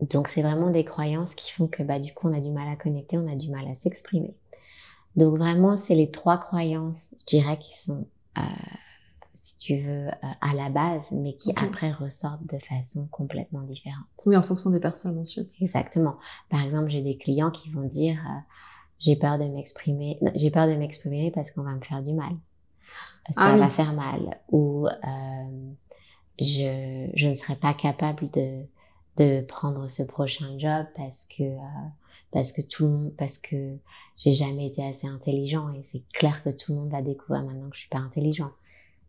Donc 0.00 0.26
c'est 0.26 0.42
vraiment 0.42 0.70
des 0.70 0.84
croyances 0.84 1.36
qui 1.36 1.52
font 1.52 1.68
que 1.68 1.84
bah 1.84 2.00
du 2.00 2.12
coup 2.12 2.28
on 2.28 2.34
a 2.34 2.40
du 2.40 2.50
mal 2.50 2.66
à 2.66 2.74
connecter, 2.74 3.16
on 3.16 3.30
a 3.30 3.36
du 3.36 3.48
mal 3.50 3.68
à 3.68 3.76
s'exprimer. 3.76 4.34
Donc 5.14 5.38
vraiment 5.38 5.76
c'est 5.76 5.94
les 5.94 6.10
trois 6.10 6.38
croyances, 6.38 7.14
je 7.20 7.36
dirais, 7.36 7.58
qui 7.60 7.78
sont 7.78 8.08
euh, 8.38 8.42
si 9.34 9.58
tu 9.58 9.78
veux, 9.78 10.08
à 10.22 10.54
la 10.54 10.70
base, 10.70 11.12
mais 11.12 11.34
qui 11.34 11.52
après 11.56 11.92
ressortent 11.92 12.46
de 12.46 12.58
façon 12.58 13.08
complètement 13.08 13.62
différente. 13.62 14.06
Oui, 14.26 14.36
en 14.36 14.42
fonction 14.42 14.70
des 14.70 14.80
personnes 14.80 15.18
ensuite. 15.18 15.50
Exactement. 15.60 16.16
Par 16.48 16.62
exemple, 16.62 16.88
j'ai 16.88 17.02
des 17.02 17.16
clients 17.16 17.50
qui 17.50 17.70
vont 17.70 17.82
dire 17.82 18.18
j'ai 18.98 19.16
peur 19.16 19.38
de 19.38 19.44
m'exprimer, 19.44 20.18
j'ai 20.34 20.50
peur 20.50 20.68
de 20.68 20.74
m'exprimer 20.76 21.30
parce 21.32 21.50
qu'on 21.50 21.62
va 21.62 21.74
me 21.74 21.82
faire 21.82 22.02
du 22.02 22.12
mal, 22.12 22.32
parce 23.26 23.36
ah, 23.38 23.56
va 23.56 23.68
faire 23.68 23.92
mal, 23.92 24.40
ou 24.50 24.86
je, 26.38 27.10
je 27.14 27.28
ne 27.28 27.34
serais 27.34 27.56
pas 27.56 27.74
capable 27.74 28.28
de, 28.30 28.64
de 29.16 29.42
prendre 29.42 29.86
ce 29.88 30.02
prochain 30.02 30.58
job 30.58 30.86
parce 30.96 31.26
que 31.26 31.44
parce 32.30 32.50
que 32.50 32.62
tout 32.62 32.84
le 32.84 32.90
monde, 32.90 33.12
parce 33.16 33.38
que 33.38 33.76
j'ai 34.16 34.32
jamais 34.32 34.66
été 34.66 34.84
assez 34.84 35.06
intelligent 35.06 35.72
et 35.72 35.82
c'est 35.84 36.02
clair 36.12 36.42
que 36.42 36.50
tout 36.50 36.72
le 36.72 36.80
monde 36.80 36.90
va 36.90 37.00
découvrir 37.00 37.44
maintenant 37.44 37.70
que 37.70 37.76
je 37.76 37.82
suis 37.82 37.88
pas 37.88 37.98
intelligent. 37.98 38.50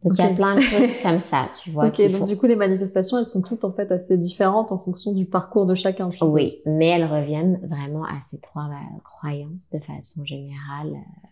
Donc 0.06 0.14
il 0.20 0.24
y 0.24 0.28
a 0.28 0.36
plein 0.36 0.56
de 0.56 0.62
choses 0.62 0.98
comme 1.04 1.18
ça, 1.18 1.50
tu 1.62 1.72
vois. 1.72 1.88
Ok, 1.88 2.00
donc 2.12 2.24
du 2.24 2.38
coup 2.38 2.46
les 2.46 2.56
manifestations 2.56 3.18
elles 3.18 3.26
sont 3.26 3.42
toutes 3.42 3.64
en 3.64 3.74
fait 3.74 3.92
assez 3.92 4.18
différentes 4.18 4.72
en 4.72 4.78
fonction 4.78 5.12
du 5.14 5.26
parcours 5.26 5.66
de 5.66 5.74
chacun. 5.74 6.12
Je 6.12 6.24
oui, 6.24 6.62
mais 6.68 6.88
elles 6.88 7.06
reviennent 7.06 7.60
vraiment 7.68 8.04
à 8.06 8.22
ces 8.22 8.40
trois 8.40 8.66
euh, 8.66 9.00
croyances 9.04 9.72
de 9.72 9.80
façon 9.80 10.24
générale. 10.24 10.94
Euh, 10.94 11.28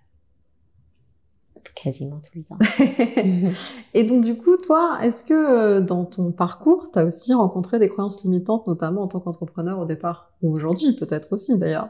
quasiment 1.76 2.20
tout 2.20 2.40
le 2.40 2.44
temps. 2.44 3.54
et 3.94 4.04
donc 4.04 4.24
du 4.24 4.36
coup, 4.36 4.58
toi, 4.58 5.00
est-ce 5.02 5.24
que 5.24 5.34
euh, 5.34 5.82
dans 5.82 6.06
ton 6.06 6.32
parcours, 6.32 6.92
tu 6.92 7.00
as 7.00 7.06
aussi 7.06 7.34
rencontré 7.34 7.80
des 7.80 7.90
croyances 7.90 8.24
limitantes, 8.24 8.68
notamment 8.68 9.04
en 9.04 9.08
tant 9.08 9.20
qu'entrepreneur 9.20 9.80
au 9.80 9.86
départ? 9.86 10.32
Ou 10.42 10.52
aujourd'hui 10.52 10.94
peut-être 10.94 11.32
aussi 11.32 11.58
d'ailleurs 11.58 11.90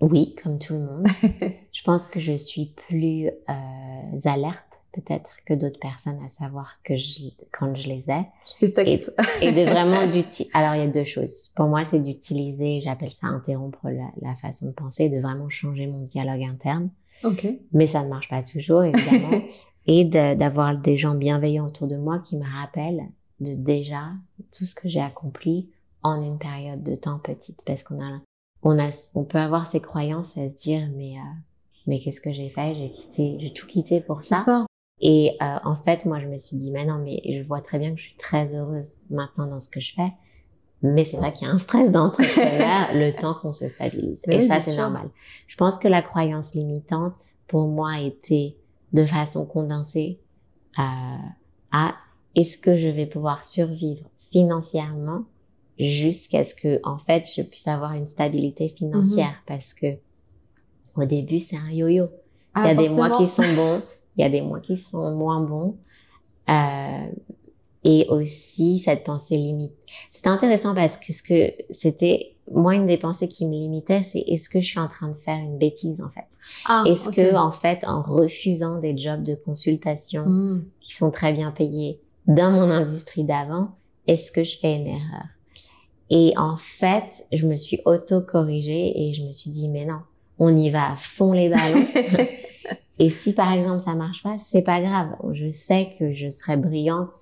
Oui, 0.00 0.34
comme 0.42 0.58
tout 0.58 0.74
le 0.74 0.80
monde. 0.80 1.06
je 1.72 1.82
pense 1.84 2.06
que 2.06 2.20
je 2.20 2.32
suis 2.32 2.74
plus 2.88 3.26
euh, 3.26 4.18
alerte 4.24 4.67
peut-être 5.00 5.30
que 5.46 5.54
d'autres 5.54 5.78
personnes 5.78 6.18
à 6.24 6.28
savoir 6.28 6.78
que 6.84 6.96
je, 6.96 7.30
quand 7.52 7.74
je 7.74 7.88
les 7.88 8.10
ai. 8.10 8.26
Et, 8.60 9.00
et 9.42 9.52
de 9.52 9.64
vraiment 9.70 10.06
d'utiliser. 10.06 10.50
Alors 10.54 10.74
il 10.74 10.80
y 10.80 10.84
a 10.84 10.88
deux 10.88 11.04
choses. 11.04 11.48
Pour 11.56 11.66
moi, 11.66 11.84
c'est 11.84 12.00
d'utiliser, 12.00 12.80
j'appelle 12.80 13.10
ça 13.10 13.26
interrompre 13.28 13.80
la, 13.84 14.10
la, 14.20 14.34
façon 14.36 14.66
de 14.66 14.72
penser, 14.72 15.08
de 15.08 15.20
vraiment 15.20 15.48
changer 15.48 15.86
mon 15.86 16.02
dialogue 16.02 16.42
interne 16.42 16.90
mais 17.72 17.86
ça 17.86 18.02
ne 18.02 18.08
marche 18.08 18.28
pas 18.28 18.42
toujours, 18.42 18.84
évidemment. 18.84 19.42
et 19.86 20.04
d'avoir 20.04 20.76
des 20.76 20.96
gens 20.96 21.14
bienveillants 21.14 21.66
autour 21.66 21.88
de 21.88 21.96
moi 21.96 22.18
qui 22.18 22.36
me 22.36 22.44
rappellent 22.44 23.06
de 23.40 23.54
déjà 23.54 24.10
tout 24.56 24.66
ce 24.66 24.74
que 24.74 24.88
j'ai 24.88 25.00
accompli 25.00 25.70
en 26.02 26.22
une 26.22 26.38
période 26.38 26.82
de 26.82 26.94
temps 26.94 27.18
petite. 27.18 27.62
Parce 27.64 27.82
qu'on 27.82 28.00
a, 28.02 28.20
on 28.62 28.78
a, 28.78 28.90
on 29.14 29.24
peut 29.24 29.38
avoir 29.38 29.66
ces 29.66 29.80
croyances 29.80 30.36
à 30.36 30.48
se 30.48 30.54
dire, 30.54 30.88
mais, 30.94 31.16
euh, 31.16 31.34
mais 31.86 32.00
qu'est-ce 32.00 32.20
que 32.20 32.32
j'ai 32.32 32.50
fait? 32.50 32.74
J'ai 32.74 32.90
quitté, 32.90 33.36
j'ai 33.40 33.52
tout 33.52 33.66
quitté 33.66 34.00
pour 34.00 34.20
ça. 34.20 34.42
ça. 34.44 34.66
Et 35.00 35.36
euh, 35.40 35.56
en 35.64 35.76
fait, 35.76 36.04
moi, 36.04 36.18
je 36.20 36.26
me 36.26 36.36
suis 36.36 36.56
dit, 36.56 36.70
mais 36.70 36.84
non, 36.84 36.98
mais 36.98 37.20
je 37.24 37.40
vois 37.42 37.60
très 37.60 37.78
bien 37.78 37.94
que 37.94 38.00
je 38.00 38.08
suis 38.08 38.16
très 38.16 38.54
heureuse 38.54 38.98
maintenant 39.10 39.46
dans 39.46 39.60
ce 39.60 39.68
que 39.68 39.80
je 39.80 39.94
fais. 39.94 40.12
Mais 40.82 41.04
c'est 41.04 41.16
vrai 41.16 41.32
qu'il 41.32 41.46
y 41.46 41.50
a 41.50 41.54
un 41.54 41.58
stress 41.58 41.90
d'entrepreneur 41.90 42.88
le 42.94 43.12
temps 43.12 43.34
qu'on 43.34 43.52
se 43.52 43.68
stabilise. 43.68 44.22
et 44.28 44.42
ça, 44.42 44.60
c'est 44.60 44.76
normal. 44.76 45.08
Je 45.46 45.56
pense 45.56 45.78
que 45.78 45.88
la 45.88 46.02
croyance 46.02 46.54
limitante, 46.54 47.20
pour 47.48 47.66
moi, 47.68 48.00
était 48.00 48.56
de 48.92 49.04
façon 49.04 49.44
condensée 49.44 50.20
euh, 50.78 50.82
à 51.72 51.94
est-ce 52.34 52.56
que 52.58 52.76
je 52.76 52.88
vais 52.88 53.06
pouvoir 53.06 53.44
survivre 53.44 54.08
financièrement 54.30 55.24
jusqu'à 55.78 56.44
ce 56.44 56.54
que, 56.54 56.80
en 56.84 56.98
fait, 56.98 57.26
je 57.36 57.42
puisse 57.42 57.66
avoir 57.66 57.94
une 57.94 58.06
stabilité 58.06 58.68
financière? 58.68 59.30
Mm-hmm. 59.30 59.48
Parce 59.48 59.74
que 59.74 59.96
au 60.94 61.04
début, 61.04 61.38
c'est 61.38 61.56
un 61.56 61.70
yo-yo. 61.70 62.08
il 62.56 62.62
y 62.62 62.66
a 62.66 62.68
ah, 62.70 62.74
des 62.74 62.88
mois 62.88 63.16
qui 63.16 63.26
sont 63.26 63.54
bons, 63.54 63.82
il 64.18 64.22
y 64.22 64.24
a 64.24 64.30
des 64.30 64.42
mois 64.42 64.60
qui 64.60 64.76
sont 64.76 65.14
moins 65.14 65.40
bons. 65.40 65.76
Euh, 66.50 67.06
et 67.84 68.06
aussi 68.08 68.78
cette 68.78 69.04
pensée 69.04 69.36
limite. 69.36 69.72
C'était 70.10 70.28
intéressant 70.28 70.74
parce 70.74 70.96
que 70.96 71.12
ce 71.12 71.22
que 71.22 71.52
c'était 71.70 72.34
moi 72.50 72.74
une 72.74 72.86
des 72.86 72.96
pensées 72.96 73.28
qui 73.28 73.46
me 73.46 73.52
limitait, 73.52 74.02
c'est 74.02 74.20
est-ce 74.20 74.48
que 74.48 74.60
je 74.60 74.66
suis 74.66 74.78
en 74.78 74.88
train 74.88 75.08
de 75.08 75.14
faire 75.14 75.36
une 75.36 75.58
bêtise 75.58 76.02
en 76.02 76.08
fait? 76.08 76.26
Ah, 76.66 76.84
Est-ce 76.86 77.10
que 77.10 77.34
en 77.34 77.52
fait 77.52 77.84
en 77.86 78.02
refusant 78.02 78.78
des 78.78 78.96
jobs 78.96 79.22
de 79.22 79.34
consultation 79.34 80.24
hmm. 80.26 80.64
qui 80.80 80.94
sont 80.94 81.10
très 81.10 81.32
bien 81.32 81.50
payés 81.50 82.00
dans 82.26 82.50
mon 82.50 82.70
industrie 82.70 83.24
d'avant, 83.24 83.70
est-ce 84.06 84.32
que 84.32 84.44
je 84.44 84.58
fais 84.58 84.76
une 84.76 84.86
erreur? 84.86 85.26
Et 86.10 86.32
en 86.36 86.56
fait, 86.56 87.26
je 87.32 87.46
me 87.46 87.54
suis 87.54 87.80
auto-corrigée 87.84 89.08
et 89.08 89.14
je 89.14 89.24
me 89.24 89.30
suis 89.30 89.50
dit 89.50 89.68
mais 89.68 89.84
non, 89.84 90.00
on 90.38 90.54
y 90.56 90.70
va 90.70 90.92
à 90.92 90.96
fond 90.96 91.32
les 91.32 91.48
ballons. 91.48 91.86
et 92.98 93.10
si 93.10 93.34
par 93.34 93.52
exemple 93.52 93.80
ça 93.80 93.94
marche 93.94 94.22
pas, 94.22 94.38
c'est 94.38 94.62
pas 94.62 94.80
grave. 94.80 95.10
Je 95.32 95.48
sais 95.48 95.92
que 95.98 96.12
je 96.12 96.28
serai 96.28 96.56
brillante 96.56 97.14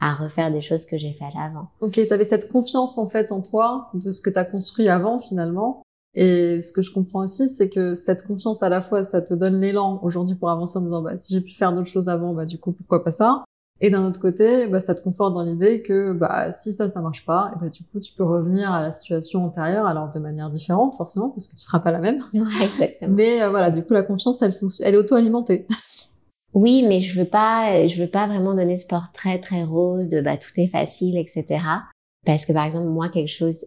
à 0.00 0.14
refaire 0.14 0.52
des 0.52 0.60
choses 0.60 0.84
que 0.84 0.98
j'ai 0.98 1.12
faites 1.12 1.34
avant. 1.38 1.68
Ok, 1.80 1.92
tu 1.92 2.12
avais 2.12 2.24
cette 2.24 2.50
confiance 2.50 2.98
en 2.98 3.06
fait 3.06 3.30
en 3.30 3.40
toi, 3.40 3.88
de 3.94 4.10
ce 4.10 4.20
que 4.20 4.30
tu 4.30 4.38
as 4.38 4.44
construit 4.44 4.88
avant 4.88 5.20
finalement. 5.20 5.82
Et 6.14 6.60
ce 6.60 6.72
que 6.72 6.82
je 6.82 6.92
comprends 6.92 7.24
aussi, 7.24 7.48
c'est 7.48 7.70
que 7.70 7.94
cette 7.94 8.26
confiance 8.26 8.62
à 8.62 8.68
la 8.68 8.82
fois, 8.82 9.02
ça 9.02 9.22
te 9.22 9.32
donne 9.32 9.60
l'élan 9.60 9.98
aujourd'hui 10.02 10.34
pour 10.34 10.50
avancer 10.50 10.78
en 10.78 10.82
disant, 10.82 11.02
bah, 11.02 11.16
si 11.16 11.32
j'ai 11.32 11.40
pu 11.40 11.54
faire 11.54 11.72
d'autres 11.72 11.88
choses 11.88 12.08
avant, 12.08 12.34
bah, 12.34 12.44
du 12.44 12.58
coup, 12.58 12.72
pourquoi 12.72 13.02
pas 13.02 13.10
ça? 13.10 13.44
Et 13.84 13.90
d'un 13.90 14.06
autre 14.06 14.20
côté, 14.20 14.68
bah, 14.68 14.78
ça 14.78 14.94
te 14.94 15.02
conforte 15.02 15.34
dans 15.34 15.42
l'idée 15.42 15.82
que, 15.82 16.12
bah, 16.12 16.52
si 16.52 16.72
ça, 16.72 16.88
ça 16.88 17.00
marche 17.00 17.26
pas, 17.26 17.50
et 17.52 17.58
bah, 17.60 17.68
du 17.68 17.82
coup, 17.82 17.98
tu 17.98 18.12
peux 18.14 18.22
revenir 18.22 18.70
à 18.70 18.80
la 18.80 18.92
situation 18.92 19.44
antérieure, 19.44 19.86
alors 19.86 20.08
de 20.08 20.20
manière 20.20 20.50
différente, 20.50 20.94
forcément, 20.94 21.30
parce 21.30 21.48
que 21.48 21.56
tu 21.56 21.58
seras 21.58 21.80
pas 21.80 21.90
la 21.90 21.98
même. 21.98 22.22
Ouais, 22.32 22.42
exactement. 22.62 23.12
Mais 23.14 23.42
euh, 23.42 23.50
voilà, 23.50 23.72
du 23.72 23.82
coup, 23.82 23.92
la 23.92 24.04
confiance, 24.04 24.40
elle, 24.40 24.54
elle 24.84 24.94
est 24.94 24.98
auto-alimentée. 24.98 25.66
Oui, 26.54 26.84
mais 26.86 27.00
je 27.00 27.18
veux 27.18 27.28
pas, 27.28 27.86
je 27.88 28.00
veux 28.00 28.08
pas 28.08 28.26
vraiment 28.26 28.54
donner 28.54 28.76
ce 28.76 28.86
portrait 28.86 29.40
très 29.40 29.64
rose 29.64 30.08
de 30.08 30.20
bah 30.20 30.36
tout 30.36 30.52
est 30.58 30.66
facile, 30.66 31.16
etc. 31.16 31.64
Parce 32.26 32.44
que 32.44 32.52
par 32.52 32.66
exemple 32.66 32.88
moi 32.88 33.08
quelque 33.08 33.30
chose, 33.30 33.64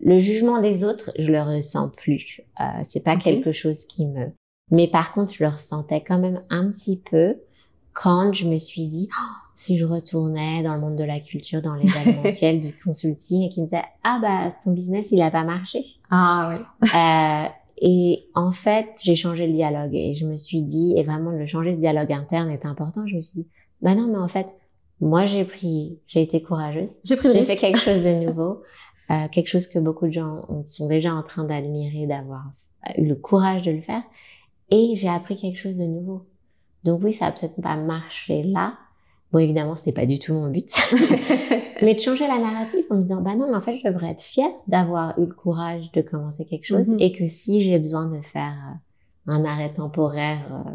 le 0.00 0.18
jugement 0.18 0.60
des 0.60 0.82
autres, 0.82 1.10
je 1.16 1.30
le 1.30 1.40
ressens 1.40 1.90
plus. 1.90 2.40
Euh, 2.60 2.64
c'est 2.82 3.04
pas 3.04 3.16
quelque 3.16 3.52
chose 3.52 3.84
qui 3.86 4.06
me. 4.06 4.32
Mais 4.72 4.88
par 4.88 5.12
contre, 5.12 5.32
je 5.32 5.44
le 5.44 5.50
ressentais 5.50 6.02
quand 6.02 6.18
même 6.18 6.42
un 6.50 6.70
petit 6.70 6.96
peu 6.96 7.36
quand 7.94 8.32
je 8.32 8.46
me 8.46 8.58
suis 8.58 8.88
dit 8.88 9.08
oh, 9.12 9.32
si 9.54 9.78
je 9.78 9.86
retournais 9.86 10.62
dans 10.62 10.74
le 10.74 10.80
monde 10.80 10.96
de 10.96 11.04
la 11.04 11.20
culture, 11.20 11.62
dans 11.62 11.74
l'événementiel, 11.74 12.60
du 12.60 12.74
consulting 12.84 13.42
et 13.42 13.48
qui 13.48 13.60
me 13.60 13.66
disait 13.66 13.84
ah 14.02 14.18
bah 14.20 14.50
son 14.62 14.72
business 14.72 15.08
il 15.10 15.22
a 15.22 15.30
pas 15.30 15.44
marché. 15.44 15.84
Ah 16.10 16.58
oui. 16.82 16.88
euh, 16.94 17.48
et 17.78 18.28
en 18.34 18.52
fait, 18.52 19.00
j'ai 19.02 19.16
changé 19.16 19.46
le 19.46 19.52
dialogue 19.52 19.94
et 19.94 20.14
je 20.14 20.26
me 20.26 20.36
suis 20.36 20.62
dit, 20.62 20.94
et 20.96 21.02
vraiment 21.02 21.30
le 21.30 21.44
changer 21.46 21.72
de 21.72 21.80
dialogue 21.80 22.12
interne 22.12 22.50
est 22.50 22.66
important. 22.66 23.06
Je 23.06 23.16
me 23.16 23.20
suis 23.20 23.42
dit, 23.42 23.48
bah 23.82 23.94
non, 23.94 24.06
mais 24.06 24.18
en 24.18 24.28
fait, 24.28 24.46
moi 25.00 25.26
j'ai 25.26 25.44
pris, 25.44 25.98
j'ai 26.06 26.22
été 26.22 26.40
courageuse. 26.40 26.98
J'ai 27.04 27.16
pris 27.16 27.32
J'ai 27.32 27.44
fait 27.44 27.56
quelque 27.56 27.80
chose 27.80 28.04
de 28.04 28.26
nouveau, 28.26 28.62
euh, 29.10 29.28
quelque 29.30 29.48
chose 29.48 29.66
que 29.66 29.78
beaucoup 29.78 30.06
de 30.06 30.12
gens 30.12 30.46
sont 30.64 30.88
déjà 30.88 31.12
en 31.14 31.22
train 31.22 31.44
d'admirer, 31.44 32.06
d'avoir 32.06 32.44
eu 32.96 33.06
le 33.06 33.16
courage 33.16 33.62
de 33.62 33.72
le 33.72 33.80
faire. 33.80 34.02
Et 34.70 34.94
j'ai 34.94 35.08
appris 35.08 35.36
quelque 35.36 35.58
chose 35.58 35.76
de 35.76 35.84
nouveau. 35.84 36.26
Donc 36.84 37.02
oui, 37.02 37.12
ça 37.12 37.26
a 37.26 37.32
peut-être 37.32 37.60
pas 37.60 37.76
marché 37.76 38.42
là. 38.42 38.74
Bon, 39.32 39.40
évidemment, 39.40 39.74
c'est 39.74 39.92
pas 39.92 40.06
du 40.06 40.18
tout 40.18 40.32
mon 40.32 40.48
but. 40.48 40.70
mais 41.82 41.94
de 41.94 42.00
changer 42.00 42.28
la 42.28 42.38
narrative 42.38 42.84
en 42.90 42.96
me 42.96 43.02
disant, 43.02 43.20
bah 43.20 43.34
non, 43.34 43.48
mais 43.50 43.56
en 43.56 43.60
fait, 43.60 43.76
je 43.76 43.88
devrais 43.88 44.10
être 44.10 44.22
fière 44.22 44.50
d'avoir 44.68 45.18
eu 45.18 45.26
le 45.26 45.34
courage 45.34 45.90
de 45.92 46.02
commencer 46.02 46.46
quelque 46.46 46.66
chose 46.66 46.88
mhm. 46.88 47.00
et 47.00 47.12
que 47.12 47.26
si 47.26 47.62
j'ai 47.62 47.78
besoin 47.78 48.06
de 48.06 48.20
faire 48.20 48.54
euh, 49.28 49.32
un 49.32 49.44
arrêt 49.44 49.72
temporaire 49.72 50.64
euh, 50.66 50.70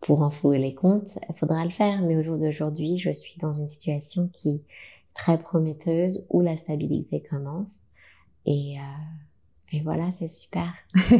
pour 0.00 0.22
enflouer 0.22 0.58
les 0.58 0.74
comptes, 0.74 1.18
il 1.28 1.34
faudra 1.36 1.64
le 1.64 1.70
faire. 1.70 2.02
Mais 2.02 2.16
au 2.16 2.22
jour 2.22 2.36
d'aujourd'hui, 2.36 2.98
je 2.98 3.10
suis 3.10 3.38
dans 3.40 3.52
une 3.52 3.68
situation 3.68 4.30
qui 4.32 4.50
est 4.50 4.62
très 5.14 5.38
prometteuse 5.38 6.24
où 6.30 6.40
la 6.40 6.56
stabilité 6.56 7.22
commence 7.28 7.86
et, 8.46 8.76
euh, 8.78 9.76
et 9.76 9.80
voilà, 9.80 10.10
c'est 10.12 10.28
super. 10.28 10.72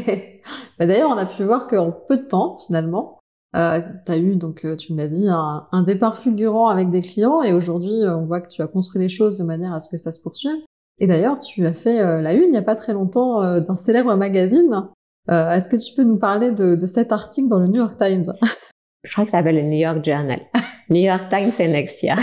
bah 0.78 0.86
D'ailleurs, 0.86 1.10
on 1.10 1.18
a 1.18 1.26
pu 1.26 1.42
voir 1.44 1.66
qu'en 1.66 1.90
peu 1.90 2.18
de 2.18 2.24
temps, 2.24 2.58
finalement, 2.58 3.18
euh, 3.54 3.80
tu 4.06 4.12
as 4.12 4.16
eu, 4.16 4.36
donc 4.36 4.64
euh, 4.64 4.76
tu 4.76 4.94
me 4.94 4.98
l'as 4.98 5.08
dit, 5.08 5.28
un, 5.28 5.66
un, 5.72 5.82
départ 5.82 6.16
fulgurant 6.16 6.68
avec 6.68 6.90
des 6.90 7.02
clients 7.02 7.42
et 7.42 7.52
aujourd'hui 7.52 8.02
euh, 8.02 8.16
on 8.16 8.24
voit 8.24 8.40
que 8.40 8.48
tu 8.48 8.62
as 8.62 8.66
construit 8.66 9.02
les 9.02 9.10
choses 9.10 9.36
de 9.36 9.44
manière 9.44 9.74
à 9.74 9.80
ce 9.80 9.90
que 9.90 9.98
ça 9.98 10.10
se 10.10 10.20
poursuive. 10.20 10.56
Et 10.98 11.06
d'ailleurs, 11.06 11.38
tu 11.38 11.66
as 11.66 11.74
fait 11.74 12.00
euh, 12.00 12.22
la 12.22 12.32
une 12.32 12.44
il 12.44 12.50
n'y 12.50 12.56
a 12.56 12.62
pas 12.62 12.76
très 12.76 12.94
longtemps 12.94 13.40
d'un 13.60 13.76
célèbre 13.76 14.14
magazine. 14.14 14.88
Est-ce 15.28 15.68
que 15.68 15.76
tu 15.76 15.94
peux 15.94 16.04
nous 16.04 16.18
parler 16.18 16.50
de, 16.50 16.74
de, 16.74 16.86
cet 16.86 17.12
article 17.12 17.48
dans 17.48 17.58
le 17.58 17.66
New 17.66 17.80
York 17.80 17.96
Times? 17.98 18.24
Je 19.04 19.12
crois 19.12 19.24
que 19.24 19.30
ça 19.30 19.38
s'appelle 19.38 19.56
le 19.56 19.62
New 19.62 19.78
York 19.78 20.04
Journal. 20.04 20.40
New 20.88 21.00
York 21.00 21.28
Times, 21.28 21.50
c'est 21.50 21.68
next 21.68 22.02
year, 22.02 22.18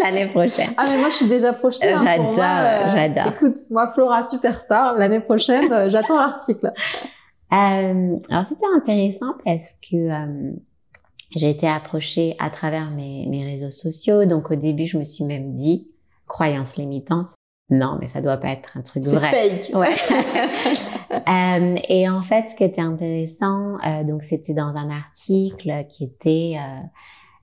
l'année 0.00 0.26
prochaine. 0.26 0.70
Ah 0.76 0.84
mais 0.88 0.98
moi 0.98 1.08
je 1.08 1.14
suis 1.14 1.28
déjà 1.28 1.52
projetée. 1.52 1.92
Hein, 1.92 2.02
j'adore, 2.04 2.36
j'adore. 2.36 3.32
Écoute, 3.34 3.56
moi 3.70 3.86
Flora 3.88 4.22
superstar, 4.22 4.94
l'année 4.94 5.20
prochaine, 5.20 5.88
j'attends 5.88 6.18
l'article. 6.18 6.72
Euh, 7.52 8.18
alors 8.30 8.46
c'était 8.46 8.66
intéressant 8.74 9.34
parce 9.44 9.74
que 9.74 9.96
euh, 9.96 10.52
j'ai 11.36 11.50
été 11.50 11.68
approchée 11.68 12.34
à 12.38 12.50
travers 12.50 12.90
mes, 12.90 13.26
mes, 13.26 13.44
réseaux 13.44 13.70
sociaux. 13.70 14.24
Donc 14.24 14.50
au 14.50 14.56
début, 14.56 14.86
je 14.86 14.98
me 14.98 15.04
suis 15.04 15.24
même 15.24 15.54
dit, 15.54 15.88
croyance 16.26 16.76
limitante, 16.76 17.28
non, 17.70 17.98
mais 18.00 18.06
ça 18.06 18.20
doit 18.20 18.36
pas 18.36 18.48
être 18.48 18.76
un 18.76 18.82
truc 18.82 19.04
vrai. 19.04 19.30
Fake. 19.30 19.74
Ouais. 19.74 19.94
euh, 21.12 21.76
et 21.88 22.08
en 22.08 22.22
fait, 22.22 22.50
ce 22.50 22.56
qui 22.56 22.64
était 22.64 22.80
intéressant, 22.80 23.76
euh, 23.86 24.04
donc 24.04 24.22
c'était 24.22 24.54
dans 24.54 24.76
un 24.76 24.90
article 24.90 25.86
qui 25.88 26.04
était 26.04 26.58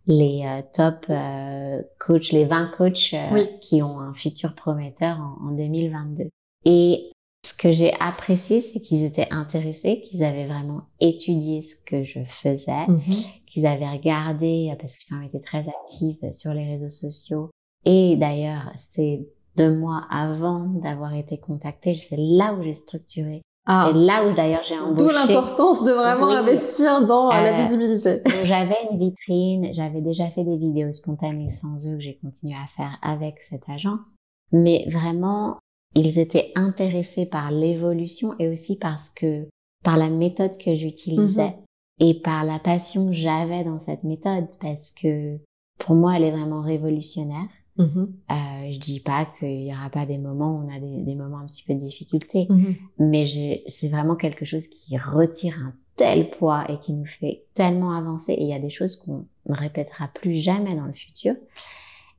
les 0.10 0.44
euh, 0.44 0.62
top 0.74 1.06
euh, 1.10 1.82
coachs, 2.00 2.32
les 2.32 2.46
20 2.46 2.72
coachs 2.76 3.14
euh, 3.14 3.46
qui 3.62 3.82
ont 3.84 4.00
un 4.00 4.14
futur 4.14 4.56
prometteur 4.56 5.20
en, 5.20 5.50
en 5.50 5.52
2022. 5.52 6.30
Et 6.66 7.12
ce 7.46 7.54
que 7.54 7.72
j'ai 7.72 7.94
apprécié, 8.00 8.62
c'est 8.62 8.80
qu'ils 8.80 9.04
étaient 9.04 9.28
intéressés, 9.32 10.02
qu'ils 10.02 10.24
avaient 10.24 10.46
vraiment 10.48 10.82
étudié 11.00 11.64
ce 11.64 11.76
que 11.76 12.04
je 12.04 12.20
faisais, 12.28 12.88
mhm. 12.88 13.02
qu'ils 13.48 13.66
avaient 13.66 13.90
regardé, 13.90 14.74
parce 14.80 14.96
que 14.96 15.02
j'ai 15.02 15.08
quand 15.10 15.16
même 15.20 15.28
été 15.28 15.42
très 15.42 15.66
active 15.68 16.18
sur 16.32 16.54
les 16.54 16.66
réseaux 16.66 16.90
sociaux. 16.90 17.50
Et 17.86 18.18
d'ailleurs, 18.18 18.72
c'est 18.78 19.28
deux 19.56 19.74
mois 19.76 20.06
avant 20.12 20.66
d'avoir 20.66 21.14
été 21.14 21.38
contactée, 21.38 21.96
c'est 21.96 22.18
là 22.18 22.54
où 22.54 22.64
j'ai 22.64 22.74
structuré 22.74 23.42
ah. 23.72 23.86
C'est 23.88 24.00
là 24.00 24.26
où 24.26 24.34
d'ailleurs 24.34 24.64
j'ai 24.64 24.80
embauché. 24.80 24.96
D'où 24.96 25.10
l'importance 25.12 25.84
de 25.84 25.92
vraiment 25.92 26.30
investir 26.30 27.06
dans 27.06 27.30
la 27.30 27.54
euh, 27.54 27.58
visibilité. 27.58 28.22
J'avais 28.46 28.78
une 28.90 28.98
vitrine, 28.98 29.70
j'avais 29.74 30.02
déjà 30.02 30.28
fait 30.32 30.44
des 30.44 30.58
vidéos 30.58 30.92
spontanées 30.92 31.50
sans 31.50 31.88
eux 31.88 31.98
que 31.98 32.00
j'ai 32.00 32.18
continué 32.18 32.56
à 32.56 32.66
faire 32.66 32.98
avec 33.04 33.42
cette 33.42 33.70
agence. 33.70 34.16
Mais 34.52 34.86
vraiment, 34.90 35.60
ils 35.96 36.20
étaient 36.20 36.52
intéressés 36.56 37.26
par 37.26 37.52
l'évolution 37.52 38.36
et 38.40 38.48
aussi 38.48 38.78
parce 38.78 39.10
que, 39.10 39.48
par 39.84 39.98
la 39.98 40.10
méthode 40.10 40.58
que 40.58 40.76
j'utilisais 40.76 41.50
mhm. 41.50 42.08
et 42.08 42.14
par 42.22 42.44
la 42.44 42.60
passion 42.60 43.08
que 43.08 43.14
j'avais 43.14 43.64
dans 43.64 43.80
cette 43.80 44.04
méthode 44.04 44.48
parce 44.60 44.92
que 44.92 45.40
pour 45.80 45.96
moi, 45.96 46.18
elle 46.18 46.24
est 46.24 46.32
vraiment 46.32 46.62
révolutionnaire. 46.62 47.48
Mm-hmm. 47.78 48.08
Euh, 48.32 48.72
je 48.72 48.80
dis 48.80 49.00
pas 49.00 49.26
qu'il 49.26 49.64
y 49.64 49.74
aura 49.74 49.90
pas 49.90 50.06
des 50.06 50.18
moments 50.18 50.52
où 50.52 50.66
on 50.66 50.76
a 50.76 50.80
des, 50.80 51.02
des 51.04 51.16
moments 51.16 51.38
un 51.38 51.46
petit 51.46 51.64
peu 51.64 51.74
de 51.74 51.80
difficulté, 51.80 52.46
mm-hmm. 52.50 52.76
mais 53.00 53.64
c'est 53.68 53.88
vraiment 53.88 54.18
quelque 54.18 54.44
chose 54.44 54.68
qui 54.68 54.98
retire 54.98 55.58
un 55.60 55.74
tel 55.96 56.30
poids 56.30 56.70
et 56.70 56.78
qui 56.80 56.92
nous 56.92 57.06
fait 57.06 57.46
tellement 57.54 57.94
avancer. 57.94 58.34
Et 58.34 58.44
il 58.44 58.50
y 58.50 58.54
a 58.54 58.60
des 58.60 58.70
choses 58.70 58.98
qu'on 58.98 59.26
ne 59.48 59.56
répétera 59.56 60.10
plus 60.10 60.38
jamais 60.38 60.76
dans 60.76 60.86
le 60.86 60.94
futur. 60.94 61.36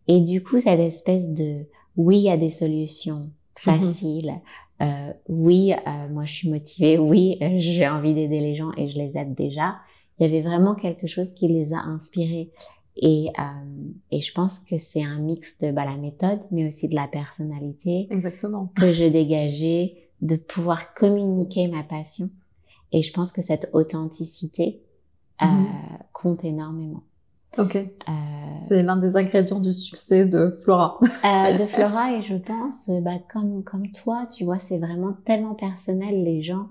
Et 0.09 0.21
du 0.21 0.43
coup, 0.43 0.59
cette 0.59 0.81
espèce 0.81 1.31
de 1.31 1.67
oui, 1.97 2.19
il 2.19 2.23
y 2.25 2.31
a 2.31 2.39
des 2.39 2.49
solutions 2.49 3.31
mm-hmm. 3.65 3.81
faciles. 3.81 4.35
Euh, 4.83 5.13
oui, 5.29 5.73
euh, 5.73 6.09
moi 6.09 6.25
je 6.25 6.33
suis 6.33 6.51
motivée. 6.51 6.99
Oui, 7.11 7.39
j'ai 7.57 7.89
envie 7.89 8.15
d'aider 8.15 8.41
les 8.41 8.55
gens 8.55 8.73
et 8.77 8.89
je 8.89 8.99
les 8.99 9.17
aide 9.17 9.35
déjà. 9.35 9.77
Il 10.19 10.27
y 10.27 10.29
avait 10.29 10.43
vraiment 10.43 10.75
quelque 10.75 11.07
chose 11.07 11.33
qui 11.35 11.49
les 11.49 11.73
a 11.73 11.79
inspirés. 11.79 12.51
Et, 12.97 13.29
euh, 13.39 13.91
et 14.11 14.21
je 14.21 14.33
pense 14.33 14.59
que 14.59 14.77
c'est 14.77 15.03
un 15.03 15.19
mix 15.19 15.59
de 15.59 15.73
bah, 15.73 15.85
la 15.85 15.97
méthode, 15.97 16.41
mais 16.51 16.67
aussi 16.67 16.89
de 16.89 16.95
la 16.95 17.09
personnalité. 17.09 18.07
Exactement. 18.11 18.71
Que 18.77 18.93
je 18.93 19.05
dégageais, 19.05 20.11
de 20.21 20.37
pouvoir 20.37 20.93
communiquer 20.95 21.69
ma 21.69 21.83
passion. 21.83 22.29
Et 22.93 23.03
je 23.03 23.13
pense 23.13 23.33
que 23.33 23.41
cette 23.41 23.71
authenticité 23.73 24.83
euh, 25.43 25.47
mhm. 25.47 25.69
compte 26.13 26.45
énormément. 26.45 27.03
Ok. 27.59 27.77
Euh, 27.77 28.13
c'est 28.55 28.83
l'un 28.83 28.97
des 28.97 29.17
ingrédients 29.17 29.61
du 29.61 29.73
succès 29.73 30.25
de 30.25 30.51
Flora. 30.63 30.99
euh, 31.03 31.57
de 31.59 31.67
Flora, 31.67 32.13
et 32.13 32.23
je 32.23 32.37
pense, 32.37 32.91
bah, 33.03 33.19
comme, 33.33 33.65
comme 33.65 33.91
toi, 33.93 34.27
tu 34.31 34.45
vois, 34.45 34.59
c'est 34.59 34.79
vraiment 34.79 35.15
tellement 35.25 35.55
personnel. 35.55 36.23
Les 36.25 36.43
gens 36.43 36.69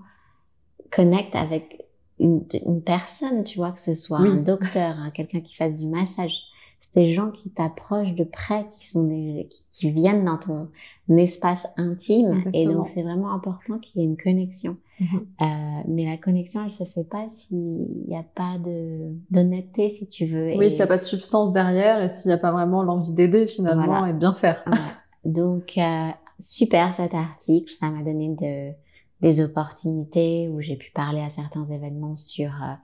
connectent 0.90 1.36
avec 1.36 1.86
une, 2.18 2.44
personne, 2.84 3.44
tu 3.44 3.58
vois, 3.58 3.72
que 3.72 3.80
ce 3.80 3.94
soit 3.94 4.18
un 4.18 4.36
docteur, 4.36 4.96
hein, 4.98 5.10
quelqu'un 5.12 5.40
qui 5.40 5.54
fasse 5.54 5.74
du 5.76 5.86
massage. 5.86 6.49
C'est 6.80 6.94
des 6.94 7.12
gens 7.12 7.30
qui 7.30 7.50
t'approchent 7.50 8.14
de 8.14 8.24
près, 8.24 8.66
qui 8.70 8.88
sont 8.88 9.04
des, 9.04 9.48
qui, 9.70 9.90
viennent 9.90 10.24
dans 10.24 10.38
ton 10.38 10.70
espace 11.14 11.68
intime. 11.76 12.42
Et 12.54 12.64
donc, 12.64 12.86
c'est 12.86 13.02
vraiment 13.02 13.32
important 13.32 13.78
qu'il 13.78 14.00
y 14.00 14.04
ait 14.04 14.08
une 14.08 14.16
connexion. 14.16 14.78
Mhm. 14.98 15.26
euh, 15.40 15.44
mais 15.88 16.04
la 16.04 16.16
connexion, 16.16 16.62
elle 16.64 16.70
se 16.70 16.84
fait 16.84 17.04
pas 17.04 17.26
s'il 17.30 17.86
n'y 18.08 18.16
a 18.16 18.22
pas 18.22 18.58
de, 18.58 19.14
d'honnêteté, 19.30 19.90
si 19.90 20.08
tu 20.08 20.26
veux. 20.26 20.56
Oui, 20.56 20.70
s'il 20.70 20.78
n'y 20.78 20.84
a 20.84 20.86
pas 20.86 20.98
de 20.98 21.02
substance 21.02 21.52
derrière 21.52 22.02
et 22.02 22.08
s'il 22.08 22.30
n'y 22.30 22.34
a 22.34 22.38
pas 22.38 22.52
vraiment 22.52 22.82
l'envie 22.82 23.12
d'aider, 23.12 23.46
finalement, 23.46 24.06
et 24.06 24.12
de 24.12 24.18
bien 24.18 24.34
faire. 24.34 24.64
Donc, 25.24 25.74
euh, 25.76 26.08
super 26.38 26.94
cet 26.94 27.14
article. 27.14 27.72
Ça 27.72 27.90
m'a 27.90 28.02
donné 28.02 28.28
de, 28.28 28.72
des 29.20 29.42
opportunités 29.42 30.48
où 30.48 30.60
j'ai 30.60 30.76
pu 30.76 30.90
parler 30.92 31.20
à 31.20 31.30
certains 31.30 31.66
événements 31.66 32.16
sur 32.16 32.50
euh, 32.50 32.74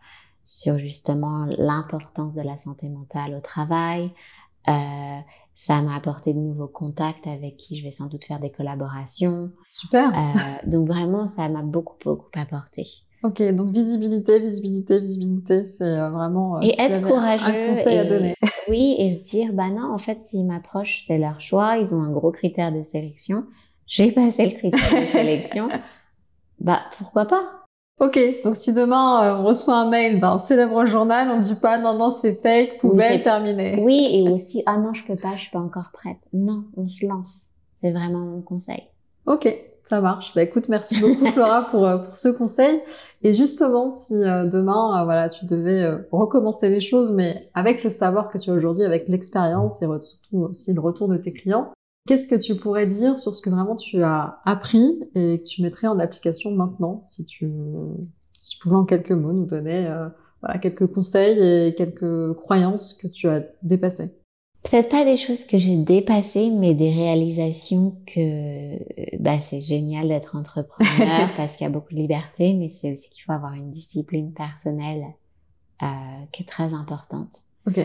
sur 0.47 0.79
justement 0.79 1.45
l'importance 1.59 2.37
de 2.37 2.43
la 2.43 2.57
santé 2.57 2.89
mentale 2.89 3.35
au 3.35 3.41
travail. 3.41 4.13
Euh, 4.69 5.19
ça 5.55 5.83
m'a 5.83 5.97
apporté 5.97 6.35
de 6.35 6.39
nouveaux 6.39 6.69
contacts 6.69 7.27
avec 7.27 7.57
qui 7.57 7.77
je 7.77 7.83
vais 7.83 7.91
sans 7.91 8.07
doute 8.07 8.25
faire 8.25 8.39
des 8.39 8.51
collaborations. 8.51 9.51
Super. 9.69 10.13
Euh, 10.17 10.69
donc 10.71 10.87
vraiment, 10.87 11.27
ça 11.27 11.49
m'a 11.49 11.63
beaucoup 11.63 11.97
beaucoup 12.05 12.31
apporté. 12.37 12.87
Ok, 13.25 13.43
donc 13.55 13.71
visibilité, 13.71 14.39
visibilité, 14.39 15.01
visibilité, 15.01 15.65
c'est 15.65 15.83
euh, 15.83 16.11
vraiment 16.11 16.61
et 16.63 16.75
être 16.79 17.03
courageux 17.03 17.65
un 17.65 17.69
conseil 17.69 17.99
à 17.99 18.05
donner. 18.05 18.37
oui, 18.69 18.95
et 18.99 19.11
se 19.11 19.29
dire 19.29 19.53
bah 19.53 19.71
non, 19.71 19.93
en 19.93 19.99
fait, 19.99 20.17
s'ils 20.17 20.47
m'approchent, 20.47 21.03
c'est 21.09 21.19
leur 21.19 21.41
choix. 21.41 21.79
Ils 21.79 21.93
ont 21.93 22.03
un 22.03 22.11
gros 22.11 22.31
critère 22.31 22.73
de 22.73 22.83
sélection. 22.83 23.47
J'ai 23.89 24.13
passé 24.13 24.45
le 24.45 24.53
critère 24.53 25.01
de 25.01 25.07
sélection. 25.11 25.69
Bah, 26.61 26.83
pourquoi 26.97 27.25
pas? 27.25 27.66
Ok, 27.99 28.21
donc 28.45 28.57
si 28.57 28.75
demain 28.75 29.25
euh, 29.25 29.41
on 29.41 29.45
reçoit 29.45 29.75
un 29.75 29.89
mail 29.89 30.19
d'un 30.19 30.39
célèbre 30.39 30.85
journal, 30.85 31.31
on 31.31 31.39
dit 31.39 31.55
pas 31.55 31.79
non 31.79 31.97
non 31.97 32.11
c'est 32.11 32.35
fake, 32.35 32.77
poubelle, 32.79 33.23
terminé. 33.23 33.81
Oui, 33.83 34.09
et 34.13 34.29
aussi 34.29 34.63
ah 34.67 34.77
non 34.77 34.93
je 34.93 35.03
peux 35.05 35.17
pas, 35.17 35.37
je 35.37 35.43
suis 35.43 35.51
pas 35.51 35.61
encore 35.61 35.91
prête. 35.95 36.19
Non, 36.35 36.65
on 36.77 36.89
se 36.89 37.07
lance. 37.07 37.53
C'est 37.83 37.93
vraiment 37.93 38.19
mon 38.19 38.43
conseil. 38.43 38.83
Ok, 39.25 39.49
ça 39.85 40.03
marche. 40.03 40.35
Bah 40.35 40.43
écoute, 40.43 40.69
merci 40.69 41.01
beaucoup 41.01 41.25
Flora 41.33 41.71
pour 41.71 41.87
euh, 41.87 41.97
pour 41.97 42.15
ce 42.15 42.29
conseil. 42.29 42.83
Et 43.23 43.33
justement, 43.33 43.89
si 43.89 44.13
euh, 44.13 44.45
demain 44.45 45.03
voilà 45.05 45.31
tu 45.31 45.47
devais 45.47 45.91
recommencer 46.13 46.69
les 46.69 46.81
choses, 46.81 47.13
mais 47.13 47.49
avec 47.55 47.83
le 47.83 47.89
savoir 47.89 48.29
que 48.29 48.37
tu 48.37 48.51
as 48.51 48.53
aujourd'hui, 48.53 48.85
avec 48.85 49.09
l'expérience 49.09 49.81
et 49.81 49.87
surtout 49.87 50.49
aussi 50.51 50.75
le 50.75 50.81
retour 50.83 51.09
de 51.09 51.17
tes 51.17 51.33
clients, 51.33 51.73
Qu'est-ce 52.07 52.29
que 52.29 52.37
tu 52.37 52.55
pourrais 52.55 52.87
dire 52.87 53.19
sur 53.19 53.35
ce 53.35 53.43
que 53.43 53.51
vraiment 53.51 53.75
tu 53.75 54.03
as 54.03 54.41
appris 54.45 55.01
et 55.17 55.39
que 55.39 55.43
tu 55.43 55.63
mettrais 55.63 55.89
en 55.89 55.99
application 55.99 56.53
maintenant, 56.53 57.01
si 57.03 57.25
tu, 57.25 57.51
si 58.33 58.51
tu 58.51 58.59
pouvais 58.59 58.77
en 58.77 58.85
quelques 58.85 59.11
mots 59.11 59.33
nous 59.33 59.47
donner 59.47 59.89
euh, 59.89 60.09
voilà, 60.41 60.59
quelques 60.59 60.87
conseils 60.87 61.39
et 61.69 61.75
quelques 61.75 62.35
croyances 62.35 62.95
que 62.95 63.09
tu 63.09 63.29
as 63.29 63.43
dépassées? 63.63 64.15
Peut-être 64.63 64.89
pas 64.89 65.05
des 65.05 65.17
choses 65.17 65.45
que 65.45 65.59
j'ai 65.59 65.77
dépassées, 65.77 66.51
mais 66.51 66.75
des 66.75 66.91
réalisations 66.91 67.97
que 68.07 69.19
bah, 69.21 69.41
c'est 69.41 69.61
génial 69.61 70.09
d'être 70.09 70.37
entrepreneur 70.37 71.29
parce 71.37 71.57
qu'il 71.57 71.65
y 71.65 71.69
a 71.69 71.73
beaucoup 71.73 71.93
de 71.93 72.01
liberté, 72.01 72.55
mais 72.55 72.69
c'est 72.69 72.93
aussi 72.93 73.11
qu'il 73.11 73.25
faut 73.25 73.33
avoir 73.33 73.55
une 73.55 73.71
discipline 73.71 74.33
personnelle 74.33 75.05
euh, 75.83 75.87
qui 76.33 76.43
est 76.45 76.47
très 76.47 76.73
importante. 76.73 77.37
Ok. 77.67 77.81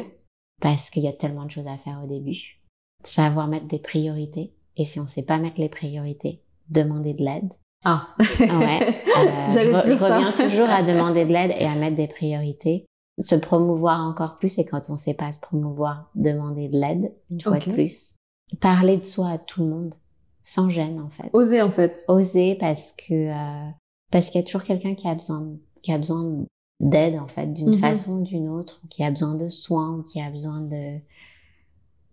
Parce 0.60 0.92
qu'il 0.92 1.04
y 1.04 1.08
a 1.08 1.14
tellement 1.14 1.46
de 1.46 1.52
choses 1.52 1.68
à 1.68 1.78
faire 1.78 2.02
au 2.04 2.08
début 2.08 2.61
savoir 3.08 3.48
mettre 3.48 3.68
des 3.68 3.80
priorités. 3.80 4.54
Et 4.78 4.86
si 4.86 5.00
on 5.00 5.08
sait 5.08 5.24
pas 5.24 5.38
mettre 5.38 5.60
les 5.60 5.70
priorités, 5.70 6.42
demander 6.70 7.14
de 7.14 7.24
l'aide. 7.24 7.50
Ah. 7.84 8.08
ouais. 8.40 9.04
Euh, 9.22 9.48
je, 9.50 9.86
dire 9.86 10.02
reviens 10.02 10.32
toujours 10.32 10.70
à 10.70 10.82
demander 10.88 11.26
de 11.26 11.34
l'aide 11.34 11.52
et 11.60 11.66
à 11.66 11.76
mettre 11.76 11.98
des 11.98 12.08
priorités. 12.08 12.86
Se 13.20 13.36
promouvoir 13.36 14.02
encore 14.02 14.40
plus 14.40 14.58
et 14.58 14.66
quand 14.66 14.82
on 14.90 14.96
sait 14.96 15.14
pas 15.14 15.32
se 15.32 15.40
promouvoir, 15.40 16.10
demander 16.16 16.70
de 16.70 16.80
l'aide 16.80 17.14
une 17.30 17.42
fois 17.42 17.60
de 17.60 17.72
plus. 17.72 18.16
Parler 18.62 18.98
de 18.98 19.06
soi 19.06 19.30
à 19.30 19.38
tout 19.38 19.62
le 19.62 19.70
monde, 19.70 19.96
sans 20.42 20.70
gêne 20.70 21.00
en 21.00 21.10
fait. 21.10 21.30
Oser 21.34 21.62
en 21.62 21.70
fait. 21.70 22.04
Oser 22.08 22.56
parce 22.56 22.94
que 22.94 23.14
euh, 23.14 23.70
parce 24.12 24.30
qu'il 24.30 24.42
y 24.42 24.44
a 24.44 24.46
toujours 24.46 24.64
quelqu'un 24.64 24.96
qui 24.96 25.08
a 25.08 25.14
besoin 25.14 25.46
qui 25.84 25.92
a 25.92 25.98
besoin 25.98 26.46
d'aide 26.80 27.20
en 27.20 27.28
fait 27.28 27.48
d'une 27.48 27.72
mhm. 27.72 27.78
façon 27.78 28.20
ou 28.20 28.24
d'une 28.24 28.50
autre, 28.50 28.82
qui 28.90 29.04
a 29.04 29.12
besoin 29.12 29.36
de 29.36 29.50
soins 29.50 29.98
ou 29.98 30.04
qui 30.04 30.20
a 30.20 30.30
besoin 30.30 30.62
de 30.62 30.98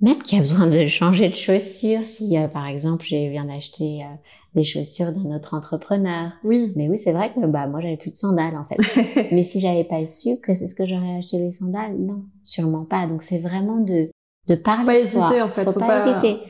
même 0.01 0.23
qui 0.23 0.37
a 0.37 0.41
besoin 0.41 0.67
de 0.67 0.87
changer 0.87 1.29
de 1.29 1.35
chaussures. 1.35 2.07
Si, 2.07 2.37
euh, 2.39 2.49
par 2.49 2.67
exemple, 2.67 3.05
je 3.05 3.31
viens 3.31 3.45
d'acheter 3.45 4.03
euh, 4.03 4.15
des 4.55 4.65
chaussures 4.65 5.13
d'un 5.13 5.35
autre 5.35 5.55
entrepreneur. 5.55 6.33
Oui. 6.45 6.73
Mais 6.77 6.89
oui, 6.89 6.99
c'est 6.99 7.13
vrai 7.13 7.33
que 7.33 7.45
bah 7.47 7.67
moi 7.67 7.81
j'avais 7.81 7.97
plus 7.97 8.11
de 8.11 8.17
sandales 8.17 8.57
en 8.57 8.65
fait. 8.65 9.29
Mais 9.33 9.43
si 9.43 9.61
j'avais 9.61 9.85
pas 9.85 10.07
su 10.07 10.39
que 10.39 10.55
c'est 10.55 10.69
ce 10.69 10.75
que 10.75 10.87
j'aurais 10.87 11.19
acheté 11.19 11.39
les 11.39 11.51
sandales, 11.51 11.97
non, 11.99 12.23
sûrement 12.45 12.85
pas. 12.85 13.07
Donc 13.07 13.23
c'est 13.23 13.39
vraiment 13.39 13.79
de 13.79 14.11
de 14.49 14.55
parler. 14.55 14.81
Faut 14.81 14.87
pas 14.87 14.99
hésiter 14.99 15.43
en 15.43 15.49
fait. 15.49 15.65
Faut, 15.65 15.79
pas, 15.79 16.09
hésiter. 16.09 16.43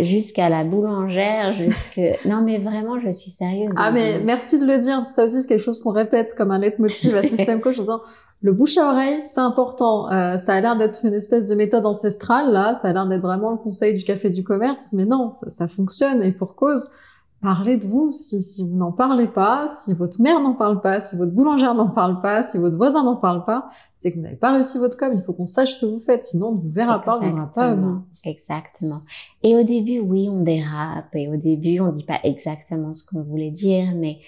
Jusqu'à 0.00 0.48
la 0.48 0.64
boulangère, 0.64 1.52
jusque 1.52 2.00
non 2.24 2.42
mais 2.42 2.58
vraiment 2.58 2.98
je 3.00 3.10
suis 3.10 3.30
sérieuse. 3.30 3.72
Ah 3.76 3.90
mais 3.90 4.20
merci 4.20 4.58
de 4.58 4.66
le 4.66 4.78
dire, 4.78 5.04
ça 5.04 5.24
aussi 5.24 5.42
c'est 5.42 5.48
quelque 5.48 5.62
chose 5.62 5.80
qu'on 5.80 5.92
répète 5.92 6.34
comme 6.34 6.50
un 6.50 6.58
leitmotiv 6.58 7.14
à 7.14 7.22
System 7.24 7.60
Coach 7.60 7.78
en 7.78 7.82
disant 7.82 8.00
le 8.40 8.52
bouche 8.52 8.78
à 8.78 8.92
oreille, 8.92 9.20
c'est 9.24 9.40
important. 9.40 10.10
Euh, 10.12 10.38
ça 10.38 10.54
a 10.54 10.60
l'air 10.60 10.76
d'être 10.76 11.04
une 11.04 11.14
espèce 11.14 11.44
de 11.44 11.56
méthode 11.56 11.84
ancestrale, 11.84 12.52
là. 12.52 12.74
Ça 12.74 12.88
a 12.88 12.92
l'air 12.92 13.06
d'être 13.08 13.22
vraiment 13.22 13.50
le 13.50 13.56
conseil 13.56 13.94
du 13.94 14.04
café 14.04 14.30
du 14.30 14.44
commerce, 14.44 14.92
mais 14.92 15.06
non, 15.06 15.30
ça, 15.30 15.50
ça 15.50 15.66
fonctionne 15.66 16.22
et 16.22 16.30
pour 16.30 16.54
cause. 16.54 16.88
Parlez 17.40 17.76
de 17.76 17.86
vous. 17.86 18.10
Si, 18.12 18.42
si 18.42 18.68
vous 18.68 18.76
n'en 18.76 18.90
parlez 18.90 19.28
pas, 19.28 19.68
si 19.68 19.92
votre 19.94 20.20
mère 20.20 20.40
n'en 20.40 20.54
parle 20.54 20.80
pas, 20.80 21.00
si 21.00 21.16
votre 21.16 21.32
boulangère 21.32 21.74
n'en 21.74 21.88
parle 21.88 22.20
pas, 22.20 22.42
si 22.42 22.58
votre 22.58 22.76
voisin 22.76 23.04
n'en 23.04 23.14
parle 23.16 23.44
pas, 23.44 23.68
c'est 23.94 24.10
que 24.10 24.16
vous 24.16 24.22
n'avez 24.22 24.36
pas 24.36 24.52
réussi 24.52 24.78
votre 24.78 24.96
com. 24.96 25.12
Il 25.14 25.22
faut 25.22 25.32
qu'on 25.32 25.46
sache 25.46 25.74
ce 25.74 25.80
que 25.80 25.86
vous 25.86 26.00
faites, 26.00 26.24
sinon 26.24 26.48
on 26.48 26.52
ne 26.56 26.60
vous 26.60 26.70
verra 26.70 27.00
pas, 27.00 27.18
on 27.18 27.22
ne 27.22 27.30
verra 27.32 27.46
pas 27.50 27.66
à 27.70 27.74
vous. 27.76 28.02
Exactement. 28.24 29.02
Et 29.44 29.56
au 29.56 29.62
début, 29.62 30.00
oui, 30.00 30.28
on 30.28 30.42
dérape. 30.42 31.14
Et 31.14 31.28
au 31.28 31.36
début, 31.36 31.78
on 31.80 31.92
dit 31.92 32.04
pas 32.04 32.18
exactement 32.24 32.92
ce 32.92 33.04
qu'on 33.06 33.22
voulait 33.22 33.50
dire, 33.52 33.92
mais 33.96 34.18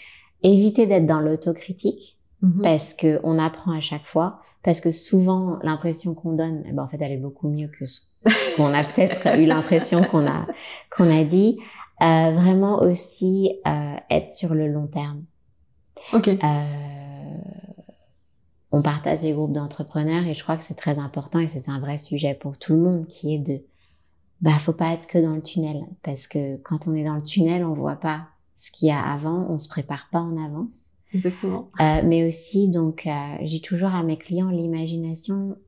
évitez 0.42 0.86
d'être 0.86 1.06
dans 1.06 1.20
l'autocritique 1.20 2.16
Mhm. 2.42 2.62
parce 2.62 2.94
que 2.94 3.20
on 3.22 3.38
apprend 3.38 3.72
à 3.76 3.80
chaque 3.80 4.06
fois. 4.06 4.40
parce 4.62 4.80
que 4.82 4.90
souvent 4.90 5.58
l'impression 5.62 6.12
qu'on 6.14 6.32
donne, 6.32 6.62
eh 6.68 6.72
ben, 6.72 6.82
en 6.82 6.88
fait, 6.88 6.98
elle 7.00 7.12
est 7.12 7.16
beaucoup 7.16 7.48
mieux 7.48 7.68
que 7.68 7.86
ce 7.86 8.00
qu'on 8.56 8.74
a 8.74 8.84
peut-être 8.84 9.38
eu 9.38 9.46
l'impression 9.46 10.02
qu'on 10.02 10.26
a 10.26 10.46
qu'on 10.94 11.10
a 11.10 11.24
dit. 11.24 11.58
Euh, 12.02 12.32
vraiment 12.32 12.80
aussi 12.80 13.52
euh, 13.66 13.96
être 14.08 14.30
sur 14.30 14.54
le 14.54 14.68
long 14.68 14.86
terme. 14.86 15.24
Ok. 16.14 16.28
Euh, 16.28 16.36
on 18.72 18.82
partage 18.82 19.20
des 19.20 19.32
groupes 19.32 19.52
d'entrepreneurs 19.52 20.24
et 20.26 20.32
je 20.32 20.42
crois 20.42 20.56
que 20.56 20.64
c'est 20.64 20.74
très 20.76 20.98
important 20.98 21.40
et 21.40 21.48
c'est 21.48 21.68
un 21.68 21.78
vrai 21.78 21.98
sujet 21.98 22.34
pour 22.34 22.58
tout 22.58 22.72
le 22.72 22.78
monde 22.80 23.06
qui 23.06 23.34
est 23.34 23.38
de 23.38 23.62
bah 24.40 24.52
faut 24.52 24.72
pas 24.72 24.94
être 24.94 25.06
que 25.06 25.18
dans 25.18 25.34
le 25.34 25.42
tunnel 25.42 25.84
parce 26.02 26.26
que 26.26 26.56
quand 26.58 26.86
on 26.86 26.94
est 26.94 27.04
dans 27.04 27.16
le 27.16 27.22
tunnel 27.22 27.64
on 27.64 27.74
voit 27.74 27.96
pas 27.96 28.28
ce 28.54 28.70
qu'il 28.70 28.88
y 28.88 28.90
a 28.90 29.02
avant 29.02 29.46
on 29.50 29.58
se 29.58 29.68
prépare 29.68 30.06
pas 30.10 30.20
en 30.20 30.42
avance 30.42 30.92
Exactement. 31.12 31.68
euh, 31.80 32.00
mais 32.04 32.26
aussi 32.26 32.70
donc 32.70 33.06
j'ai 33.42 33.60
toujours 33.60 33.90
à 33.90 34.02
mes 34.02 34.16
clients 34.16 34.48
l'imagination 34.48 35.58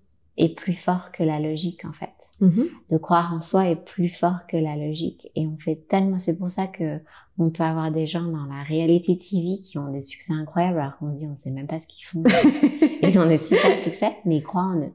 est 0.44 0.54
plus 0.54 0.74
fort 0.74 1.12
que 1.12 1.22
la 1.22 1.38
logique 1.40 1.84
en 1.84 1.92
fait 1.92 2.10
Mhm. 2.40 2.66
de 2.90 2.96
croire 2.98 3.32
en 3.34 3.40
soi 3.40 3.68
est 3.68 3.76
plus 3.76 4.08
fort 4.08 4.46
que 4.48 4.56
la 4.56 4.76
logique 4.76 5.30
et 5.36 5.46
on 5.46 5.56
fait 5.58 5.76
tellement 5.88 6.18
c'est 6.18 6.36
pour 6.38 6.50
ça 6.50 6.66
que 6.66 6.98
on 7.38 7.50
peut 7.50 7.62
avoir 7.62 7.90
des 7.92 8.06
gens 8.06 8.24
dans 8.24 8.44
la 8.46 8.62
reality 8.68 9.16
TV 9.16 9.60
qui 9.62 9.78
ont 9.78 9.90
des 9.92 10.00
succès 10.00 10.32
incroyables 10.32 10.78
alors 10.80 10.96
qu'on 10.98 11.10
se 11.10 11.18
dit 11.18 11.26
on 11.30 11.34
sait 11.34 11.50
même 11.50 11.66
pas 11.68 11.80
ce 11.80 11.86
qu'ils 11.86 12.06
font 12.06 12.22
ils 13.02 13.18
ont 13.18 13.26
des 13.26 13.38
super 13.38 13.78
succès 13.78 14.16
mais 14.24 14.36
ils 14.38 14.42
croient 14.42 14.62
en 14.74 14.80
eux 14.80 14.92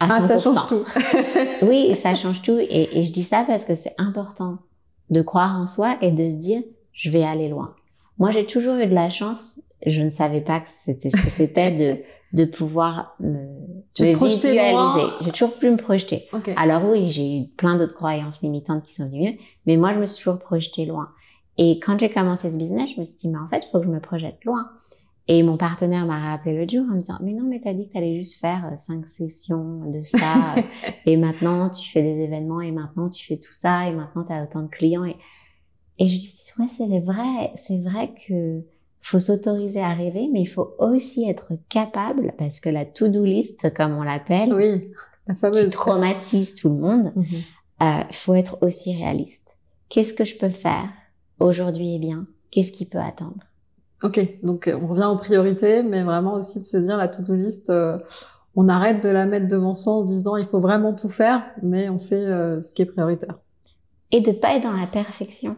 à 0.00 0.08
Ah, 0.10 0.20
ça 0.20 0.36
100%. 0.36 0.42
change 0.42 0.66
tout. 0.66 0.84
oui 1.66 1.94
ça 1.94 2.14
change 2.14 2.42
tout 2.42 2.58
et, 2.58 2.98
et 2.98 3.04
je 3.04 3.12
dis 3.12 3.24
ça 3.24 3.44
parce 3.46 3.64
que 3.64 3.74
c'est 3.74 3.94
important 3.98 4.58
de 5.10 5.22
croire 5.22 5.56
en 5.58 5.66
soi 5.66 5.96
et 6.02 6.10
de 6.10 6.26
se 6.28 6.36
dire 6.36 6.62
je 6.92 7.10
vais 7.10 7.24
aller 7.24 7.48
loin 7.48 7.74
moi 8.18 8.30
j'ai 8.30 8.44
toujours 8.46 8.74
eu 8.76 8.86
de 8.86 8.94
la 8.94 9.10
chance 9.10 9.60
je 9.86 10.02
ne 10.02 10.10
savais 10.10 10.40
pas 10.40 10.60
que 10.60 10.68
c'était 10.68 11.10
ce 11.10 11.16
que 11.16 11.30
c'était 11.30 11.70
de 11.70 12.02
de 12.32 12.44
pouvoir 12.46 13.14
me, 13.20 13.53
Tu 13.94 14.12
projetais 14.12 14.48
visualiser 14.48 15.08
j'ai 15.20 15.30
toujours 15.30 15.56
pu 15.56 15.70
me 15.70 15.76
projeter 15.76 16.28
alors 16.56 16.84
oui, 16.90 17.10
j'ai 17.10 17.38
eu 17.38 17.46
plein 17.46 17.76
d'autres 17.78 17.94
croyances 17.94 18.42
limitantes 18.42 18.84
qui 18.84 18.94
sont 18.94 19.08
venues, 19.08 19.38
mais 19.66 19.76
moi, 19.76 19.92
je 19.92 20.00
me 20.00 20.06
suis 20.06 20.24
toujours 20.24 20.40
projetée 20.40 20.84
loin. 20.84 21.10
Et 21.56 21.78
quand 21.78 21.98
j'ai 22.00 22.10
commencé 22.10 22.50
ce 22.50 22.56
business, 22.56 22.90
je 22.94 23.00
me 23.00 23.04
suis 23.04 23.18
dit, 23.18 23.28
mais 23.28 23.38
en 23.38 23.48
fait, 23.48 23.64
il 23.66 23.70
faut 23.70 23.78
que 23.78 23.84
je 23.84 23.90
me 23.90 24.00
projette 24.00 24.44
loin. 24.44 24.68
Et 25.26 25.42
mon 25.42 25.56
partenaire 25.56 26.04
m'a 26.04 26.18
rappelé 26.18 26.58
l'autre 26.58 26.72
jour 26.72 26.84
en 26.90 26.94
me 26.94 27.00
disant, 27.00 27.18
mais 27.22 27.32
non, 27.32 27.44
mais 27.48 27.60
t'as 27.62 27.72
dit 27.72 27.88
que 27.88 27.94
t'allais 27.94 28.16
juste 28.16 28.40
faire 28.40 28.68
euh, 28.70 28.76
cinq 28.76 29.06
sessions 29.06 29.90
de 29.90 30.00
ça, 30.02 30.56
et 31.06 31.16
maintenant 31.16 31.70
tu 31.70 31.88
fais 31.90 32.02
des 32.02 32.22
événements, 32.22 32.60
et 32.60 32.72
maintenant 32.72 33.08
tu 33.08 33.24
fais 33.24 33.38
tout 33.38 33.52
ça, 33.52 33.88
et 33.88 33.92
maintenant 33.92 34.24
t'as 34.24 34.42
autant 34.42 34.62
de 34.62 34.68
clients. 34.68 35.04
Et, 35.04 35.16
et 35.98 36.08
je 36.08 36.18
dis, 36.18 36.50
ouais, 36.58 36.66
c'est 36.68 37.00
vrai, 37.00 37.52
c'est 37.54 37.78
vrai 37.78 38.12
que 38.28 38.60
faut 39.06 39.18
s'autoriser 39.18 39.80
à 39.82 39.92
rêver, 39.92 40.28
mais 40.32 40.40
il 40.42 40.46
faut 40.46 40.74
aussi 40.78 41.28
être 41.28 41.48
capable, 41.68 42.32
parce 42.38 42.60
que 42.60 42.70
la 42.70 42.84
to-do 42.84 43.24
list, 43.24 43.72
comme 43.74 43.92
on 43.96 44.02
l'appelle, 44.02 44.52
Oui, 44.54 44.92
la 45.26 45.34
qui 45.34 45.40
fameuse. 45.40 45.70
traumatise 45.72 46.54
tout 46.54 46.68
le 46.70 46.76
monde, 46.76 47.12
Mhm. 47.14 47.24
euh, 47.82 48.00
faut 48.12 48.34
être 48.34 48.58
aussi 48.62 48.96
réaliste. 48.96 49.56
Qu'est-ce 49.90 50.14
que 50.14 50.24
je 50.24 50.36
peux 50.38 50.48
faire 50.50 50.88
aujourd'hui 51.38 51.94
est 51.96 51.98
bien 51.98 52.26
Qu'est-ce 52.50 52.72
qui 52.72 52.86
peut 52.86 52.98
attendre? 52.98 53.36
Ok, 54.02 54.20
donc 54.42 54.68
euh, 54.68 54.78
on 54.80 54.86
revient 54.86 55.08
aux 55.12 55.16
priorités, 55.16 55.82
mais 55.82 56.02
vraiment 56.02 56.34
aussi 56.34 56.58
de 56.60 56.64
se 56.64 56.76
dire 56.76 56.96
la 56.96 57.08
to-do 57.08 57.34
list, 57.34 57.68
euh, 57.70 57.98
on 58.56 58.68
arrête 58.68 59.02
de 59.02 59.08
la 59.08 59.26
mettre 59.26 59.48
devant 59.48 59.74
soi 59.74 59.94
en 59.94 60.02
se 60.02 60.12
disant 60.12 60.36
il 60.36 60.44
faut 60.44 60.60
vraiment 60.60 60.94
tout 60.94 61.08
faire, 61.08 61.44
mais 61.62 61.88
on 61.88 61.98
fait 61.98 62.14
euh, 62.14 62.62
ce 62.62 62.74
qui 62.74 62.82
est 62.82 62.86
prioritaire. 62.86 63.38
Et 64.12 64.20
de 64.20 64.30
pas 64.32 64.54
être 64.56 64.62
dans 64.62 64.76
la 64.76 64.86
perfection. 64.86 65.56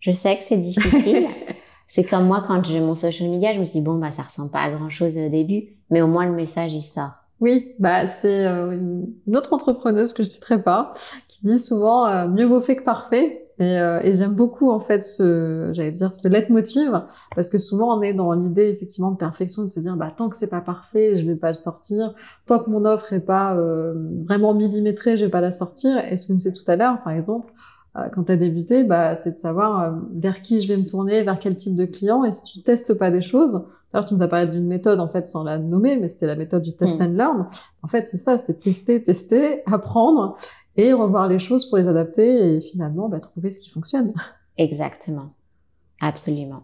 Je 0.00 0.10
sais 0.12 0.36
que 0.38 0.42
c'est 0.42 0.56
difficile. 0.56 1.26
c'est 1.90 2.04
comme 2.04 2.26
moi 2.26 2.44
quand 2.46 2.64
j'ai 2.64 2.80
mon 2.80 2.94
social 2.94 3.28
media, 3.28 3.52
je 3.52 3.58
me 3.58 3.64
suis 3.64 3.80
dit, 3.80 3.84
bon 3.84 3.96
bah 3.96 4.12
ça 4.12 4.22
ressemble 4.22 4.52
pas 4.52 4.60
à 4.60 4.70
grand 4.70 4.90
chose 4.90 5.18
au 5.18 5.28
début, 5.28 5.70
mais 5.90 6.00
au 6.00 6.06
moins 6.06 6.24
le 6.24 6.32
message 6.32 6.72
il 6.72 6.82
sort. 6.82 7.10
Oui, 7.40 7.74
bah 7.80 8.06
c'est 8.06 8.46
euh, 8.46 8.78
une 9.26 9.36
autre 9.36 9.52
entrepreneuse 9.52 10.12
que 10.12 10.22
je 10.22 10.28
citerai 10.28 10.62
pas 10.62 10.92
qui 11.26 11.40
dit 11.42 11.58
souvent 11.58 12.06
euh, 12.06 12.28
mieux 12.28 12.44
vaut 12.44 12.60
fait 12.60 12.76
que 12.76 12.84
parfait. 12.84 13.46
Et, 13.58 13.78
euh, 13.78 14.00
et 14.02 14.14
j'aime 14.14 14.34
beaucoup 14.34 14.70
en 14.70 14.78
fait 14.78 15.02
ce, 15.02 15.70
j'allais 15.74 15.90
dire 15.90 16.14
ce 16.14 16.26
leitmotiv 16.28 17.02
parce 17.34 17.50
que 17.50 17.58
souvent 17.58 17.98
on 17.98 18.00
est 18.00 18.14
dans 18.14 18.32
l'idée 18.32 18.68
effectivement 18.70 19.10
de 19.10 19.18
perfection 19.18 19.64
de 19.64 19.68
se 19.68 19.80
dire 19.80 19.96
bah 19.96 20.10
tant 20.16 20.30
que 20.30 20.36
c'est 20.36 20.48
pas 20.48 20.62
parfait 20.62 21.14
je 21.16 21.26
vais 21.26 21.36
pas 21.36 21.48
le 21.48 21.54
sortir, 21.54 22.14
tant 22.46 22.64
que 22.64 22.70
mon 22.70 22.86
offre 22.86 23.12
est 23.12 23.20
pas 23.20 23.54
euh, 23.56 23.92
vraiment 24.24 24.54
millimétrée 24.54 25.18
je 25.18 25.26
vais 25.26 25.30
pas 25.30 25.42
la 25.42 25.50
sortir. 25.50 25.98
Et 26.10 26.16
ce 26.16 26.28
que 26.28 26.32
je 26.34 26.38
disais 26.38 26.52
tout 26.52 26.64
à 26.68 26.76
l'heure 26.76 27.02
par 27.02 27.12
exemple? 27.12 27.52
Quand 28.14 28.24
tu 28.24 28.32
as 28.32 28.36
débuté, 28.36 28.84
bah, 28.84 29.16
c'est 29.16 29.32
de 29.32 29.36
savoir 29.36 29.80
euh, 29.80 29.90
vers 30.14 30.40
qui 30.40 30.60
je 30.60 30.68
vais 30.68 30.76
me 30.76 30.86
tourner, 30.86 31.22
vers 31.22 31.38
quel 31.38 31.56
type 31.56 31.74
de 31.76 31.84
client. 31.84 32.24
Et 32.24 32.32
si 32.32 32.44
tu 32.44 32.62
testes 32.62 32.94
pas 32.94 33.10
des 33.10 33.20
choses, 33.20 33.64
d'ailleurs 33.92 34.04
tu 34.04 34.14
nous 34.14 34.22
as 34.22 34.28
parlé 34.28 34.46
d'une 34.48 34.66
méthode 34.66 35.00
en 35.00 35.08
fait 35.08 35.26
sans 35.26 35.42
la 35.44 35.58
nommer, 35.58 35.96
mais 35.98 36.08
c'était 36.08 36.26
la 36.26 36.36
méthode 36.36 36.62
du 36.62 36.72
test 36.76 36.98
Mm. 36.98 37.02
and 37.02 37.12
learn. 37.16 37.46
En 37.82 37.88
fait, 37.88 38.06
c'est 38.08 38.18
ça, 38.18 38.38
c'est 38.38 38.60
tester, 38.60 39.02
tester, 39.02 39.62
apprendre 39.72 40.36
et 40.76 40.92
revoir 40.92 41.26
les 41.28 41.38
choses 41.40 41.66
pour 41.68 41.78
les 41.78 41.88
adapter 41.88 42.56
et 42.56 42.60
finalement 42.60 43.08
bah, 43.08 43.18
trouver 43.20 43.50
ce 43.50 43.58
qui 43.58 43.70
fonctionne. 43.70 44.12
Exactement. 44.56 45.30
Absolument. 46.00 46.62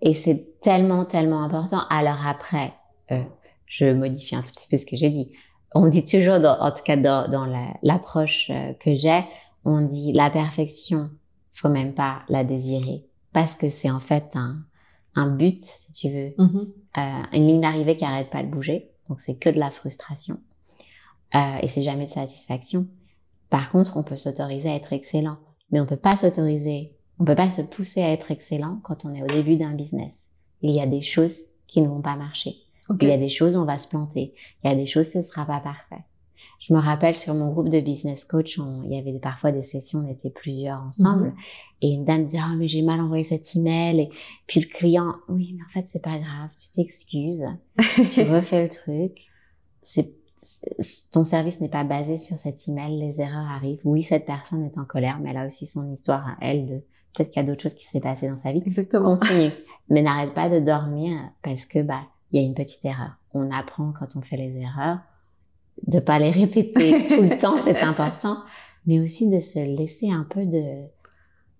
Et 0.00 0.14
c'est 0.14 0.60
tellement, 0.60 1.04
tellement 1.04 1.42
important. 1.42 1.80
Alors 1.90 2.26
après, 2.26 2.72
euh, 3.10 3.22
je 3.66 3.92
modifie 3.92 4.36
un 4.36 4.42
tout 4.42 4.52
petit 4.54 4.68
peu 4.68 4.76
ce 4.76 4.86
que 4.86 4.96
j'ai 4.96 5.10
dit. 5.10 5.32
On 5.74 5.88
dit 5.88 6.04
toujours, 6.04 6.40
dans- 6.40 6.58
en 6.60 6.70
tout 6.70 6.82
cas 6.84 6.96
dans, 6.96 7.28
dans 7.28 7.44
la- 7.46 7.74
l'approche 7.82 8.50
euh, 8.50 8.72
que 8.74 8.94
j'ai, 8.94 9.24
on 9.68 9.82
dit 9.82 10.12
la 10.12 10.30
perfection, 10.30 11.10
faut 11.52 11.68
même 11.68 11.94
pas 11.94 12.22
la 12.28 12.44
désirer. 12.44 13.04
Parce 13.32 13.54
que 13.54 13.68
c'est 13.68 13.90
en 13.90 14.00
fait 14.00 14.34
un, 14.36 14.58
un 15.14 15.28
but, 15.28 15.64
si 15.64 15.92
tu 15.92 16.08
veux, 16.10 16.34
Mhm. 16.38 16.68
euh, 16.98 17.22
une 17.32 17.46
ligne 17.46 17.60
d'arrivée 17.60 17.96
qui 17.96 18.04
arrête 18.04 18.30
pas 18.30 18.42
de 18.42 18.48
bouger. 18.48 18.90
Donc 19.08 19.20
c'est 19.20 19.36
que 19.36 19.48
de 19.50 19.58
la 19.58 19.70
frustration. 19.70 20.38
Euh, 21.34 21.58
et 21.62 21.68
c'est 21.68 21.82
jamais 21.82 22.06
de 22.06 22.10
satisfaction. 22.10 22.86
Par 23.50 23.70
contre, 23.70 23.96
on 23.96 24.02
peut 24.02 24.16
s'autoriser 24.16 24.70
à 24.70 24.74
être 24.74 24.92
excellent. 24.92 25.38
Mais 25.70 25.80
on 25.80 25.86
peut 25.86 25.96
pas 25.96 26.16
s'autoriser, 26.16 26.96
on 27.18 27.24
peut 27.24 27.34
pas 27.34 27.50
se 27.50 27.62
pousser 27.62 28.02
à 28.02 28.12
être 28.12 28.30
excellent 28.30 28.78
quand 28.84 29.04
on 29.04 29.12
est 29.14 29.22
au 29.22 29.26
début 29.26 29.56
d'un 29.56 29.74
business. 29.74 30.26
Il 30.62 30.70
y 30.70 30.80
a 30.80 30.86
des 30.86 31.02
choses 31.02 31.36
qui 31.66 31.80
ne 31.82 31.88
vont 31.88 32.00
pas 32.02 32.14
marcher. 32.16 32.56
Il 33.02 33.08
y 33.08 33.12
a 33.12 33.18
des 33.18 33.28
choses 33.28 33.56
où 33.56 33.60
on 33.60 33.64
va 33.64 33.78
se 33.78 33.88
planter. 33.88 34.32
Il 34.62 34.70
y 34.70 34.72
a 34.72 34.76
des 34.76 34.86
choses 34.86 35.10
ce 35.10 35.22
sera 35.22 35.44
pas 35.44 35.58
parfait. 35.60 36.04
Je 36.58 36.72
me 36.74 36.78
rappelle 36.80 37.14
sur 37.14 37.34
mon 37.34 37.50
groupe 37.52 37.68
de 37.68 37.80
business 37.80 38.24
coach, 38.24 38.58
on- 38.58 38.82
il 38.84 38.92
y 38.94 38.98
avait 38.98 39.18
parfois 39.18 39.52
des 39.52 39.62
sessions, 39.62 40.04
on 40.06 40.10
était 40.10 40.30
plusieurs 40.30 40.80
ensemble, 40.82 41.34
et 41.82 41.90
une 41.92 42.04
dame 42.04 42.24
disait 42.24 42.38
oh 42.42 42.56
mais 42.56 42.66
j'ai 42.68 42.82
mal 42.82 43.00
envoyé 43.00 43.22
cet 43.22 43.54
email, 43.56 44.00
et 44.00 44.10
puis 44.46 44.60
le 44.60 44.66
client 44.66 45.14
oui 45.28 45.54
mais 45.56 45.62
en 45.64 45.68
fait 45.68 45.86
c'est 45.86 46.02
pas 46.02 46.18
grave, 46.18 46.50
tu 46.56 46.70
t'excuses, 46.74 47.44
tu 48.14 48.22
refais 48.22 48.62
le 48.62 48.68
truc, 48.70 49.30
c'est 49.82 50.12
ton 51.12 51.24
service 51.24 51.60
n'est 51.60 51.68
pas 51.68 51.84
basé 51.84 52.16
sur 52.18 52.36
cet 52.36 52.68
email, 52.68 52.98
les 53.00 53.20
erreurs 53.20 53.46
arrivent. 53.50 53.80
Oui 53.84 54.02
cette 54.02 54.26
personne 54.26 54.64
est 54.64 54.78
en 54.78 54.84
colère, 54.84 55.18
mais 55.20 55.30
elle 55.30 55.38
a 55.38 55.46
aussi 55.46 55.66
son 55.66 55.90
histoire 55.90 56.26
à 56.28 56.36
elle 56.40 56.66
de 56.66 56.74
peut-être 57.14 57.30
qu'il 57.30 57.40
y 57.42 57.44
a 57.44 57.48
d'autres 57.48 57.62
choses 57.62 57.74
qui 57.74 57.86
s'est 57.86 58.00
passées 58.00 58.28
dans 58.28 58.36
sa 58.36 58.52
vie. 58.52 58.62
Exactement. 58.64 59.16
Continue, 59.16 59.50
mais 59.88 60.02
n'arrête 60.02 60.34
pas 60.34 60.50
de 60.50 60.60
dormir 60.60 61.18
parce 61.42 61.64
que 61.64 61.82
bah 61.82 62.02
il 62.32 62.40
y 62.40 62.44
a 62.44 62.46
une 62.46 62.54
petite 62.54 62.84
erreur. 62.84 63.12
On 63.32 63.50
apprend 63.50 63.92
quand 63.98 64.16
on 64.16 64.20
fait 64.20 64.36
les 64.36 64.54
erreurs, 64.58 64.98
de 65.86 65.98
pas 66.00 66.18
les 66.18 66.30
répéter 66.30 67.06
tout 67.08 67.22
le 67.22 67.38
temps, 67.38 67.56
c'est 67.64 67.80
important, 67.80 68.38
mais 68.86 69.00
aussi 69.00 69.30
de 69.30 69.38
se 69.38 69.58
laisser 69.58 70.10
un 70.10 70.26
peu 70.28 70.46
de 70.46 70.84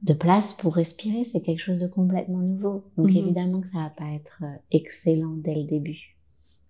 de 0.03 0.13
place 0.13 0.53
pour 0.53 0.75
respirer, 0.75 1.25
c'est 1.25 1.41
quelque 1.41 1.59
chose 1.59 1.81
de 1.81 1.87
complètement 1.89 2.39
nouveau. 2.39 2.85
Donc 2.99 3.07
Mhm. 3.11 3.17
évidemment 3.17 3.61
que 3.63 3.67
ça 3.67 3.79
va 3.79 3.91
pas 3.91 4.13
être 4.15 4.39
euh, 4.43 4.55
excellent 4.71 5.35
dès 5.39 5.55
le 5.55 5.65
début. 5.65 6.17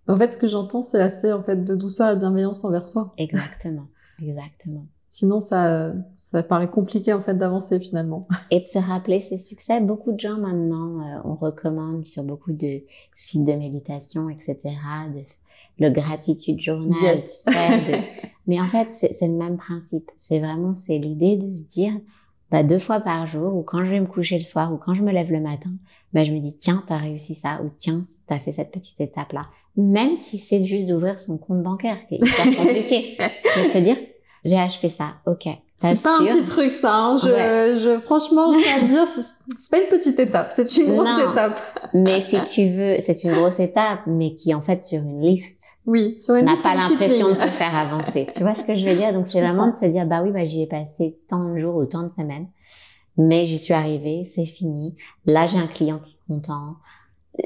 En 0.08 0.16
fait, 0.16 0.32
ce 0.32 0.38
que 0.38 0.46
j'entends, 0.46 0.80
c'est 0.80 1.00
assez 1.02 1.32
en 1.32 1.42
fait 1.42 1.64
de 1.64 1.74
douceur 1.74 2.12
et 2.12 2.14
de 2.14 2.20
bienveillance 2.20 2.64
envers 2.64 2.86
soi. 2.86 3.12
Exactement, 3.18 3.88
exactement. 4.22 4.86
Sinon, 5.08 5.40
ça, 5.40 5.92
ça 6.18 6.42
paraît 6.44 6.70
compliqué 6.70 7.12
en 7.12 7.20
fait 7.20 7.34
d'avancer 7.34 7.80
finalement. 7.80 8.26
Et 8.50 8.60
de 8.60 8.66
se 8.66 8.78
rappeler 8.78 9.20
ses 9.20 9.38
succès. 9.38 9.80
Beaucoup 9.80 10.12
de 10.12 10.20
gens 10.20 10.36
maintenant, 10.38 11.00
euh, 11.00 11.20
on 11.24 11.34
recommande 11.34 12.06
sur 12.06 12.22
beaucoup 12.24 12.52
de 12.52 12.82
sites 13.14 13.44
de 13.44 13.52
méditation, 13.52 14.28
etc., 14.30 14.56
de 15.14 15.20
le 15.78 15.90
gratitude 15.90 16.60
journal. 16.60 16.98
Yes. 17.02 17.44
de- 17.46 17.98
Mais 18.46 18.60
en 18.60 18.66
fait, 18.66 18.88
c'est 18.92 19.16
le 19.26 19.32
même 19.34 19.56
principe. 19.56 20.08
C'est 20.16 20.38
vraiment, 20.38 20.72
c'est 20.72 20.98
l'idée 20.98 21.36
de 21.36 21.50
se 21.50 21.64
dire, 21.64 21.92
bah, 22.52 22.62
deux 22.62 22.78
fois 22.78 23.00
par 23.00 23.26
jour, 23.26 23.56
ou 23.56 23.62
quand 23.62 23.84
je 23.84 23.90
vais 23.90 24.00
me 24.00 24.06
coucher 24.06 24.38
le 24.38 24.44
soir, 24.44 24.72
ou 24.72 24.76
quand 24.76 24.94
je 24.94 25.02
me 25.02 25.10
lève 25.12 25.32
le 25.32 25.40
matin, 25.40 25.70
bah, 26.12 26.22
je 26.22 26.30
me 26.32 26.38
dis, 26.38 26.56
tiens, 26.56 26.82
t'as 26.86 26.96
réussi 26.96 27.34
ça, 27.34 27.60
ou 27.64 27.70
tiens, 27.76 28.02
t'as 28.28 28.38
fait 28.38 28.52
cette 28.52 28.70
petite 28.70 29.00
étape-là. 29.00 29.46
Même 29.76 30.14
si 30.16 30.38
c'est 30.38 30.62
juste 30.64 30.86
d'ouvrir 30.86 31.18
son 31.18 31.38
compte 31.38 31.62
bancaire, 31.62 31.98
qui 32.08 32.14
est 32.14 32.18
hyper 32.18 32.56
compliqué. 32.56 33.16
De 33.18 33.70
se 33.70 33.78
dire, 33.78 33.96
j'ai 34.44 34.56
achevé 34.58 34.88
ça, 34.88 35.14
ok. 35.26 35.48
C'est 35.78 36.02
pas 36.02 36.18
un 36.20 36.24
petit 36.24 36.44
truc, 36.44 36.72
ça. 36.72 36.94
Hein. 36.94 37.16
Je, 37.22 37.28
Ouais. 37.30 37.78
je, 37.78 37.98
franchement, 37.98 38.50
je 38.52 38.58
tiens 38.60 38.76
à 38.76 38.80
te 38.80 38.86
dire, 38.86 39.04
c'est 39.58 39.70
pas 39.70 39.78
une 39.82 39.88
petite 39.88 40.18
étape, 40.18 40.48
c'est 40.52 40.74
une 40.78 40.86
grosse 40.94 41.06
Non. 41.18 41.32
étape. 41.32 41.60
Mais 41.92 42.20
si 42.22 42.40
tu 42.50 42.70
veux, 42.70 42.96
c'est 43.00 43.24
une 43.24 43.34
grosse 43.34 43.58
étape, 43.60 44.00
mais 44.06 44.34
qui 44.34 44.54
en 44.54 44.62
fait 44.62 44.82
sur 44.82 45.02
une 45.02 45.20
liste 45.20 45.60
Oui, 45.86 46.16
sur 46.18 46.34
une 46.34 46.46
n'a 46.46 46.54
pas 46.60 46.74
l'impression 46.74 47.28
de 47.28 47.34
te 47.34 47.46
faire 47.46 47.74
avancer. 47.74 48.26
Tu 48.34 48.40
vois 48.42 48.54
ce 48.54 48.64
que 48.64 48.74
je 48.76 48.86
veux 48.86 48.94
dire? 48.94 49.12
Donc 49.12 49.26
c'est 49.28 49.40
vraiment 49.40 49.68
de 49.68 49.74
se 49.74 49.86
dire 49.86 50.06
bah 50.06 50.22
oui 50.22 50.30
bah 50.32 50.44
j'y 50.44 50.62
ai 50.62 50.66
passé 50.66 51.18
tant 51.28 51.44
de 51.52 51.58
jours 51.58 51.76
ou 51.76 51.84
tant 51.86 52.02
de 52.02 52.10
semaines, 52.10 52.48
mais 53.16 53.46
j'y 53.46 53.58
suis 53.58 53.74
arrivée, 53.74 54.24
c'est 54.24 54.46
fini. 54.46 54.96
Là 55.26 55.46
j'ai 55.46 55.58
un 55.58 55.68
client 55.68 56.00
qui 56.00 56.12
est 56.14 56.26
content. 56.34 56.76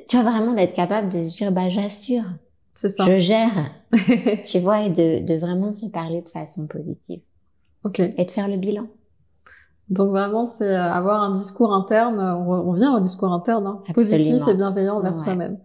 Tu 0.09 0.17
vois 0.21 0.31
vraiment 0.31 0.53
d'être 0.55 0.75
capable 0.75 1.09
de 1.13 1.23
se 1.23 1.37
dire 1.37 1.53
bah 1.53 1.69
j'assure. 1.69 2.25
C'est 2.75 2.89
ça. 2.89 3.05
Je 3.05 3.19
gère, 3.19 3.71
tu 4.47 4.59
vois, 4.61 4.83
et 4.83 4.91
de, 4.91 5.23
de 5.27 5.39
vraiment 5.39 5.71
se 5.73 5.87
parler 5.91 6.23
de 6.23 6.29
façon 6.31 6.67
positive 6.67 7.21
ok. 7.85 8.01
et 8.01 8.25
de 8.25 8.31
faire 8.31 8.49
le 8.49 8.57
bilan. 8.57 8.87
Donc 9.91 10.11
vraiment, 10.11 10.45
c'est 10.47 10.65
euh, 10.73 10.91
avoir 10.91 11.23
un 11.23 11.33
discours 11.33 11.75
interne. 11.75 12.19
On, 12.21 12.45
re- 12.49 12.63
on 12.65 12.73
vient 12.73 12.95
au 12.97 13.01
discours 13.01 13.33
interne, 13.33 13.67
hein, 13.67 13.83
positif 13.93 14.47
et 14.49 14.55
bienveillant 14.55 14.97
envers 14.97 15.11
Ouais. 15.11 15.17
soi-même. 15.17 15.59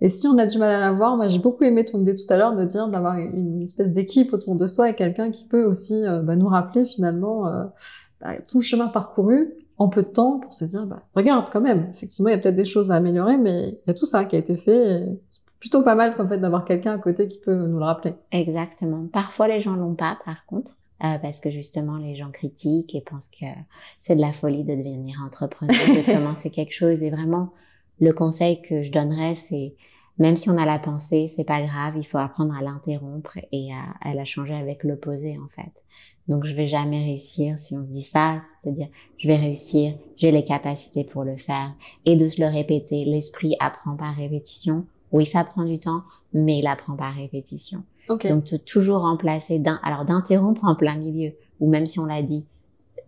Et 0.00 0.08
si 0.08 0.26
on 0.26 0.38
a 0.38 0.46
du 0.46 0.58
mal 0.58 0.74
à 0.74 0.80
l'avoir, 0.80 1.16
moi 1.16 1.28
j'ai 1.28 1.38
beaucoup 1.38 1.64
aimé 1.64 1.84
ton 1.84 2.00
idée 2.00 2.16
tout 2.16 2.32
à 2.32 2.38
l'heure 2.38 2.54
de 2.54 2.64
dire 2.64 2.88
d'avoir 2.88 3.18
une 3.18 3.62
espèce 3.62 3.90
d'équipe 3.92 4.32
autour 4.32 4.54
de 4.54 4.66
soi 4.66 4.90
et 4.90 4.94
quelqu'un 4.94 5.30
qui 5.30 5.44
peut 5.44 5.64
aussi 5.64 6.06
euh, 6.06 6.20
bah, 6.22 6.36
nous 6.36 6.48
rappeler 6.48 6.86
finalement 6.86 7.46
euh, 7.46 7.64
bah, 8.20 8.34
tout 8.48 8.58
le 8.58 8.64
chemin 8.64 8.88
parcouru 8.88 9.52
en 9.76 9.88
peu 9.88 10.02
de 10.02 10.08
temps 10.08 10.38
pour 10.38 10.52
se 10.52 10.64
dire 10.64 10.86
bah, 10.86 11.02
regarde 11.14 11.48
quand 11.50 11.60
même, 11.60 11.88
effectivement 11.92 12.28
il 12.28 12.32
y 12.32 12.34
a 12.34 12.38
peut-être 12.38 12.54
des 12.54 12.64
choses 12.64 12.90
à 12.90 12.96
améliorer, 12.96 13.36
mais 13.36 13.68
il 13.68 13.88
y 13.88 13.90
a 13.90 13.94
tout 13.94 14.06
ça 14.06 14.24
qui 14.24 14.36
a 14.36 14.38
été 14.38 14.56
fait. 14.56 15.02
Et 15.02 15.20
c'est 15.28 15.42
plutôt 15.60 15.82
pas 15.82 15.94
mal 15.94 16.16
qu'en 16.16 16.26
fait 16.26 16.38
d'avoir 16.38 16.64
quelqu'un 16.64 16.94
à 16.94 16.98
côté 16.98 17.26
qui 17.26 17.38
peut 17.38 17.54
nous 17.54 17.78
le 17.78 17.84
rappeler. 17.84 18.14
Exactement. 18.32 19.06
Parfois, 19.12 19.46
les 19.46 19.60
gens 19.60 19.74
l'ont 19.74 19.94
pas, 19.94 20.18
par 20.24 20.46
contre, 20.46 20.72
euh, 21.04 21.18
parce 21.18 21.40
que 21.40 21.50
justement, 21.50 21.98
les 21.98 22.16
gens 22.16 22.30
critiquent 22.30 22.94
et 22.94 23.02
pensent 23.02 23.28
que 23.28 23.46
c'est 24.00 24.16
de 24.16 24.20
la 24.20 24.32
folie 24.32 24.64
de 24.64 24.74
devenir 24.74 25.18
entrepreneur, 25.24 25.74
de 25.74 26.12
commencer 26.14 26.50
quelque 26.50 26.74
chose. 26.74 27.02
Et 27.02 27.10
vraiment, 27.10 27.50
le 28.00 28.12
conseil 28.12 28.62
que 28.62 28.82
je 28.82 28.90
donnerais, 28.90 29.34
c'est 29.34 29.74
même 30.20 30.36
si 30.36 30.50
on 30.50 30.58
a 30.58 30.66
la 30.66 30.78
pensée, 30.78 31.32
c'est 31.34 31.44
pas 31.44 31.62
grave, 31.62 31.94
il 31.96 32.04
faut 32.04 32.18
apprendre 32.18 32.54
à 32.54 32.60
l'interrompre 32.62 33.38
et 33.52 33.70
à, 33.72 34.08
à 34.08 34.14
la 34.14 34.26
changer 34.26 34.54
avec 34.54 34.84
l'opposé, 34.84 35.38
en 35.38 35.48
fait. 35.48 35.72
Donc, 36.28 36.44
je 36.44 36.54
vais 36.54 36.66
jamais 36.66 37.02
réussir 37.02 37.58
si 37.58 37.74
on 37.74 37.84
se 37.84 37.90
dit 37.90 38.02
ça, 38.02 38.40
c'est-à-dire, 38.60 38.88
je 39.16 39.26
vais 39.26 39.36
réussir, 39.36 39.94
j'ai 40.16 40.30
les 40.30 40.44
capacités 40.44 41.04
pour 41.04 41.24
le 41.24 41.38
faire 41.38 41.72
et 42.04 42.16
de 42.16 42.26
se 42.26 42.40
le 42.40 42.48
répéter. 42.48 43.04
L'esprit 43.06 43.56
apprend 43.58 43.96
par 43.96 44.14
répétition. 44.14 44.84
Oui, 45.10 45.24
ça 45.24 45.42
prend 45.42 45.64
du 45.64 45.80
temps, 45.80 46.02
mais 46.34 46.58
il 46.58 46.66
apprend 46.66 46.94
par 46.94 47.14
répétition. 47.14 47.82
Ok. 48.10 48.28
Donc, 48.28 48.44
de 48.44 48.58
toujours 48.58 49.00
remplacer, 49.00 49.58
d'un, 49.58 49.80
alors 49.82 50.04
d'interrompre 50.04 50.64
en 50.64 50.76
plein 50.76 50.96
milieu, 50.96 51.32
ou 51.60 51.68
même 51.70 51.86
si 51.86 51.98
on 51.98 52.06
l'a 52.06 52.22
dit, 52.22 52.44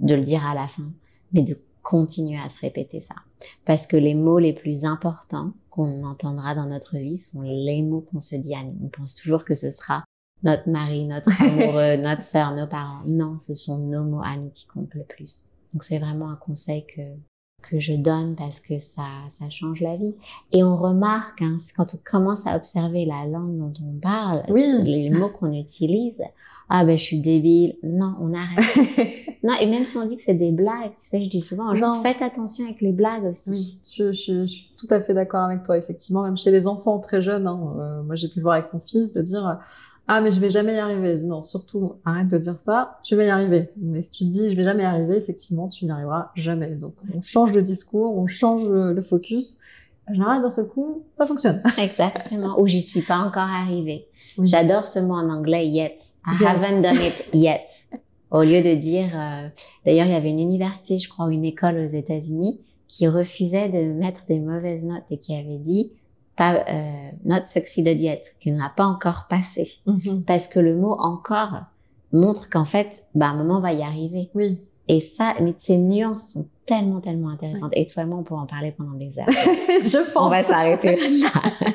de 0.01 0.15
le 0.15 0.23
dire 0.23 0.45
à 0.47 0.55
la 0.55 0.67
fin, 0.67 0.91
mais 1.33 1.43
de 1.43 1.59
continuer 1.83 2.39
à 2.39 2.49
se 2.49 2.61
répéter 2.61 3.01
ça. 3.01 3.17
Parce 3.64 3.86
que 3.86 3.97
les 3.97 4.14
mots 4.14 4.38
les 4.38 4.53
plus 4.53 4.84
importants 4.84 5.53
qu'on 5.70 6.05
entendra 6.05 6.55
dans 6.55 6.66
notre 6.66 6.97
vie 6.99 7.16
sont 7.16 7.43
les 7.43 7.82
mots 7.82 8.03
qu'on 8.03 8.20
se 8.20 8.36
dit 8.36 8.55
à 8.55 8.62
nous. 8.62 8.76
On 8.84 8.88
pense 8.88 9.14
toujours 9.14 9.45
que 9.45 9.55
ce 9.55 9.70
sera 9.70 10.05
notre 10.43 10.68
mari, 10.68 11.07
notre 11.07 11.30
amoureux, 11.43 11.97
notre 11.97 12.24
sœur, 12.24 12.55
nos 12.55 12.66
parents. 12.66 13.03
Non, 13.07 13.38
ce 13.38 13.55
sont 13.55 13.78
nos 13.78 14.05
mots 14.05 14.22
à 14.24 14.36
nous 14.36 14.51
qui 14.51 14.66
comptent 14.66 14.95
le 14.95 15.05
plus. 15.05 15.51
Donc, 15.72 15.84
c'est 15.84 15.99
vraiment 15.99 16.30
un 16.30 16.36
conseil 16.36 16.84
que, 16.86 17.01
que 17.62 17.80
je 17.80 17.95
donne 17.95 18.34
parce 18.36 18.61
que 18.61 18.76
ça, 18.76 19.07
ça 19.30 19.49
change 19.49 19.80
la 19.80 19.97
vie. 19.97 20.14
Et 20.51 20.62
on 20.62 20.76
remarque, 20.76 21.40
hein, 21.40 21.57
quand 21.76 21.95
on 21.95 21.99
commence 22.05 22.47
à 22.47 22.57
observer 22.57 23.07
la 23.07 23.24
langue 23.26 23.57
dont 23.59 23.72
on 23.86 23.99
parle, 24.01 24.43
Oui. 24.51 24.64
les 24.82 25.11
mots 25.11 25.30
qu'on 25.30 25.53
utilise, 25.53 26.20
ah 26.69 26.85
ben 26.85 26.97
je 26.97 27.03
suis 27.03 27.21
débile, 27.21 27.77
non, 27.83 28.15
on 28.21 28.33
arrête. 28.35 28.77
non, 29.43 29.55
et 29.61 29.67
même 29.67 29.85
si 29.85 29.97
on 29.97 30.07
dit 30.07 30.17
que 30.17 30.23
c'est 30.23 30.35
des 30.35 30.53
blagues, 30.53 30.93
tu 30.97 31.05
sais, 31.05 31.23
je 31.25 31.29
dis 31.29 31.43
souvent, 31.43 31.73
Non. 31.75 32.03
faites 32.03 32.23
attention 32.23 32.65
avec 32.65 32.81
les 32.81 32.93
blagues 32.93 33.25
aussi. 33.25 33.51
Oui, 33.51 33.79
je, 33.95 34.13
je- 34.13 34.41
je 34.41 34.45
suis 34.47 34.73
tout 34.79 34.87
à 34.91 35.01
fait 35.01 35.15
d'accord 35.15 35.43
avec 35.45 35.63
toi, 35.63 35.77
effectivement, 35.77 36.23
même 36.23 36.37
chez 36.37 36.51
les 36.51 36.67
enfants 36.67 36.99
très 36.99 37.21
jeunes, 37.23 37.47
hein, 37.47 37.61
euh, 37.79 38.03
moi 38.03 38.15
j'ai 38.15 38.29
pu 38.29 38.39
le 38.39 38.43
voir 38.43 38.55
avec 38.55 38.73
mon 38.73 38.81
fils, 38.81 39.13
de 39.13 39.21
dire 39.23 39.59
ah 40.09 40.21
mais 40.21 40.33
je 40.33 40.41
vais 40.41 40.51
jamais 40.51 40.75
y 40.75 40.79
arriver. 40.79 41.23
Non, 41.23 41.43
surtout 41.43 41.93
arrête 42.05 42.29
de 42.29 42.37
dire 42.39 42.59
ça, 42.59 42.99
tu 43.05 43.15
vas 43.15 43.25
y 43.25 43.31
arriver. 43.31 43.71
Mais 43.77 44.03
si 44.03 44.11
tu 44.11 44.25
te 44.25 44.31
dis 44.31 44.51
je 44.51 44.57
vais 44.57 44.65
jamais 44.65 44.83
y 44.83 44.87
arriver, 44.87 45.17
effectivement 45.17 45.69
tu 45.69 45.85
n'y 45.85 45.91
arriveras 45.93 46.31
jamais. 46.35 46.71
Donc 46.71 46.95
on 47.15 47.21
change 47.21 47.53
de 47.53 47.61
discours, 47.61 48.17
on 48.19 48.27
change 48.27 48.69
le, 48.69 49.01
focus. 49.03 49.59
J'arrête 50.13 50.43
d'un 50.43 50.51
seul 50.51 50.67
coup, 50.69 51.05
ça 51.13 51.25
fonctionne. 51.27 51.63
Exactement. 51.79 52.61
Ou 52.61 52.67
j'y 52.67 52.81
suis 52.81 53.03
pas 53.03 53.19
encore 53.19 53.43
arrivée. 53.49 54.09
Oui. 54.39 54.49
J'adore 54.49 54.87
ce 54.87 54.99
mot 54.99 55.14
en 55.14 55.28
anglais, 55.30 55.66
yet. 55.68 55.99
I 56.26 56.33
Yes. 56.41 56.43
haven't 56.43 56.83
done 56.83 56.97
it 57.03 57.24
yet. 57.33 57.66
Au 58.30 58.43
lieu 58.43 58.62
de 58.62 58.74
dire, 58.74 59.11
euh, 59.14 59.49
d'ailleurs, 59.85 60.07
il 60.07 60.12
y 60.12 60.16
avait 60.16 60.30
une 60.30 60.41
université, 60.41 60.99
je 60.99 61.09
crois, 61.09 61.30
une 61.30 61.45
école 61.45 61.76
aux 61.78 61.87
États-Unis 61.87 62.61
qui 62.89 63.07
refusait 63.07 63.68
de 63.68 63.93
mettre 63.93 64.20
des 64.28 64.39
mauvaises 64.39 64.85
notes 64.85 65.05
et 65.11 65.18
qui 65.18 65.35
avait 65.35 65.59
dit, 65.59 65.93
pas, 66.35 66.64
euh, 66.68 67.11
not 67.26 67.45
succeeded 67.47 68.01
yet, 68.01 68.22
qui 68.41 68.51
n'a 68.53 68.72
pas 68.74 68.87
encore 68.87 69.26
passé. 69.28 69.70
Mhm. 69.87 70.22
Parce 70.26 70.49
que 70.49 70.61
le 70.61 70.74
mot 70.74 70.93
encore 70.99 71.61
montre 72.12 72.49
qu'en 72.49 72.64
fait, 72.64 73.05
bah, 73.14 73.26
un 73.26 73.37
moment 73.37 73.59
on 73.59 73.61
va 73.61 73.72
y 73.74 73.83
arriver. 73.83 74.30
Oui, 74.35 74.61
Et 74.89 75.01
ça, 75.01 75.35
mais 75.41 75.55
ces 75.59 75.76
nuances 75.76 76.33
sont 76.33 76.49
tellement, 76.66 77.01
tellement 77.01 77.28
intéressantes. 77.30 77.72
Et 77.74 77.87
toi 77.87 78.03
et 78.03 78.07
moi, 78.07 78.18
on 78.18 78.22
pourrait 78.22 78.41
en 78.43 78.47
parler 78.47 78.72
pendant 78.72 78.93
des 78.97 79.18
heures. 79.18 79.26
je 79.30 79.99
pense. 80.12 80.16
on 80.16 80.28
va 80.28 80.43
s'arrêter 80.43 80.97
là. 80.97 81.28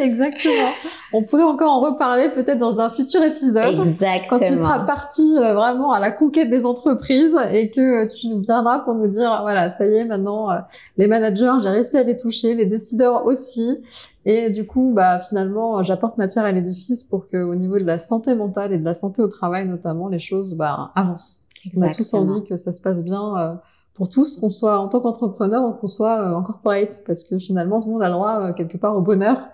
Exactement. 0.00 0.70
On 1.12 1.22
pourrait 1.22 1.42
encore 1.42 1.72
en 1.72 1.80
reparler 1.80 2.30
peut-être 2.30 2.58
dans 2.58 2.80
un 2.80 2.90
futur 2.90 3.22
épisode. 3.22 3.80
Exactement. 3.80 4.26
quand 4.28 4.38
tu 4.40 4.54
seras 4.54 4.80
parti 4.80 5.36
euh, 5.38 5.54
vraiment 5.54 5.92
à 5.92 6.00
la 6.00 6.10
conquête 6.10 6.50
des 6.50 6.66
entreprises 6.66 7.36
et 7.52 7.70
que 7.70 8.02
euh, 8.02 8.06
tu 8.06 8.28
nous 8.28 8.40
viendras 8.40 8.80
pour 8.80 8.94
nous 8.94 9.08
dire 9.08 9.40
voilà 9.42 9.76
ça 9.76 9.86
y 9.86 9.94
est 9.96 10.04
maintenant 10.04 10.50
euh, 10.50 10.58
les 10.96 11.06
managers 11.06 11.52
j'ai 11.62 11.68
réussi 11.68 11.96
à 11.96 12.02
les 12.02 12.16
toucher 12.16 12.54
les 12.54 12.66
décideurs 12.66 13.26
aussi 13.26 13.78
et 14.24 14.50
du 14.50 14.66
coup 14.66 14.92
bah 14.94 15.20
finalement 15.20 15.82
j'apporte 15.82 16.18
ma 16.18 16.28
pierre 16.28 16.44
à 16.44 16.52
l'édifice 16.52 17.02
pour 17.02 17.26
que 17.26 17.42
au 17.42 17.54
niveau 17.54 17.78
de 17.78 17.84
la 17.84 17.98
santé 17.98 18.34
mentale 18.34 18.72
et 18.72 18.78
de 18.78 18.84
la 18.84 18.94
santé 18.94 19.22
au 19.22 19.28
travail 19.28 19.66
notamment 19.66 20.08
les 20.08 20.18
choses 20.18 20.54
bah 20.54 20.92
avancent 20.94 21.42
parce 21.54 21.74
qu'on 21.74 21.82
a 21.82 21.94
tous 21.94 22.14
envie 22.14 22.44
que 22.44 22.56
ça 22.56 22.72
se 22.72 22.80
passe 22.80 23.02
bien 23.02 23.58
pour 23.94 24.08
tous 24.08 24.38
qu'on 24.38 24.50
soit 24.50 24.78
en 24.78 24.88
tant 24.88 25.00
qu'entrepreneur 25.00 25.64
ou 25.64 25.72
qu'on 25.72 25.86
soit 25.86 26.36
en 26.36 26.42
corporate 26.42 27.02
parce 27.06 27.24
que 27.24 27.38
finalement 27.38 27.80
tout 27.80 27.88
le 27.88 27.94
monde 27.94 28.02
a 28.02 28.08
le 28.08 28.14
droit 28.14 28.52
quelque 28.52 28.76
part 28.76 28.96
au 28.96 29.00
bonheur 29.00 29.48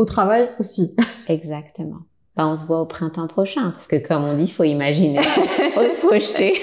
au 0.00 0.04
travail 0.04 0.48
aussi 0.58 0.96
Exactement. 1.28 2.00
Ben, 2.36 2.48
on 2.48 2.56
se 2.56 2.64
voit 2.64 2.80
au 2.80 2.86
printemps 2.86 3.26
prochain, 3.26 3.70
parce 3.70 3.86
que 3.86 3.96
comme 3.96 4.24
on 4.24 4.36
dit, 4.36 4.48
faut 4.48 4.64
imaginer, 4.64 5.18
faut 5.74 5.82
se 5.82 6.06
projeter. 6.06 6.60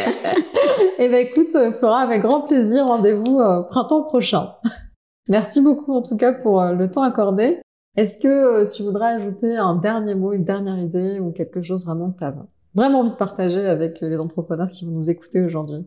Eh 0.98 1.08
ben 1.10 1.26
écoute, 1.26 1.56
Flora, 1.78 2.00
avec 2.00 2.22
grand 2.22 2.42
plaisir, 2.42 2.86
rendez-vous 2.86 3.40
euh, 3.40 3.62
printemps 3.64 4.04
prochain. 4.04 4.54
Merci 5.30 5.62
beaucoup 5.62 5.94
en 5.94 6.02
tout 6.02 6.18
cas 6.18 6.34
pour 6.34 6.62
euh, 6.62 6.74
le 6.74 6.90
temps 6.90 7.04
accordé. 7.04 7.60
Est-ce 7.98 8.20
que 8.20 8.28
euh, 8.28 8.68
tu 8.68 8.84
voudrais 8.84 9.16
ajouter 9.16 9.58
un 9.58 9.76
dernier 9.76 10.16
mot, 10.16 10.32
une 10.32 10.44
dernière 10.44 10.78
idée 10.78 11.20
ou 11.20 11.32
quelque 11.32 11.62
chose 11.62 11.86
vraiment 11.86 12.12
que 12.12 12.20
tu 12.20 12.24
as 12.24 12.36
vraiment 12.76 13.00
envie 13.00 13.10
de 13.10 13.16
partager 13.16 13.66
avec 13.66 14.02
euh, 14.04 14.10
les 14.10 14.18
entrepreneurs 14.18 14.68
qui 14.68 14.86
vont 14.86 14.92
nous 14.92 15.10
écouter 15.10 15.42
aujourd'hui? 15.42 15.86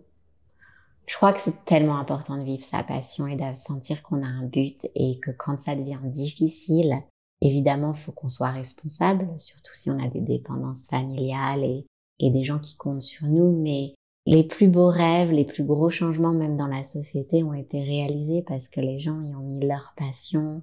Je 1.07 1.17
crois 1.17 1.33
que 1.33 1.41
c'est 1.41 1.65
tellement 1.65 1.99
important 1.99 2.37
de 2.37 2.43
vivre 2.43 2.63
sa 2.63 2.83
passion 2.83 3.27
et 3.27 3.37
de 3.37 3.55
sentir 3.55 4.03
qu'on 4.03 4.23
a 4.23 4.27
un 4.27 4.45
but 4.45 4.87
et 4.95 5.19
que 5.21 5.31
quand 5.31 5.59
ça 5.59 5.75
devient 5.75 5.99
difficile, 6.05 6.97
évidemment, 7.41 7.95
faut 7.95 8.13
qu'on 8.13 8.29
soit 8.29 8.51
responsable, 8.51 9.29
surtout 9.39 9.73
si 9.75 9.91
on 9.91 10.03
a 10.03 10.09
des 10.09 10.21
dépendances 10.21 10.87
familiales 10.89 11.65
et, 11.65 11.87
et 12.19 12.31
des 12.31 12.45
gens 12.45 12.59
qui 12.59 12.77
comptent 12.77 13.03
sur 13.03 13.27
nous. 13.27 13.51
Mais 13.63 13.95
les 14.27 14.45
plus 14.45 14.69
beaux 14.69 14.89
rêves, 14.89 15.33
les 15.33 15.45
plus 15.45 15.65
gros 15.65 15.91
changements, 15.91 16.33
même 16.33 16.57
dans 16.57 16.67
la 16.67 16.85
société, 16.85 17.43
ont 17.43 17.55
été 17.55 17.83
réalisés 17.83 18.45
parce 18.47 18.69
que 18.69 18.81
les 18.81 19.01
gens 19.01 19.21
y 19.23 19.35
ont 19.35 19.41
mis 19.41 19.67
leur 19.67 19.95
passion, 19.97 20.63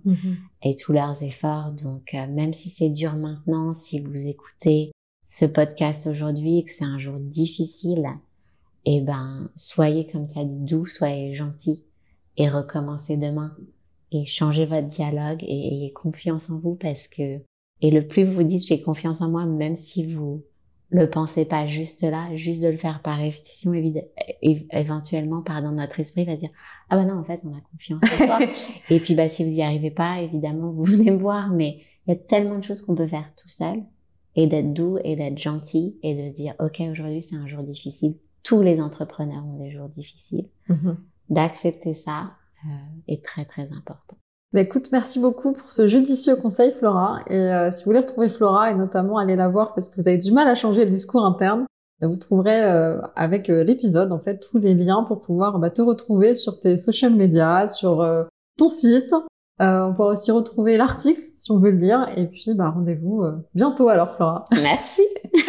et 0.63 0.75
tous 0.75 0.93
leurs 0.93 1.23
efforts. 1.23 1.71
Donc, 1.71 2.13
euh, 2.13 2.28
même 2.28 2.53
si 2.53 2.69
c'est 2.69 2.89
dur 2.89 3.13
maintenant, 3.13 3.73
si 3.73 3.99
vous 3.99 4.28
écoutez 4.28 4.91
ce 5.23 5.45
podcast 5.45 6.07
aujourd'hui 6.07 6.59
et 6.59 6.63
que 6.63 6.71
c'est 6.71 6.86
un 6.86 6.99
jour 6.99 7.17
difficile, 7.19 8.07
eh 8.86 9.01
ben, 9.01 9.49
soyez, 9.55 10.07
comme 10.07 10.28
tu 10.28 10.39
as 10.39 10.45
dit, 10.45 10.59
doux, 10.59 10.86
soyez 10.86 11.34
gentil 11.34 11.84
et 12.38 12.49
recommencez 12.49 13.17
demain 13.17 13.53
et 14.12 14.26
changez 14.26 14.66
votre 14.66 14.88
dialogue 14.88 15.43
et 15.43 15.68
ayez 15.68 15.91
confiance 15.93 16.49
en 16.49 16.60
vous 16.60 16.76
parce 16.76 17.08
que, 17.08 17.41
et 17.82 17.91
le 17.91 18.08
plus 18.08 18.24
vous 18.24 18.43
dites 18.43 18.66
j'ai 18.66 18.82
confiance 18.82 19.22
en 19.22 19.30
moi, 19.30 19.45
même 19.45 19.76
si 19.76 20.14
vous 20.14 20.43
le 20.89 21.10
pensez 21.10 21.45
pas 21.45 21.68
juste 21.68 22.03
là, 22.03 22.34
juste 22.36 22.64
de 22.64 22.70
le 22.70 22.78
faire 22.78 23.01
par 23.01 23.18
répétition, 23.18 23.74
éventuellement, 24.72 25.41
pardon, 25.41 25.72
notre 25.72 25.99
esprit 25.99 26.24
va 26.24 26.36
dire, 26.36 26.49
ah 26.89 26.95
bah 26.95 27.03
non, 27.03 27.20
en 27.20 27.24
fait, 27.24 27.41
on 27.43 27.53
a 27.53 27.62
confiance 27.72 28.01
en 28.03 28.26
soi. 28.26 28.39
Et 28.89 28.99
puis, 28.99 29.14
bah, 29.14 29.28
si 29.28 29.43
vous 29.43 29.51
y 29.51 29.62
arrivez 29.62 29.91
pas, 29.91 30.22
évidemment, 30.22 30.72
vous 30.72 30.84
venez 30.86 31.12
me 31.12 31.18
voir, 31.18 31.49
mais 31.49 31.82
il 32.05 32.12
y 32.12 32.14
a 32.14 32.16
tellement 32.16 32.58
de 32.58 32.64
choses 32.64 32.82
qu'on 32.82 32.95
peut 32.95 33.08
faire 33.08 33.30
tout 33.36 33.49
seul 33.49 33.84
et 34.36 34.47
d'être 34.47 34.74
doux 34.74 34.97
et 35.03 35.16
d'être 35.16 35.38
gentil 35.38 35.97
et 36.03 36.16
de 36.16 36.30
se 36.30 36.36
dire, 36.36 36.53
OK, 36.60 36.82
aujourd'hui, 36.89 37.22
c'est 37.22 37.36
un 37.36 37.47
jour 37.47 37.64
difficile. 37.64 38.16
Tous 38.43 38.62
les 38.62 38.80
entrepreneurs 38.80 39.45
ont 39.45 39.58
des 39.58 39.72
jours 39.72 39.89
difficiles. 39.89 40.47
D'accepter 41.30 41.95
ça 41.95 42.32
est 43.08 43.24
très, 43.24 43.45
très 43.45 43.72
important. 43.72 44.18
Bah 44.53 44.62
écoute, 44.62 44.89
merci 44.91 45.20
beaucoup 45.20 45.53
pour 45.53 45.70
ce 45.70 45.88
judicieux 45.88 46.36
conseil, 46.36 46.72
Flora. 46.72 47.20
Et 47.28 47.36
euh, 47.36 47.70
si 47.72 47.84
vous 47.84 47.89
voulez 47.89 47.99
retrouver 47.99 48.30
Flora 48.30 48.72
et 48.72 48.76
notamment 48.76 49.18
aller 49.18 49.36
la 49.36 49.49
voir 49.49 49.74
parce 49.74 49.89
que 49.89 49.99
vous 49.99 50.08
avez 50.08 50.18
du 50.18 50.32
mal 50.32 50.47
à 50.47 50.55
changer 50.55 50.86
le 50.86 50.91
discours 50.91 51.26
interne, 51.26 51.66
bah, 51.99 52.08
vous 52.08 52.18
trouverez 52.18 52.64
euh, 52.64 53.01
avec 53.16 53.49
euh, 53.49 53.64
l'épisode 53.64 54.12
en 54.12 54.20
fait 54.20 54.39
tous 54.39 54.58
les 54.58 54.74
liens 54.74 55.03
pour 55.03 55.22
pouvoir 55.22 55.60
bah, 55.60 55.70
te 55.70 55.82
retrouver 55.82 56.34
sur 56.34 56.60
tes 56.60 56.78
social 56.78 57.14
media, 57.14 57.68
sur 57.68 58.01
euh, 58.01 58.24
ton 58.58 58.70
site. 58.70 59.14
Euh, 59.60 59.88
on 59.88 59.93
pourra 59.93 60.10
aussi 60.10 60.30
retrouver 60.30 60.78
l'article 60.78 61.22
si 61.36 61.51
on 61.51 61.60
veut 61.60 61.72
le 61.72 61.80
lire. 61.80 62.08
Et 62.16 62.28
puis 62.28 62.53
bah 62.53 62.70
rendez-vous 62.70 63.24
euh, 63.24 63.34
bientôt 63.55 63.89
alors, 63.89 64.14
Flora. 64.14 64.45
Merci. 64.62 65.01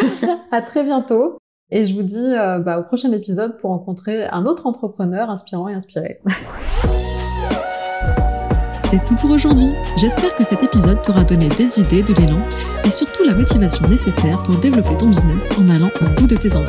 à 0.51 0.63
très 0.63 0.83
bientôt. 0.83 1.39
Et 1.71 1.85
je 1.85 1.95
vous 1.95 2.03
dis 2.03 2.19
euh, 2.19 2.81
au 2.81 2.85
prochain 2.85 3.13
épisode 3.13 3.59
pour 3.59 3.71
rencontrer 3.71 4.25
un 4.25 4.47
autre 4.47 4.67
entrepreneur 4.67 5.29
inspirant 5.29 5.69
et 5.69 5.75
inspiré. 5.75 6.21
C'est 8.91 9.05
tout 9.05 9.17
pour 9.17 9.31
aujourd'hui. 9.31 9.69
J'espère 9.99 10.35
que 10.35 10.45
cet 10.45 10.63
épisode 10.63 11.03
t'aura 11.03 11.23
donné 11.23 11.49
des 11.51 11.79
idées, 11.79 12.03
de 12.03 12.15
l'élan 12.15 12.41
et 12.87 12.91
surtout 12.91 13.23
la 13.23 13.35
motivation 13.35 13.87
nécessaire 13.87 14.39
pour 14.39 14.57
développer 14.57 14.97
ton 14.97 15.09
business 15.09 15.47
en 15.59 15.69
allant 15.69 15.91
au 16.01 16.21
bout 16.21 16.27
de 16.27 16.37
tes 16.37 16.57
envies. 16.57 16.69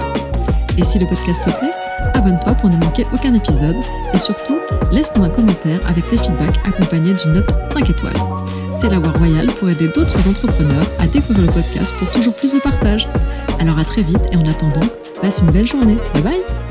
Et 0.78 0.84
si 0.84 1.00
le 1.00 1.06
podcast 1.06 1.46
te 1.46 1.58
plaît, 1.58 1.72
abonne-toi 2.14 2.56
pour 2.56 2.70
ne 2.70 2.76
manquer 2.76 3.06
aucun 3.14 3.34
épisode 3.34 3.78
et 4.14 4.18
surtout, 4.18 4.60
laisse-nous 4.92 5.24
un 5.24 5.30
commentaire 5.30 5.80
avec 5.88 6.10
tes 6.10 6.18
feedbacks 6.18 6.60
accompagnés 6.66 7.14
d'une 7.14 7.34
note 7.34 7.54
5 7.64 7.90
étoiles. 7.90 8.14
C'est 8.76 8.90
la 8.90 9.00
voie 9.00 9.14
royale 9.14 9.48
pour 9.48 9.70
aider 9.70 9.88
d'autres 9.88 10.28
entrepreneurs 10.28 10.88
à 11.00 11.08
découvrir 11.08 11.46
le 11.46 11.54
podcast 11.54 11.96
pour 12.00 12.12
toujours 12.12 12.34
plus 12.34 12.54
de 12.54 12.60
partage. 12.60 13.08
Alors 13.60 13.80
à 13.80 13.86
très 13.86 14.04
vite 14.04 14.28
et 14.34 14.36
en 14.36 14.46
attendant, 14.46 14.88
passe 15.22 15.40
une 15.40 15.52
belle 15.52 15.68
journée. 15.68 15.98
Bye 16.14 16.24
bye 16.24 16.69